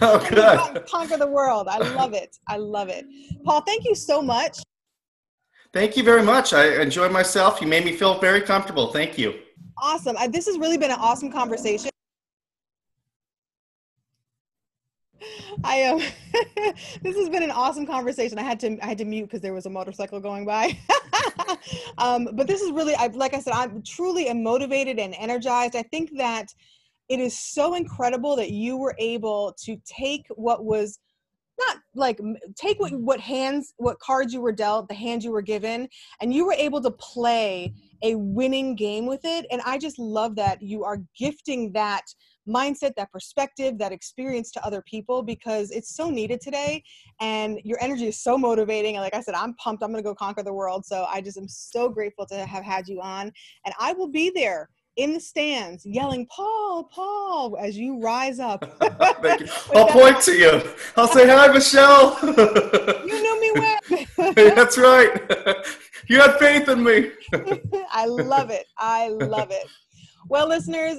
oh, 0.00 0.26
good. 0.28 0.84
Conquer 0.88 1.16
the 1.16 1.28
world. 1.28 1.68
I 1.68 1.78
love 1.94 2.12
it. 2.12 2.38
I 2.48 2.56
love 2.56 2.88
it. 2.88 3.06
Paul, 3.44 3.60
thank 3.60 3.84
you 3.84 3.94
so 3.94 4.20
much. 4.20 4.58
Thank 5.72 5.96
you 5.96 6.02
very 6.02 6.22
much. 6.22 6.52
I 6.52 6.82
enjoyed 6.82 7.12
myself. 7.12 7.60
You 7.60 7.66
made 7.66 7.84
me 7.84 7.92
feel 7.92 8.18
very 8.20 8.42
comfortable. 8.42 8.92
Thank 8.92 9.16
you. 9.16 9.40
Awesome. 9.78 10.16
This 10.30 10.46
has 10.46 10.58
really 10.58 10.76
been 10.76 10.90
an 10.90 10.98
awesome 11.00 11.32
conversation. 11.32 11.90
I 15.64 15.76
am. 15.76 15.96
Um, 15.96 16.02
this 17.02 17.16
has 17.16 17.28
been 17.28 17.42
an 17.42 17.50
awesome 17.50 17.86
conversation. 17.86 18.38
I 18.38 18.42
had 18.42 18.60
to 18.60 18.78
I 18.82 18.86
had 18.86 18.98
to 18.98 19.04
mute 19.04 19.24
because 19.24 19.40
there 19.40 19.54
was 19.54 19.66
a 19.66 19.70
motorcycle 19.70 20.20
going 20.20 20.44
by. 20.44 20.78
um, 21.98 22.28
but 22.32 22.46
this 22.46 22.60
is 22.60 22.72
really, 22.72 22.94
I, 22.94 23.06
like 23.08 23.34
I 23.34 23.40
said, 23.40 23.52
I'm 23.52 23.82
truly 23.82 24.32
motivated 24.34 24.98
and 24.98 25.14
energized. 25.18 25.76
I 25.76 25.82
think 25.82 26.16
that 26.18 26.48
it 27.08 27.20
is 27.20 27.38
so 27.38 27.74
incredible 27.74 28.36
that 28.36 28.50
you 28.50 28.76
were 28.76 28.94
able 28.98 29.54
to 29.64 29.76
take 29.86 30.26
what 30.30 30.64
was 30.64 30.98
not 31.58 31.78
like 31.94 32.20
take 32.56 32.78
what 32.80 32.92
what 32.92 33.20
hands 33.20 33.74
what 33.76 33.98
cards 33.98 34.32
you 34.32 34.40
were 34.40 34.52
dealt 34.52 34.88
the 34.88 34.94
hands 34.94 35.24
you 35.24 35.30
were 35.30 35.42
given 35.42 35.88
and 36.20 36.32
you 36.32 36.46
were 36.46 36.54
able 36.54 36.80
to 36.80 36.90
play 36.90 37.72
a 38.02 38.14
winning 38.14 38.74
game 38.74 39.06
with 39.06 39.20
it 39.24 39.46
and 39.50 39.60
i 39.66 39.76
just 39.78 39.98
love 39.98 40.34
that 40.34 40.62
you 40.62 40.84
are 40.84 40.98
gifting 41.16 41.72
that 41.72 42.02
mindset 42.48 42.92
that 42.96 43.10
perspective 43.12 43.78
that 43.78 43.92
experience 43.92 44.50
to 44.50 44.64
other 44.66 44.82
people 44.82 45.22
because 45.22 45.70
it's 45.70 45.94
so 45.94 46.10
needed 46.10 46.40
today 46.40 46.82
and 47.20 47.60
your 47.62 47.78
energy 47.80 48.08
is 48.08 48.20
so 48.20 48.36
motivating 48.36 48.96
and 48.96 49.02
like 49.02 49.14
i 49.14 49.20
said 49.20 49.34
i'm 49.34 49.54
pumped 49.54 49.82
i'm 49.82 49.92
going 49.92 50.02
to 50.02 50.08
go 50.08 50.14
conquer 50.14 50.42
the 50.42 50.52
world 50.52 50.84
so 50.84 51.06
i 51.08 51.20
just 51.20 51.38
am 51.38 51.48
so 51.48 51.88
grateful 51.88 52.26
to 52.26 52.44
have 52.46 52.64
had 52.64 52.88
you 52.88 53.00
on 53.00 53.30
and 53.64 53.74
i 53.78 53.92
will 53.92 54.08
be 54.08 54.30
there 54.34 54.68
in 54.96 55.14
the 55.14 55.20
stands 55.20 55.86
yelling, 55.86 56.26
Paul, 56.26 56.84
Paul, 56.84 57.56
as 57.58 57.76
you 57.76 58.00
rise 58.00 58.38
up. 58.38 58.64
Thank 59.22 59.40
you. 59.40 59.46
I'll 59.74 59.88
point 59.88 60.20
to 60.22 60.32
you. 60.32 60.62
I'll 60.96 61.08
say, 61.08 61.26
Hi, 61.26 61.48
Michelle. 61.48 62.18
you 62.22 63.22
know 63.22 63.40
me 63.40 63.52
well. 63.54 64.34
That's 64.34 64.76
right. 64.76 65.20
You 66.08 66.20
had 66.20 66.38
faith 66.38 66.68
in 66.68 66.82
me. 66.82 67.10
I 67.90 68.06
love 68.06 68.50
it. 68.50 68.66
I 68.78 69.08
love 69.08 69.50
it. 69.50 69.66
Well, 70.28 70.48
listeners, 70.48 70.98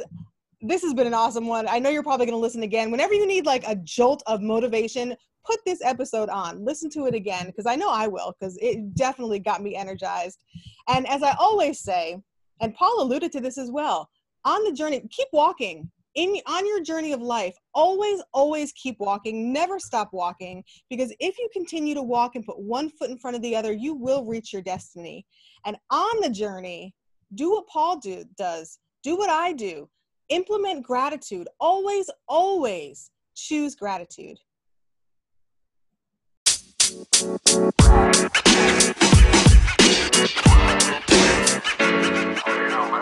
this 0.62 0.82
has 0.82 0.94
been 0.94 1.08
an 1.08 1.14
awesome 1.14 1.48
one. 1.48 1.68
I 1.68 1.80
know 1.80 1.90
you're 1.90 2.04
probably 2.04 2.26
going 2.26 2.38
to 2.38 2.42
listen 2.42 2.64
again. 2.64 2.90
Whenever 2.90 3.14
you 3.14 3.28
need 3.28 3.46
like 3.46 3.64
a 3.68 3.76
jolt 3.76 4.24
of 4.28 4.42
motivation, 4.42 5.16
put 5.46 5.60
this 5.66 5.82
episode 5.84 6.30
on. 6.30 6.64
Listen 6.64 6.90
to 6.92 7.06
it 7.06 7.14
again 7.14 7.48
because 7.48 7.66
I 7.66 7.76
know 7.76 7.90
I 7.90 8.08
will 8.08 8.34
because 8.40 8.58
it 8.62 8.96
definitely 8.96 9.40
got 9.40 9.62
me 9.62 9.76
energized. 9.76 10.40
And 10.88 11.08
as 11.08 11.22
I 11.22 11.36
always 11.40 11.80
say, 11.80 12.18
and 12.62 12.74
Paul 12.76 13.02
alluded 13.02 13.32
to 13.34 13.42
this 13.42 13.58
as 13.58 13.72
well. 13.72 14.10
On 14.46 14.64
the 14.64 14.72
journey, 14.72 15.02
keep 15.10 15.28
walking. 15.34 15.90
In, 16.16 16.36
on 16.46 16.68
your 16.68 16.84
journey 16.84 17.12
of 17.12 17.22
life, 17.22 17.56
always, 17.74 18.22
always 18.34 18.72
keep 18.74 19.00
walking. 19.00 19.52
Never 19.52 19.80
stop 19.80 20.10
walking 20.14 20.64
because 20.90 21.12
if 21.20 21.40
you 21.40 21.50
continue 21.52 21.96
to 21.96 22.04
walk 22.04 22.36
and 22.36 22.46
put 22.46 22.60
one 22.60 22.90
foot 22.90 23.10
in 23.10 23.18
front 23.18 23.36
of 23.36 23.42
the 23.42 23.56
other, 23.56 23.72
you 23.72 23.96
will 23.96 24.24
reach 24.24 24.54
your 24.54 24.62
destiny. 24.62 25.26
And 25.66 25.76
on 25.90 26.22
the 26.22 26.30
journey, 26.30 26.94
do 27.34 27.52
what 27.52 27.68
Paul 27.68 27.98
do, 27.98 28.26
does. 28.38 28.78
Do 29.02 29.18
what 29.18 29.30
I 29.30 29.54
do. 29.54 29.90
Implement 30.30 30.86
gratitude. 30.86 31.48
Always, 31.60 32.10
always 32.28 33.10
choose 33.36 33.76
gratitude. 33.76 34.38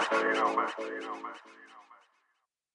You 0.10 1.71